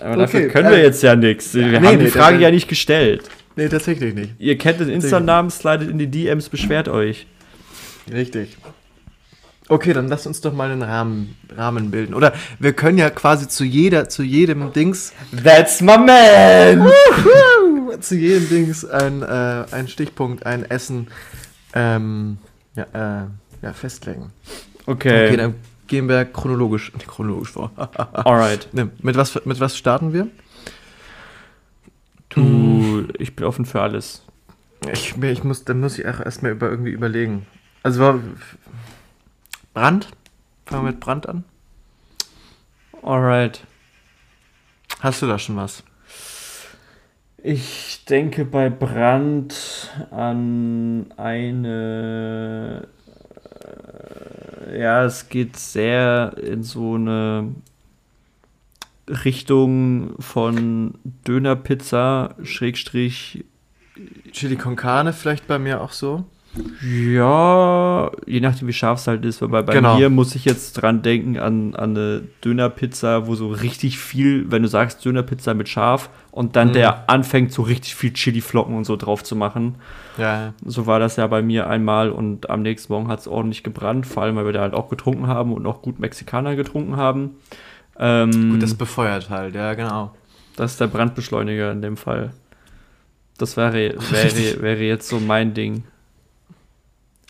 [0.00, 1.54] Aber dafür Okay, können wir äh, jetzt ja nichts.
[1.54, 3.22] Wir nee, haben die nee, Frage da- ja nicht gestellt.
[3.56, 4.34] Nee, tatsächlich nicht.
[4.38, 7.26] Ihr kennt den Insta-Namen, slidet in die DMs, beschwert euch.
[8.12, 8.56] Richtig.
[9.70, 12.14] Okay, dann lasst uns doch mal einen Rahmen, Rahmen bilden.
[12.14, 15.12] Oder wir können ja quasi zu jeder, zu jedem Dings,
[15.44, 16.88] That's my man!
[18.00, 21.08] zu jedem Dings ein, äh, ein Stichpunkt, ein Essen
[21.74, 22.38] ähm,
[22.76, 23.26] ja, äh,
[23.62, 24.30] ja, festlegen.
[24.86, 25.54] Okay, Okay, dann
[25.88, 27.70] gehen wir chronologisch, chronologisch vor.
[28.12, 28.68] alright.
[28.74, 30.28] ne, mit, was, mit was starten wir?
[32.28, 34.22] Du, ich bin offen für alles.
[34.92, 37.46] Ich, ich muss, dann muss ich auch erstmal über, irgendwie überlegen.
[37.82, 38.20] Also
[39.74, 40.08] Brand?
[40.66, 41.44] Fangen wir mit Brand an.
[43.02, 43.64] Alright.
[45.00, 45.82] Hast du da schon was?
[47.40, 52.88] Ich denke bei Brand an eine.
[54.76, 57.54] Ja, es geht sehr in so eine
[59.08, 60.94] Richtung von
[61.26, 63.44] Dönerpizza, Schrägstrich.
[64.32, 66.24] Chili con Carne vielleicht bei mir auch so.
[66.82, 69.96] Ja, je nachdem wie scharf es halt ist, weil bei, Genau.
[69.98, 74.62] mir muss ich jetzt dran denken an, an eine Dönerpizza, wo so richtig viel, wenn
[74.62, 76.72] du sagst Dönerpizza mit scharf und dann Mhm.
[76.74, 79.76] der anfängt so richtig viel Chili-Flocken und so drauf zu machen.
[80.16, 83.62] Ja, So war das ja bei mir einmal und am nächsten Morgen hat es ordentlich
[83.62, 86.96] gebrannt, vor allem weil wir da halt auch getrunken haben und auch gut Mexikaner getrunken
[86.96, 87.36] haben.
[87.98, 90.14] Ähm, gut, das befeuert halt, ja, genau.
[90.56, 92.30] das ist der Brandbeschleuniger in dem Fall.
[93.38, 95.84] Das wäre, wäre, wäre jetzt so mein Ding.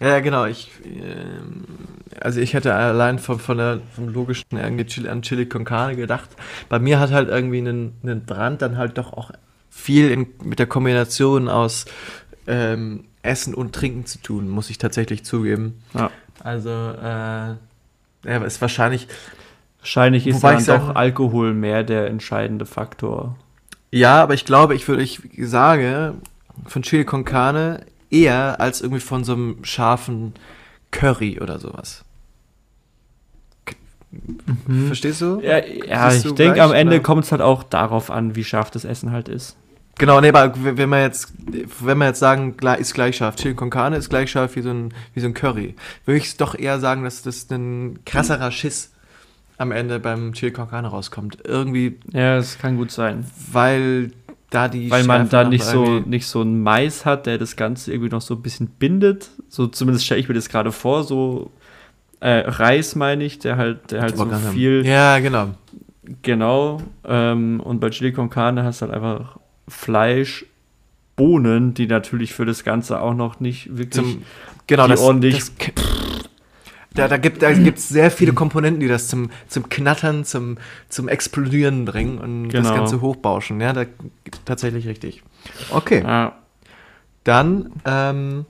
[0.00, 0.44] Ja, genau.
[0.46, 1.64] Ich, ähm,
[2.20, 6.30] also ich hätte allein von, von der, vom logischen irgendwie an Chili con Carne gedacht.
[6.68, 9.32] Bei mir hat halt irgendwie einen, einen Brand dann halt doch auch
[9.70, 11.84] viel in, mit der Kombination aus
[12.46, 15.82] ähm, Essen und Trinken zu tun, muss ich tatsächlich zugeben.
[15.94, 16.10] Ja.
[16.42, 17.54] Also, äh,
[18.24, 19.08] ja, ist wahrscheinlich,
[19.80, 23.36] Wahrscheinlich ist dann ich doch sagen- Alkohol mehr der entscheidende Faktor.
[23.92, 26.14] ja, aber ich glaube, ich würde, ich sage,
[26.66, 30.34] von Chili con Carne eher als irgendwie von so einem scharfen
[30.90, 32.04] Curry oder sowas.
[33.66, 33.76] K-
[34.86, 35.40] Verstehst du?
[35.42, 38.84] Ja, ja ich denke, am Ende kommt es halt auch darauf an, wie scharf das
[38.84, 39.56] Essen halt ist.
[39.98, 41.32] Genau, nee, aber wenn wir jetzt,
[41.80, 44.70] wenn wir jetzt sagen, ist gleich scharf, Chili con Carne ist gleich scharf wie so
[44.70, 45.74] ein, wie so ein Curry,
[46.04, 48.92] würde ich doch eher sagen, dass das ein krasserer Schiss
[49.56, 51.38] am Ende beim Chili con Carne rauskommt.
[51.44, 53.26] Irgendwie, Ja, das kann gut sein.
[53.50, 54.12] weil
[54.50, 57.56] da die Weil man Schärfe da nicht so, nicht so einen Mais hat, der das
[57.56, 59.28] Ganze irgendwie noch so ein bisschen bindet.
[59.48, 61.50] So zumindest stelle ich mir das gerade vor, so
[62.20, 64.84] äh, Reis meine ich, der halt, der halt so viel.
[64.86, 65.48] Ja, genau.
[66.22, 66.80] genau.
[67.04, 69.38] Ähm, und bei Chili con Carne hast du halt einfach
[69.68, 70.46] Fleisch,
[71.14, 74.22] Bohnen, die natürlich für das Ganze auch noch nicht wirklich Zum,
[74.66, 75.52] genau, die das, ordentlich- das,
[76.98, 80.58] da, da gibt es da sehr viele Komponenten, die das zum, zum Knattern, zum,
[80.88, 82.74] zum Explodieren bringen und das Genau.
[82.74, 83.60] Ganze hochbauschen.
[83.60, 83.84] Ja, da,
[84.44, 85.22] tatsächlich richtig.
[85.70, 86.02] Okay.
[86.02, 86.36] Ja,
[87.24, 88.44] Dann ähm,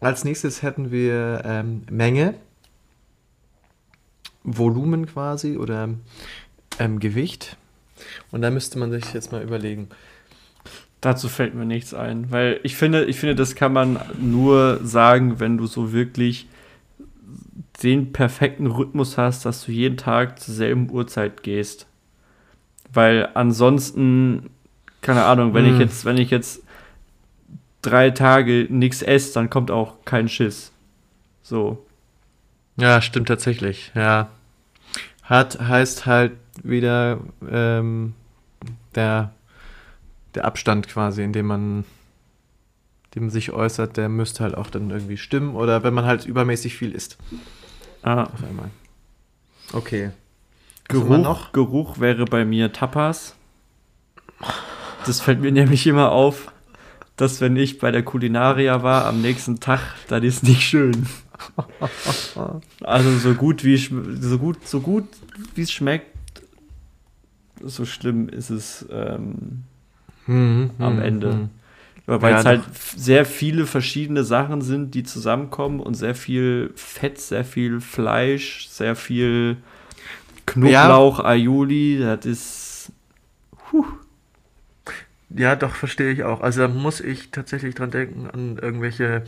[0.00, 2.34] als nächstes hätten wir ähm, Menge,
[4.44, 5.88] Volumen quasi oder
[6.78, 7.56] ähm, Gewicht.
[8.30, 9.88] Und da müsste man sich jetzt mal überlegen.
[11.00, 15.38] Dazu fällt mir nichts ein, weil ich finde, ich finde, das kann man nur sagen,
[15.38, 16.48] wenn du so wirklich
[17.82, 21.86] den perfekten Rhythmus hast, dass du jeden Tag zur selben Uhrzeit gehst.
[22.92, 24.50] Weil ansonsten,
[25.00, 25.80] keine Ahnung, wenn ich Mm.
[25.80, 26.62] jetzt, wenn ich jetzt
[27.82, 30.72] drei Tage nichts esse, dann kommt auch kein Schiss.
[31.42, 31.84] So.
[32.76, 34.28] Ja, stimmt tatsächlich, ja.
[35.22, 36.32] Hat heißt halt
[36.62, 38.14] wieder ähm,
[38.94, 39.32] der,
[40.34, 41.84] der Abstand quasi, in dem man,
[43.14, 45.54] dem man sich äußert, der müsste halt auch dann irgendwie stimmen.
[45.54, 47.18] Oder wenn man halt übermäßig viel isst.
[48.02, 48.70] Ah, Auf einmal.
[49.72, 50.10] Okay.
[50.88, 51.52] Geruch?
[51.52, 53.34] Geruch wäre bei mir Tapas.
[55.04, 56.50] Das fällt mir nämlich immer auf,
[57.16, 61.06] dass wenn ich bei der Kulinaria war am nächsten Tag, dann ist nicht schön.
[62.82, 65.04] Also so gut wie so gut so gut
[65.54, 66.06] wie es schmeckt,
[67.62, 69.64] so schlimm ist es ähm,
[70.26, 71.34] Mhm, am mhm, Ende.
[71.34, 71.50] mhm.
[72.08, 72.62] Weil Ja, es halt
[72.96, 78.96] sehr viele verschiedene Sachen sind, die zusammenkommen und sehr viel Fett, sehr viel Fleisch, sehr
[78.96, 79.58] viel
[80.46, 82.92] Knoblauch, Aioli, das ist
[85.30, 86.40] Ja, doch, verstehe ich auch.
[86.40, 89.24] Also da muss ich tatsächlich dran denken an irgendwelche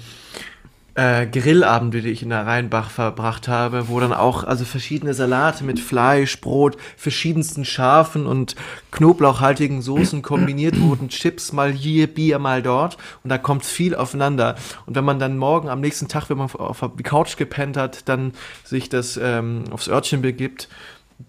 [0.95, 5.65] äh, Grillabende, die ich in der Rheinbach verbracht habe, wo dann auch also verschiedene Salate
[5.65, 8.57] mit Fleisch, Brot, verschiedensten scharfen und
[8.91, 11.09] knoblauchhaltigen Soßen kombiniert wurden.
[11.09, 12.97] Chips mal hier, Bier mal dort.
[13.23, 14.57] Und da kommt viel aufeinander.
[14.87, 18.09] Und wenn man dann morgen am nächsten Tag, wenn man auf die Couch gepennt hat,
[18.09, 18.33] dann
[18.65, 20.69] sich das ähm, aufs Örtchen begibt,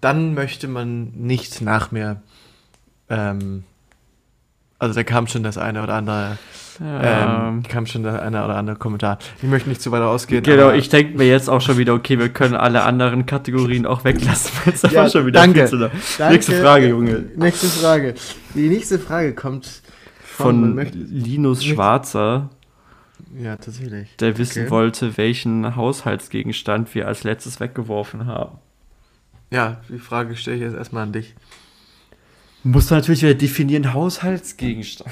[0.00, 2.22] dann möchte man nicht nach mir
[3.08, 3.64] ähm,
[4.82, 6.38] also da kam schon das eine oder andere,
[6.84, 9.18] ähm, kam schon der eine oder andere Kommentar.
[9.40, 10.42] Ich möchte nicht zu weit ausgehen.
[10.42, 14.04] Genau, ich denke mir jetzt auch schon wieder, okay, wir können alle anderen Kategorien auch
[14.04, 15.68] weglassen, weil es Ja, schon wieder danke.
[15.68, 15.78] viel.
[16.18, 16.32] Danke.
[16.34, 17.24] Nächste Frage, Junge.
[17.36, 18.14] Nächste Frage.
[18.54, 19.66] Die nächste Frage kommt
[20.24, 22.48] von, Von möchte- Linus Schwarzer,
[23.40, 24.16] ja, tatsächlich.
[24.16, 24.70] der wissen Okay.
[24.70, 28.58] wollte, welchen Haushaltsgegenstand wir als letztes weggeworfen haben.
[29.50, 31.34] Ja, die Frage stelle ich jetzt erstmal an dich.
[32.64, 35.10] Muss natürlich wieder definieren, Haushaltsgegenstand.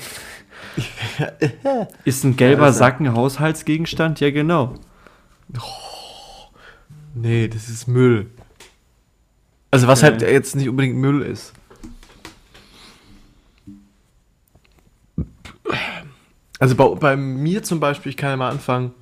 [2.05, 4.21] Ist ein gelber Ja, Sack ein Haushaltsgegenstand?
[4.21, 4.75] Ja, genau.
[7.15, 8.31] Nee, das ist Müll.
[9.73, 10.13] Also was Okay.
[10.13, 11.53] halt jetzt nicht unbedingt Müll ist.
[16.59, 18.93] Also bei, bei mir zum Beispiel, ich kann ja mal anfangen,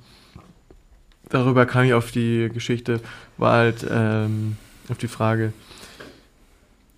[1.29, 3.01] darüber kam ich auf die Geschichte,
[3.37, 4.55] war halt ähm,
[4.89, 5.51] auf die Frage,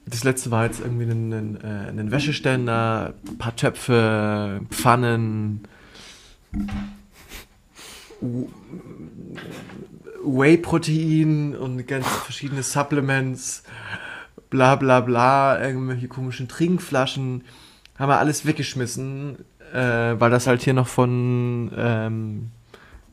[0.06, 5.68] das letzte war jetzt irgendwie ein, ein, äh, ein Wäscheständer, ein paar Töpfe, Pfannen,
[10.24, 13.64] Whey-Protein und ganz verschiedene Supplements,
[14.50, 17.44] bla bla bla, irgendwelche komischen Trinkflaschen,
[17.98, 19.38] haben wir alles weggeschmissen,
[19.74, 22.52] äh, weil das halt hier noch von, ähm,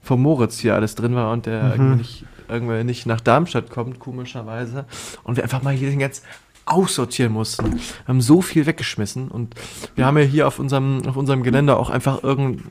[0.03, 3.99] von Moritz hier alles drin war und der irgendwie, nicht, irgendwie nicht nach Darmstadt kommt,
[3.99, 4.87] komischerweise.
[5.23, 6.25] Und wir einfach mal hier den jetzt
[6.71, 7.75] aussortieren mussten.
[7.75, 9.55] Wir haben so viel weggeschmissen und
[9.95, 12.63] wir haben ja hier auf unserem, auf unserem Gelände auch einfach irgend,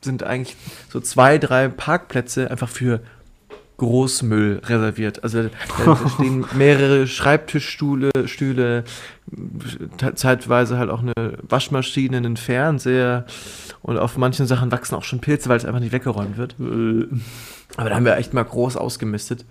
[0.00, 0.56] sind eigentlich
[0.88, 3.00] so zwei, drei Parkplätze einfach für
[3.76, 5.24] Großmüll reserviert.
[5.24, 5.50] Also
[5.84, 8.84] da, stehen mehrere Schreibtischstühle, Stühle,
[10.14, 13.26] zeitweise halt auch eine Waschmaschine, einen Fernseher
[13.82, 16.54] und auf manchen Sachen wachsen auch schon Pilze, weil es einfach nicht weggeräumt wird.
[16.60, 17.08] Äh,
[17.76, 19.44] Aber da haben wir echt mal groß ausgemistet.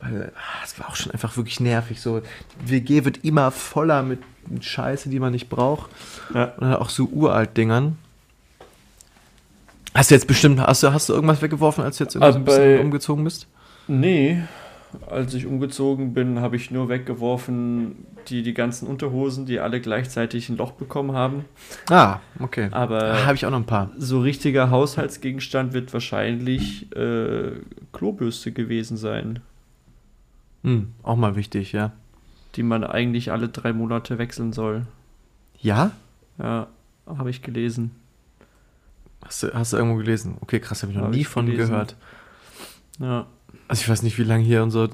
[0.00, 2.00] Weil ah, es war auch schon einfach wirklich nervig.
[2.00, 4.20] So, die WG wird immer voller mit,
[4.60, 5.90] Scheiße, die man nicht braucht.
[6.32, 6.52] Ja.
[6.56, 7.98] Und auch so uralt Dingern.
[9.94, 12.38] Hast du jetzt bestimmt, hast du, hast du irgendwas weggeworfen, als du jetzt irgendwie so
[12.38, 13.46] ein Ah, bisschen umgezogen bist?
[13.88, 14.42] Nee,
[15.06, 20.48] als ich umgezogen bin, habe ich nur weggeworfen die, die ganzen Unterhosen, die alle gleichzeitig
[20.50, 21.44] ein Loch bekommen haben.
[21.90, 22.68] Ah, okay.
[22.70, 23.90] Aber Da habe ich auch noch ein paar.
[23.98, 27.50] so richtiger Haushaltsgegenstand wird wahrscheinlich äh,
[27.92, 29.40] Klobürste gewesen sein,
[30.68, 31.92] Hm, auch mal wichtig, ja.
[32.54, 34.82] die man eigentlich alle drei Monate wechseln soll.
[35.60, 35.92] Ja?
[36.38, 36.66] Ja,
[37.06, 37.92] habe ich gelesen.
[39.24, 40.36] Hast du, hast du irgendwo gelesen?
[40.42, 41.70] Okay, krass, habe ich noch Hab nie ich von gelesen.
[41.70, 41.96] gehört.
[43.00, 43.26] Ja,
[43.66, 44.86] Also ich weiß nicht, wie lange hier und so.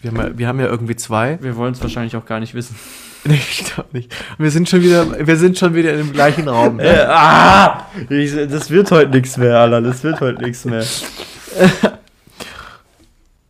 [0.00, 1.38] Wir haben ja, wir haben ja irgendwie zwei.
[1.40, 2.74] wir wollen es wahrscheinlich auch gar nicht wissen.
[3.22, 4.16] Nee, ich glaube nicht.
[4.38, 6.80] Wir sind schon wieder, wir sind schon wieder in dem gleichen Raum.
[6.90, 7.86] Äh, ah!
[8.08, 9.82] Ich, das wird heute nichts mehr, Alter.
[9.82, 10.82] Das wird heute nichts mehr.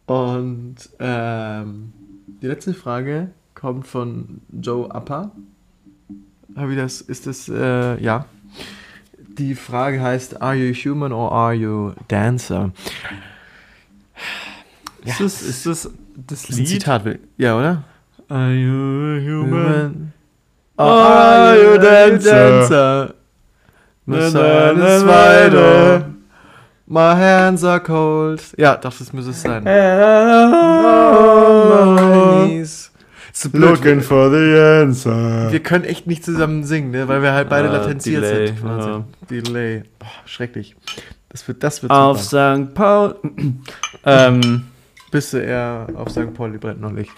[0.07, 0.60] Und
[0.98, 1.93] ähm,
[2.43, 5.32] die letzte Frage kommt von Joe Upper.
[6.48, 7.48] Wie das ist das?
[7.48, 8.27] Äh, ja.
[9.39, 12.73] Die Frage heißt: Are you human or are you dancer?
[15.05, 15.90] Ist, das, ist das
[16.27, 16.69] das Das ist ein Lied?
[16.69, 17.85] Zitat, ja, oder?
[18.28, 20.12] Are you a human?
[20.77, 22.69] Or Are you dancer?
[22.69, 23.15] dancer?
[24.07, 26.20] My Na, sun
[26.93, 28.43] My hands are cold.
[28.59, 29.65] Ja, doch, das muss es sein.
[29.65, 29.73] On
[31.95, 32.91] my knees.
[33.33, 33.49] So.
[33.53, 35.53] Looking for the answer.
[35.53, 37.07] Wir können echt nicht zusammen singen, ne?
[37.07, 38.65] weil wir halt beide Ah, latenziert Delay, sind.
[38.65, 39.05] Wahnsinn.
[39.31, 39.85] Delay.
[40.01, 40.75] Boah, schrecklich.
[41.29, 42.57] Das wird, das wird Auf super.
[42.57, 42.75] St.
[42.75, 43.15] Paul.
[44.05, 44.65] ähm,
[45.12, 46.35] Bist du eher auf St.
[46.35, 47.12] Pauli brennt noch Licht?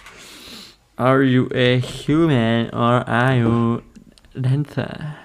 [0.97, 3.79] Are you a human or are you
[4.35, 5.15] Dancer?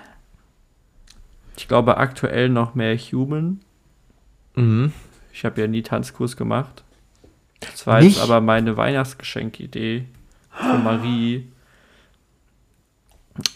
[1.58, 3.60] Ich glaube aktuell noch mehr Human.
[4.58, 4.92] Mhm.
[5.32, 6.82] Ich habe ja nie Tanzkurs gemacht.
[7.60, 8.16] Das war Nicht?
[8.16, 10.04] jetzt aber meine Weihnachtsgeschenkidee
[10.50, 11.46] für Marie.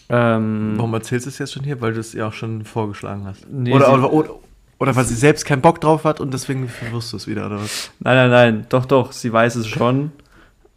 [0.09, 1.81] Ähm, Warum erzählst du es jetzt schon hier?
[1.81, 3.45] Weil du es ja auch schon vorgeschlagen hast.
[3.49, 4.29] Nee, oder, oder, oder,
[4.79, 7.59] oder weil sie selbst keinen Bock drauf hat und deswegen verwirrst du es wieder, oder
[7.59, 7.91] was?
[7.99, 10.11] Nein, nein, nein, doch, doch, sie weiß es schon.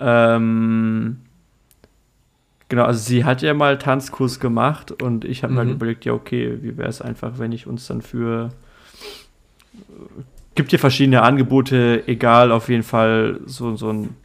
[0.01, 1.19] Ähm,
[2.69, 5.67] genau, also sie hat ja mal Tanzkurs gemacht und ich habe mir Mhm.
[5.69, 8.51] halt überlegt, ja, okay, wie wäre es einfach, wenn ich uns dann für.
[10.55, 14.17] Gibt hier verschiedene Angebote, egal, auf jeden Fall so, so ein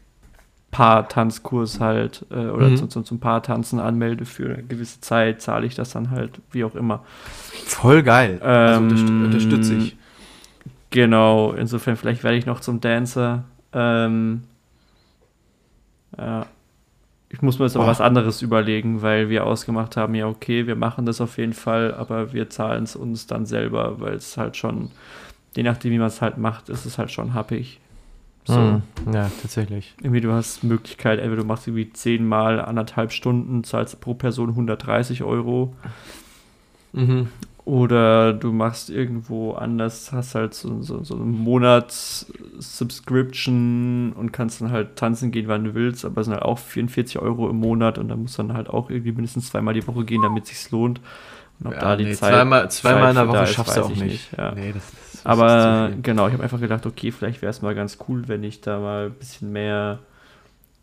[0.71, 2.77] Paar-Tanzkurs halt äh, oder Mhm.
[2.77, 6.63] zum, zum, zum Paar-Tanzen anmelde für eine gewisse Zeit, zahle ich das dann halt, wie
[6.63, 7.03] auch immer.
[7.65, 8.39] Voll geil.
[8.41, 9.97] also Ähm, unterst- unterstütze ich.
[10.91, 13.43] Genau, insofern vielleicht werde ich noch zum Dancer.
[13.73, 14.43] Ähm,
[16.17, 16.45] ja.
[17.29, 20.75] Ich muss mir jetzt aber was anderes überlegen, weil wir ausgemacht haben, ja okay, wir
[20.75, 24.57] machen das auf jeden Fall, aber wir zahlen es uns dann selber, weil es halt
[24.57, 24.91] schon,
[25.55, 27.79] je nachdem wie man es halt macht, ist es halt schon happig.
[28.45, 28.57] So.
[28.59, 28.81] Mhm.
[29.13, 29.93] Ja, tatsächlich.
[30.01, 35.21] Irgendwie du hast Möglichkeit, entweder du machst irgendwie zehnmal anderthalb Stunden, zahlst pro Person 130
[35.23, 35.73] Euro
[36.93, 37.27] Mhm.
[37.65, 44.71] oder du machst irgendwo anders, hast halt so, so, so einen Monats-Subscription und kannst dann
[44.71, 47.97] halt tanzen gehen, wann du willst, aber es sind halt auch 44 Euro im Monat
[47.97, 50.49] und dann musst du dann halt auch irgendwie mindestens zweimal die Woche gehen, damit es
[50.49, 50.99] sich lohnt.
[51.59, 52.33] Und ob da die nee, Zeit.
[52.33, 54.31] zweimal, zweimal in Zeit der für da Woche schaffst du auch ich nicht.
[54.37, 54.51] ja.
[54.55, 57.97] Nee, das ist Aber genau, ich habe einfach gedacht, okay, vielleicht wäre es mal ganz
[58.07, 59.99] cool, wenn ich da mal ein bisschen mehr,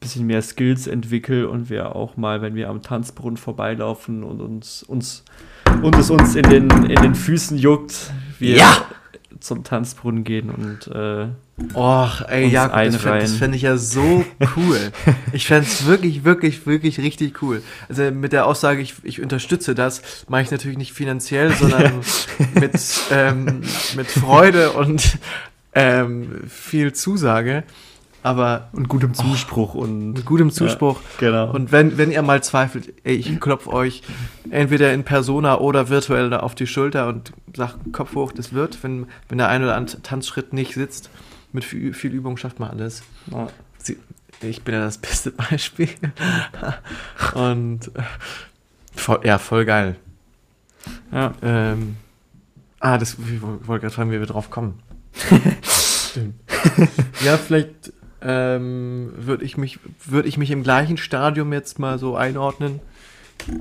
[0.01, 4.83] bisschen mehr Skills entwickle und wir auch mal, wenn wir am Tanzbrunnen vorbeilaufen und uns,
[4.83, 5.25] uns
[5.83, 8.87] und es uns in den, in den Füßen juckt, wir Ja!
[9.41, 11.29] Zum Tanzbrunnen gehen und äh,
[11.75, 14.25] Och, ey, uns Jakob, das fände fänd ich ja so
[14.57, 14.79] cool.
[15.33, 17.63] ich fände es wirklich, wirklich, wirklich richtig cool.
[17.89, 22.01] Also mit der Aussage, ich, ich unterstütze das, mache ich natürlich nicht finanziell, sondern
[22.55, 23.63] mit, ähm,
[23.97, 25.19] mit Freude und
[25.75, 27.65] ähm, viel Zusage.
[28.23, 31.01] Aber und gutem Zuspruch und mit gutem Zuspruch.
[31.19, 31.53] genau.
[31.53, 34.03] Und wenn, wenn ihr mal zweifelt, ey, ich klopfe euch
[34.51, 39.07] entweder in Persona oder virtuell auf die Schulter und sag Kopf hoch, das wird, wenn,
[39.29, 41.11] wenn der ein oder andere Tanzschritt nicht sitzt.
[41.53, 43.03] Mit viel, viel Übung schafft man alles.
[43.31, 43.47] ja.
[43.79, 43.97] Sie,
[44.43, 45.89] ich bin ja das beste Beispiel.
[47.35, 47.91] Und
[48.95, 49.97] voll, ja, voll geil.
[51.13, 51.33] ja.
[51.43, 51.97] Ähm,
[52.81, 54.81] ah, das ich wollte gerade fragen, wie wir drauf kommen.
[55.63, 56.35] Stimmt.
[57.25, 57.93] ja, vielleicht
[58.23, 62.81] ähm, würde ich mich würde ich mich im gleichen Stadium jetzt mal so einordnen,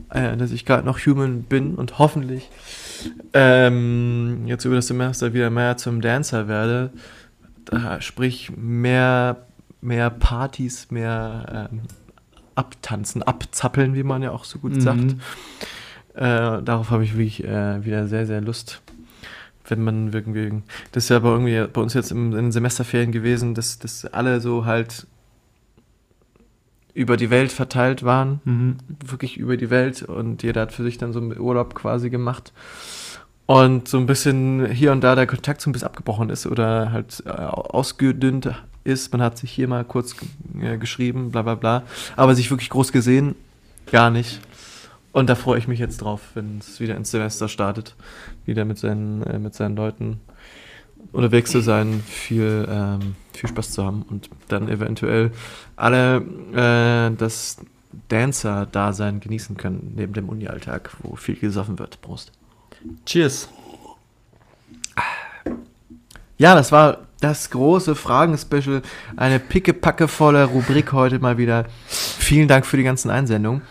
[0.09, 2.49] äh, dass ich gerade noch Human bin und hoffentlich
[3.33, 6.91] ähm, jetzt über das Semester wieder mehr zum Dancer werde.
[7.65, 9.45] Da, sprich mehr
[9.81, 11.81] mehr Partys, mehr ähm,
[12.55, 14.81] abtanzen, abzappeln, wie man ja auch so gut Mhm.
[14.81, 15.15] sagt.
[16.15, 18.81] Äh, darauf habe ich wirklich äh, wieder sehr, sehr Lust.
[19.67, 20.61] Wenn man irgendwie,
[20.91, 24.39] das ist ja bei, irgendwie bei uns jetzt in den Semesterferien gewesen, dass, dass alle
[24.41, 25.07] so halt
[26.93, 28.77] über die Welt verteilt waren, Mhm.
[29.05, 32.53] wirklich über die Welt und jeder hat für sich dann so einen Urlaub quasi gemacht.
[33.45, 36.91] Und so ein bisschen hier und da der Kontakt so ein bisschen abgebrochen ist oder
[36.91, 38.49] halt äh, ausgedünnt
[38.83, 39.13] ist.
[39.13, 40.15] Man hat sich hier mal kurz
[40.61, 41.83] äh, geschrieben, bla bla bla.
[42.17, 43.35] Aber sich wirklich groß gesehen,
[43.89, 44.41] gar nicht.
[45.17, 47.95] Und da freue ich mich jetzt drauf, wenn es wieder ins Semester startet.
[48.45, 50.21] Wieder mit seinen, äh, mit seinen Leuten
[51.11, 55.31] unterwegs zu sein, viel, ähm, viel Spaß zu haben und dann eventuell
[55.75, 56.17] alle
[56.53, 57.57] äh, das
[58.09, 61.99] Dancer-Dasein genießen können, neben dem Uni-Alltag, wo viel gesoffen wird.
[62.01, 62.31] Prost.
[63.07, 63.49] Cheers.
[66.37, 68.83] Ja, das war das große Fragen-Special.
[69.15, 71.65] Eine pickepackevolle Rubrik heute mal wieder.
[71.87, 73.63] Vielen Dank für die ganzen Einsendungen.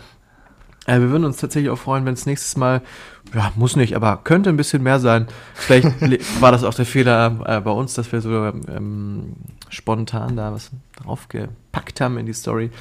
[0.87, 2.81] Äh, wir würden uns tatsächlich auch freuen, wenn es nächstes Mal,
[3.35, 5.27] ja, muss nicht, aber könnte ein bisschen mehr sein.
[5.53, 9.33] Vielleicht le- war das auch der Fehler äh, bei uns, dass wir so ähm,
[9.69, 10.71] spontan da was
[11.03, 12.71] draufgepackt haben in die Story.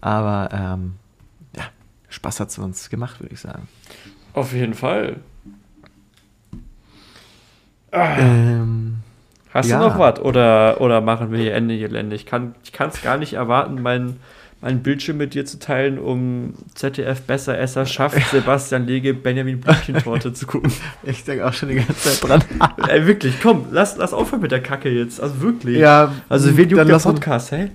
[0.00, 0.94] Aber ähm,
[1.56, 1.64] ja,
[2.10, 3.66] Spaß hat es uns gemacht, würde ich sagen.
[4.34, 5.16] Auf jeden Fall.
[7.92, 8.96] Ähm,
[9.54, 9.78] Hast Ja.
[9.80, 10.20] du noch was?
[10.20, 12.14] Oder, oder machen wir hier Ende Gelände?
[12.14, 14.20] Ich kann es gar nicht erwarten, meinen
[14.60, 20.32] mein Bildschirm mit dir zu teilen, um ZDF besser Esser schafft, Sebastian Lege, Benjamin Blümchentorte
[20.32, 20.72] zu gucken.
[21.04, 22.42] ich denke auch schon die ganze Zeit dran.
[22.88, 25.20] Ey, wirklich, komm, lass, lass aufhören mit der Kacke jetzt.
[25.20, 25.78] Also wirklich.
[25.78, 27.70] ja, Also, wen juckt der Podcast, hä?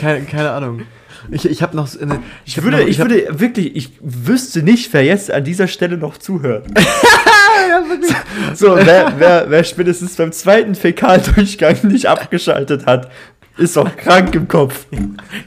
[0.00, 0.82] Keine, keine Ahnung.
[1.30, 1.88] Ich, ich habe noch.
[2.00, 5.42] eine- Ich hab würde, noch, ich hab- würde wirklich, ich wüsste nicht, wer jetzt an
[5.42, 6.66] dieser Stelle noch zuhört.
[8.54, 13.10] so, wer, wer, wer spätestens beim zweiten Fäkaldurchgang nicht abgeschaltet hat,
[13.56, 14.86] Ist doch krank im Kopf.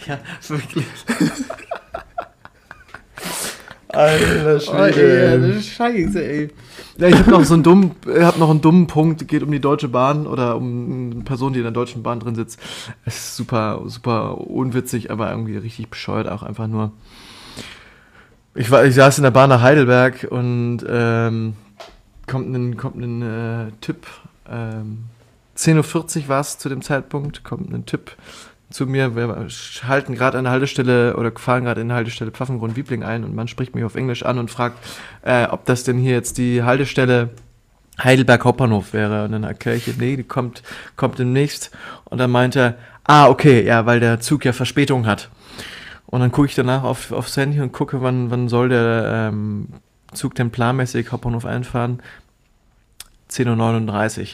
[0.07, 0.85] Ja, wirklich.
[3.89, 6.49] Alter Oh, ey, das ist scheiße, ey.
[6.97, 9.51] Ja, ich habe noch so einen dummen, ich hab noch einen dummen Punkt, geht um
[9.51, 12.59] die Deutsche Bahn oder um eine Person, die in der Deutschen Bahn drin sitzt.
[13.05, 16.91] Es ist super, super unwitzig, aber irgendwie richtig bescheuert auch einfach nur.
[18.55, 21.53] Ich, war, ich saß in der Bahn nach Heidelberg und ähm,
[22.25, 24.07] kommt ein, kommt ein äh, Typ,
[24.49, 25.05] ähm,
[25.57, 28.15] 10.40 Uhr war es zu dem Zeitpunkt, kommt ein Typ
[28.69, 29.47] zu mir, wir
[29.87, 33.47] halten gerade an der Haltestelle oder fahren gerade in der Haltestelle Pfaffengrund-Wiebling ein und man
[33.47, 34.77] spricht mich auf Englisch an und fragt,
[35.21, 37.29] äh, ob das denn hier jetzt die Haltestelle
[38.01, 39.25] Heidelberg Hauptbahnhof wäre.
[39.25, 40.63] Und dann erkläre ich, nee, die kommt,
[40.95, 41.71] kommt demnächst.
[42.05, 45.29] Und dann meinte er, ah, okay, ja, weil der Zug ja Verspätung hat.
[46.05, 49.69] Und dann gucke ich danach auf, aufs Handy und gucke, wann, wann soll der ähm,
[50.13, 52.01] Zug denn planmäßig Hauptbahnhof einfahren.
[53.29, 54.27] 10.39 Uhr.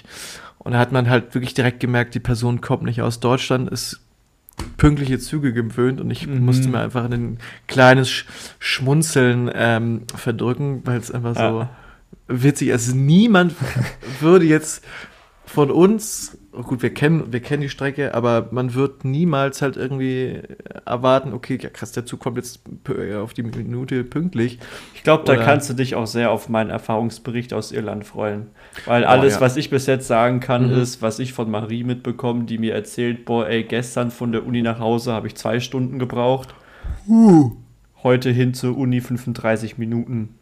[0.64, 3.99] Und da hat man halt wirklich direkt gemerkt, die Person kommt nicht aus Deutschland, ist
[4.77, 6.45] pünktliche Züge gewöhnt und ich Mhm.
[6.45, 8.26] musste mir einfach ein kleines Sch
[8.60, 11.68] Schmunzeln ähm, verdrücken, weil es einfach so
[12.27, 12.88] witzig ist.
[12.88, 13.53] Also niemand
[14.22, 14.84] würde jetzt
[15.45, 20.39] von uns, gut, wir kennen, wir kennen die Strecke, aber man wird niemals halt irgendwie
[20.85, 24.59] erwarten, okay, ja krass, der Zug kommt jetzt pü- auf die Minute pünktlich.
[24.93, 28.47] Ich glaube, da kannst du dich auch sehr auf meinen Erfahrungsbericht aus Irland freuen.
[28.85, 29.41] Weil alles, ja.
[29.41, 30.81] was ich bis jetzt sagen kann, Mhm.
[30.81, 34.61] ist, was ich von Marie mitbekomme, die mir erzählt, boah, ey, gestern von der Uni
[34.61, 36.53] nach Hause habe ich zwei Stunden gebraucht.
[38.03, 40.35] Heute hin zur Uni 35 Minuten.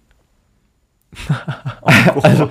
[2.22, 2.50] Also,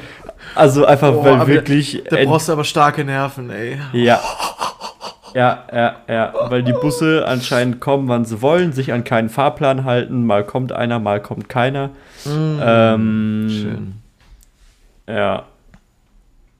[0.54, 2.02] also einfach, Boah, weil wirklich.
[2.08, 3.78] Da brauchst du aber starke Nerven, ey.
[3.92, 4.20] Ja.
[5.32, 9.84] Ja, ja, ja, weil die Busse anscheinend kommen, wann sie wollen, sich an keinen Fahrplan
[9.84, 10.26] halten.
[10.26, 11.90] Mal kommt einer, mal kommt keiner.
[12.26, 13.94] Ähm, Schön.
[15.06, 15.44] Ja.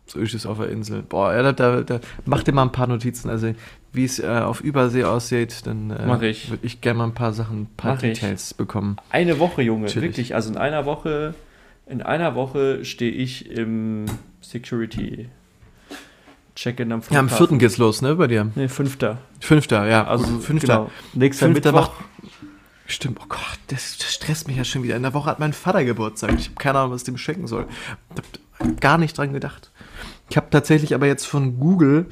[0.07, 1.03] So ist es auf der Insel.
[1.03, 3.29] Boah, ja, da, da, da mach dir mal ein paar Notizen.
[3.31, 3.55] Also,
[3.93, 6.51] wie es äh, auf Übersee aussieht, dann äh, ich.
[6.51, 8.15] würde ich gerne mal ein paar Sachen, ein paar Mach ich.
[8.21, 8.97] Details bekommen.
[9.11, 10.11] Eine Woche, Junge, Chillig.
[10.11, 10.35] wirklich.
[10.35, 11.35] Also in einer Woche,
[11.91, 14.07] in einer Woche stehe ich im
[14.41, 15.29] Security
[16.55, 17.37] Check-in am Ja, am Flughafen.
[17.37, 18.51] vierten geht's los, ne, bei dir?
[18.55, 19.19] Nee, fünfter.
[19.41, 20.07] Fünfter, ja.
[20.07, 20.75] Also fünfter.
[20.77, 20.91] Genau.
[21.15, 21.93] Nächster Fünfter Mittwoch.
[21.93, 22.05] macht.
[22.87, 24.97] Stimmt, oh Gott, das, das stresst mich ja schon wieder.
[24.97, 26.35] In der Woche hat mein Vater Geburtstag.
[26.39, 27.67] Ich habe keine Ahnung, was ich dem schenken soll.
[28.17, 29.71] Ich habe gar nicht dran gedacht.
[30.29, 32.07] Ich habe tatsächlich aber jetzt von Google,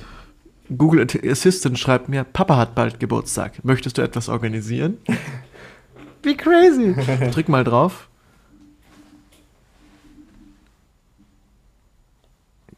[0.77, 3.65] Google Assistant schreibt mir, Papa hat bald Geburtstag.
[3.65, 4.99] Möchtest du etwas organisieren?
[6.23, 6.95] Wie crazy.
[7.33, 8.08] Drück mal drauf.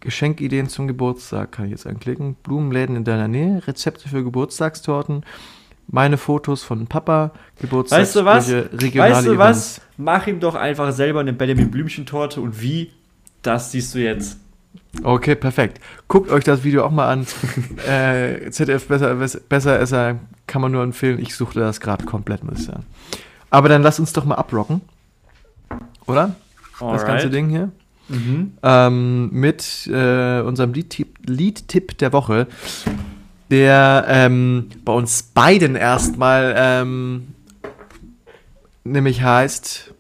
[0.01, 2.35] Geschenkideen zum Geburtstag kann ich jetzt anklicken.
[2.43, 5.25] Blumenläden in deiner Nähe, Rezepte für Geburtstagstorten,
[5.89, 8.51] meine Fotos von Papa, Weißt du was?
[8.51, 9.39] Regionale Weißt du Events.
[9.39, 9.81] was?
[9.97, 12.93] Mach ihm doch einfach selber eine Benjamin Blümchentorte und wie?
[13.43, 14.39] Das siehst du jetzt.
[15.03, 15.81] Okay, perfekt.
[16.09, 17.27] Guckt euch das Video auch mal an.
[17.89, 21.19] äh, ZDF besser, besser Esser kann man nur empfehlen.
[21.21, 22.85] Ich suchte das gerade komplett, muss ich sagen.
[23.51, 24.81] Aber dann lass uns doch mal abrocken.
[26.07, 26.35] Oder?
[26.79, 27.33] Das ganze Alright.
[27.35, 27.71] Ding hier.
[28.11, 28.53] Mhm.
[28.63, 32.49] ähm, mit äh, unserem Liedtipp, Liedtipp der Woche,
[33.51, 37.29] der ähm, bei uns beiden erstmal ähm,
[38.85, 39.95] nämlich heißt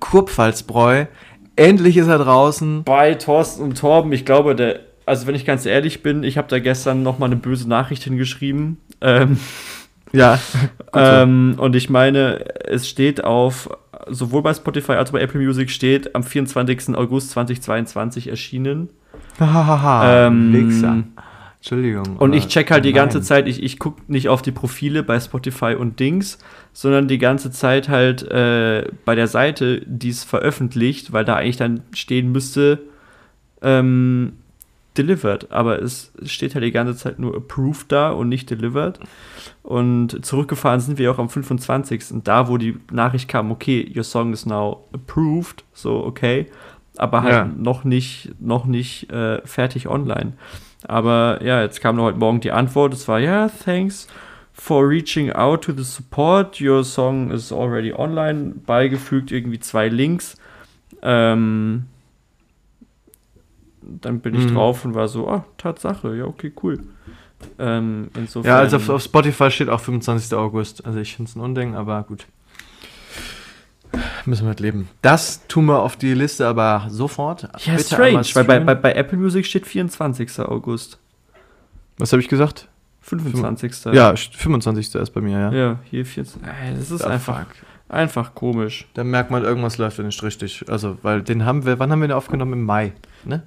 [0.00, 1.06] Kurpfalzbräu.
[1.56, 2.82] Endlich ist er draußen.
[2.84, 6.48] Bei Thorsten und Torben, ich glaube, der, also wenn ich ganz ehrlich bin, ich habe
[6.48, 8.78] da gestern noch mal eine böse Nachricht hingeschrieben.
[9.00, 9.38] Ähm,
[10.12, 10.38] Ja.
[10.96, 13.68] Ähm, und ich meine, es steht auf,
[14.08, 16.96] sowohl bei Spotify als auch bei Apple Music steht am 24.
[16.96, 18.88] August 2022 erschienen.
[19.38, 21.04] Hahaha, ähm, Wichser.
[21.64, 22.18] Entschuldigung.
[22.18, 23.22] Und ich check halt die ganze.
[23.22, 26.38] Zeit, ich, ich gucke nicht auf die Profile bei Spotify und Dings,
[26.74, 31.56] sondern die ganze Zeit halt äh, bei der Seite, die es veröffentlicht, weil da eigentlich
[31.56, 32.80] dann stehen müsste,
[33.62, 34.34] ähm,
[34.96, 35.50] delivered.
[35.50, 38.98] Aber es steht halt die ganze Zeit nur approved da und nicht delivered.
[39.62, 42.22] Und zurückgefahren sind wir auch am 25.
[42.24, 46.46] Da, wo die Nachricht kam, okay, your song is now approved, so okay,
[46.96, 47.44] aber halt Ja.
[47.44, 50.34] noch nicht, noch nicht äh, fertig online.
[50.86, 52.92] Aber ja, jetzt kam heute Morgen die Antwort.
[52.94, 54.06] Es war, ja, thanks
[54.52, 56.60] for reaching out to the support.
[56.60, 58.54] Your song is already online.
[58.66, 60.36] Beigefügt irgendwie zwei Links.
[61.02, 61.86] Ähm,
[64.00, 64.54] dann bin ich Mhm.
[64.54, 66.80] drauf und war so, ah, Tatsache, ja, okay, cool.
[67.58, 68.48] Ähm, insofern.
[68.50, 70.36] Ja, also auf, auf Spotify steht auch 25.
[70.36, 70.86] August.
[70.86, 72.26] Also ich finde es ein Unding, aber gut.
[74.24, 74.88] Müssen wir mit leben.
[75.02, 77.42] Das tun wir auf die Liste aber sofort.
[77.64, 80.40] ja, Bitte strange, weil bei, bei, bei Apple Music steht 24.
[80.40, 80.98] August.
[81.98, 82.68] Was habe ich gesagt?
[83.02, 83.84] 25.
[83.92, 84.94] Ja, st- 25.
[84.94, 85.52] ist bei mir, ja.
[85.52, 86.42] Ja, hier 24.
[86.48, 87.46] Ey, Das ist Ja, einfach, fuck.
[87.88, 88.88] einfach komisch.
[88.94, 90.64] Da merkt man, irgendwas läuft ja nicht richtig.
[90.68, 92.54] Also, weil den haben wir, wann haben wir den aufgenommen?
[92.54, 92.94] Im Mai,
[93.24, 93.42] ne?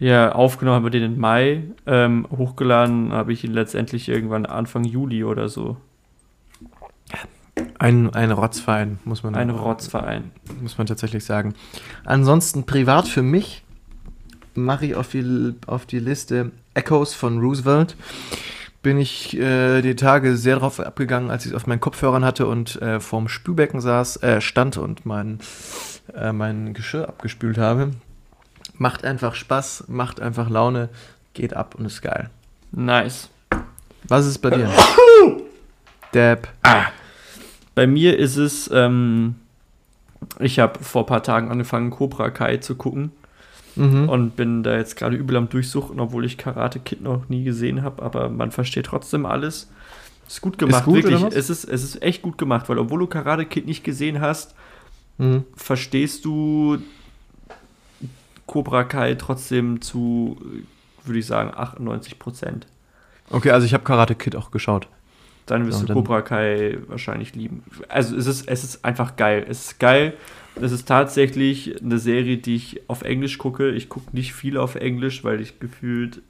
[0.00, 1.62] Ja, aufgenommen haben wir den im Mai.
[1.86, 5.76] Ähm, hochgeladen habe ich ihn letztendlich irgendwann Anfang Juli oder so.
[7.78, 10.30] Ein, ein Rotzverein, muss man Ein Rotzverein.
[10.62, 11.54] muss man tatsächlich sagen.
[12.06, 13.62] Ansonsten privat für mich
[14.54, 17.94] mache ich auf die, auf die Liste Echoes von Roosevelt.
[18.82, 22.46] Bin ich äh, die Tage sehr drauf abgegangen, als ich es auf meinen Kopfhörern hatte
[22.46, 25.40] und äh, vorm Spülbecken saß, äh, stand und mein,
[26.14, 27.90] äh, mein Geschirr abgespült habe.
[28.80, 30.88] Macht einfach Spaß, macht einfach Laune,
[31.34, 32.30] geht ab und ist geil.
[32.72, 33.28] Nice.
[34.08, 34.70] Was ist bei dir?
[36.12, 36.48] Dab.
[37.74, 39.34] Bei mir ist es, ähm,
[40.38, 43.12] ich habe vor ein paar Tagen angefangen, Cobra Kai zu gucken
[43.76, 44.08] Mhm.
[44.08, 47.82] und bin da jetzt gerade übel am Durchsuchen, obwohl ich Karate Kid noch nie gesehen
[47.82, 49.70] habe, aber man versteht trotzdem alles.
[50.26, 51.22] Ist gut gemacht, gut, wirklich.
[51.36, 54.54] Es ist, es ist echt gut gemacht, weil obwohl du Karate Kid nicht gesehen hast,
[55.18, 55.44] Mhm.
[55.54, 56.78] verstehst du
[58.50, 60.36] Cobra Kai trotzdem zu,
[61.04, 62.66] würde ich sagen, 98 Prozent.
[63.30, 64.88] Okay, also ich habe Karate Kid auch geschaut.
[65.46, 67.62] Dann wirst Ja, du Cobra Kai wahrscheinlich lieben.
[67.88, 69.46] Also es ist, es ist einfach geil.
[69.48, 70.14] Es ist geil.
[70.56, 73.70] Es ist tatsächlich eine Serie, die ich auf Englisch gucke.
[73.70, 76.20] Ich gucke nicht viel auf Englisch, weil ich gefühlt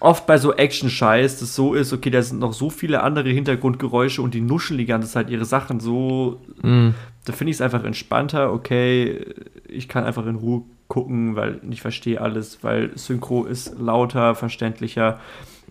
[0.00, 4.22] oft bei so Action-Scheiß das so ist, okay, da sind noch so viele andere Hintergrundgeräusche
[4.22, 6.94] und die nuscheln die ganze Zeit ihre Sachen so Mhm.
[7.26, 9.24] da finde ich es einfach entspannter, okay,
[9.68, 15.18] ich kann einfach in Ruhe gucken, weil ich verstehe alles, weil Synchro ist lauter, verständlicher.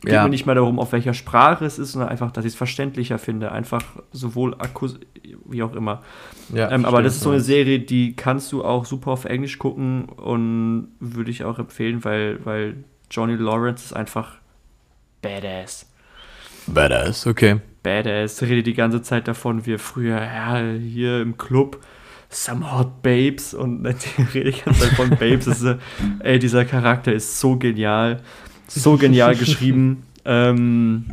[0.01, 0.23] Geht Ja.
[0.23, 3.17] mir nicht mehr darum, auf welcher Sprache es ist, sondern einfach, dass ich es verständlicher
[3.19, 3.51] finde.
[3.51, 4.99] Einfach sowohl Akkus,
[5.45, 6.01] wie auch immer.
[6.53, 7.39] Ja, ähm, aber das ist so eine.
[7.39, 12.39] Serie, die kannst du auch super auf Englisch gucken und würde ich auch empfehlen, weil,
[12.43, 12.83] weil
[13.13, 14.37] Johnny Lawrence ist einfach
[15.21, 15.85] badass
[16.65, 17.27] Badass.
[17.27, 17.59] Okay.
[17.83, 21.79] badass, redet die ganze Zeit davon, wie er früher, ja, hier im Club,
[22.29, 23.85] some hot babes und
[24.33, 25.45] redet die ganze Zeit von Babes.
[25.45, 25.77] Ist, äh,
[26.19, 28.21] ey, dieser Charakter ist so genial,
[28.67, 30.03] so genial geschrieben.
[30.25, 31.03] Ähm,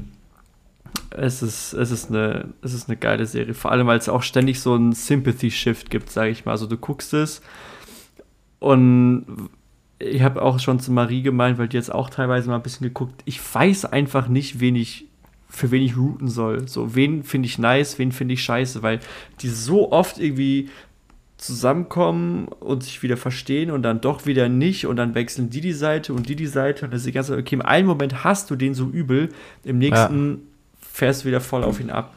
[1.11, 4.23] es ist, es, ist eine, es ist eine geile Serie, vor allem, weil es auch
[4.23, 6.53] ständig so einen Sympathy-Shift gibt, sage ich mal.
[6.53, 7.43] Also du guckst es
[8.61, 9.51] und
[10.01, 12.87] ich habe auch schon zu Marie gemeint, weil die jetzt auch teilweise mal ein bisschen
[12.87, 15.07] geguckt, ich weiß einfach nicht, wen ich
[15.49, 16.69] für wen ich routen soll.
[16.69, 19.01] So, wen finde ich nice, wen finde ich scheiße, weil
[19.41, 20.71] die so oft irgendwie
[21.37, 25.73] zusammenkommen und sich wieder verstehen und dann doch wieder nicht und dann wechseln die die
[25.73, 28.25] Seite und die die Seite und das ist die ganze Zeit, okay, im einen Moment
[28.25, 29.31] hast du den so übel,
[29.65, 30.43] im nächsten
[30.81, 32.15] fährst du wieder voll auf ihn ab.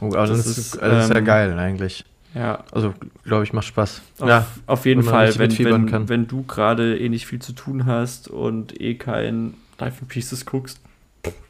[0.00, 2.04] Oh, aber das, Das ist, ist, das ist ja ähm, geil eigentlich.
[2.36, 2.92] Ja, Also,
[3.24, 4.02] glaube ich, macht Spaß.
[4.20, 6.08] auf, ja, auf jeden wenn Fall, wenn, wenn, kann.
[6.10, 10.44] wenn du gerade eh nicht viel zu tun hast und eh kein Life in Pieces
[10.44, 10.80] guckst,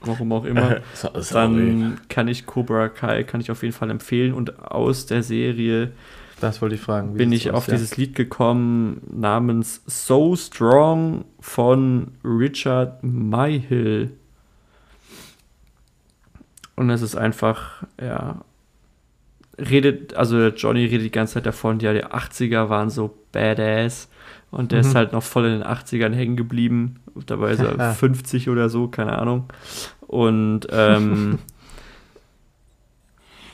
[0.03, 0.77] warum auch immer,
[1.33, 4.33] dann kann ich Cobra Kai, kann ich auf jeden Fall empfehlen.
[4.33, 5.91] Und aus der Serie
[6.41, 7.15] das wollte ich fragen.
[7.15, 14.13] Bin ich auf dieses Lied gekommen namens So Strong von Richard Mayhill.
[16.75, 18.43] Und es ist einfach, ja,
[19.59, 24.09] redet, also Johnny redet die ganze Zeit davon, ja, die 80er waren so badass.
[24.51, 24.89] Und der Mhm.
[24.89, 27.01] ist halt noch voll in den 80ern hängen geblieben.
[27.27, 29.45] Dabei ist er 50 oder so, keine Ahnung.
[30.07, 31.39] Und ähm,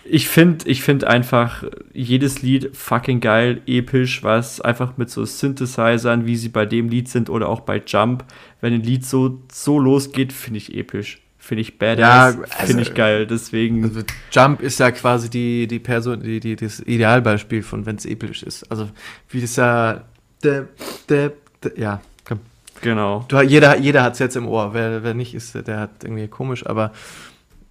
[0.04, 1.64] ich finde ich find einfach
[1.94, 7.08] jedes Lied fucking geil, episch, was einfach mit so Synthesizern, wie sie bei dem Lied
[7.08, 8.24] sind oder auch bei Jump,
[8.60, 11.21] wenn ein Lied so, so losgeht, finde ich episch.
[11.44, 13.26] Finde ich badass, Ja, also- finde ich geil.
[13.26, 17.96] Deswegen, Also Jump ist ja quasi die, die Person, die, die, das Idealbeispiel von, wenn
[17.96, 18.62] es episch ist.
[18.70, 18.88] Also,
[19.28, 20.04] wie das ja.
[20.44, 20.66] De,
[21.10, 21.32] de,
[21.64, 22.38] de, ja, komm.
[22.80, 23.24] genau.
[23.26, 24.72] Du, jeder jeder hat es jetzt im Ohr.
[24.72, 26.92] Wer, wer nicht ist, der hat irgendwie komisch, aber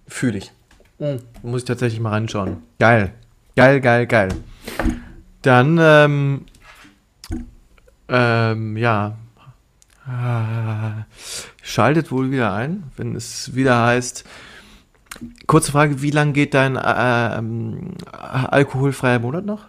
[0.06, 0.52] fühle ich.
[1.42, 2.58] Muss ich tatsächlich mal reinschauen.
[2.78, 3.14] Geil.
[3.56, 4.28] Geil, geil, geil.
[5.40, 6.44] Dann, ähm,
[8.08, 9.16] ähm, ja.
[10.06, 11.06] Ah,
[11.62, 14.24] Schaltet wohl wieder ein, wenn es wieder heißt.
[15.46, 19.66] Kurze Frage, wie lang geht dein äh, ähm, alkoholfreier Monat noch?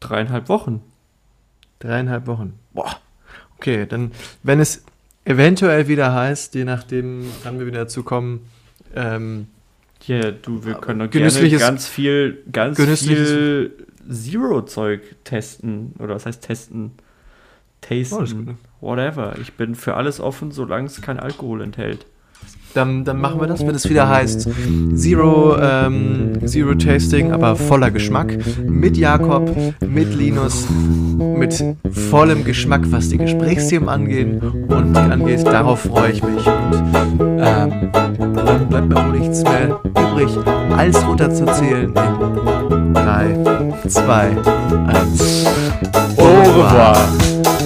[0.00, 0.82] Dreieinhalb Wochen.
[1.78, 2.58] Dreieinhalb Wochen.
[2.74, 3.00] Boah.
[3.56, 4.12] Okay, dann,
[4.42, 4.84] wenn es
[5.24, 8.48] eventuell wieder heißt, je nachdem, wann wir wieder dazu kommen,
[8.94, 9.48] ähm,
[10.06, 11.26] Ja, du, wir können doch gerne
[11.58, 15.94] ganz viel, ganz viel Zero-Zeug testen.
[15.98, 16.92] Oder was heißt testen?
[17.80, 18.58] Tasten.
[18.80, 18.88] Oh?
[18.88, 19.36] Whatever.
[19.40, 22.06] Ich bin für alles offen, solange es kein Alkohol enthält.
[22.74, 24.48] dann, dann machen wir das, wenn es wieder heißt
[24.94, 28.36] Zero, ähm, Zero Tasting, aber voller Geschmack.
[28.64, 35.46] Mit Jakob, mit Linus, mit vollem Geschmack, was die Gesprächsthemen angehen und angeht.
[35.46, 36.46] Darauf freue ich mich.
[36.46, 40.30] Und ähm, dann bleibt mir wohl nichts mehr übrig,
[40.76, 41.92] als runterzuzählen
[42.68, 42.76] 3,
[43.44, 43.50] 2,
[44.86, 45.04] 1.
[46.18, 47.57] Au revoir.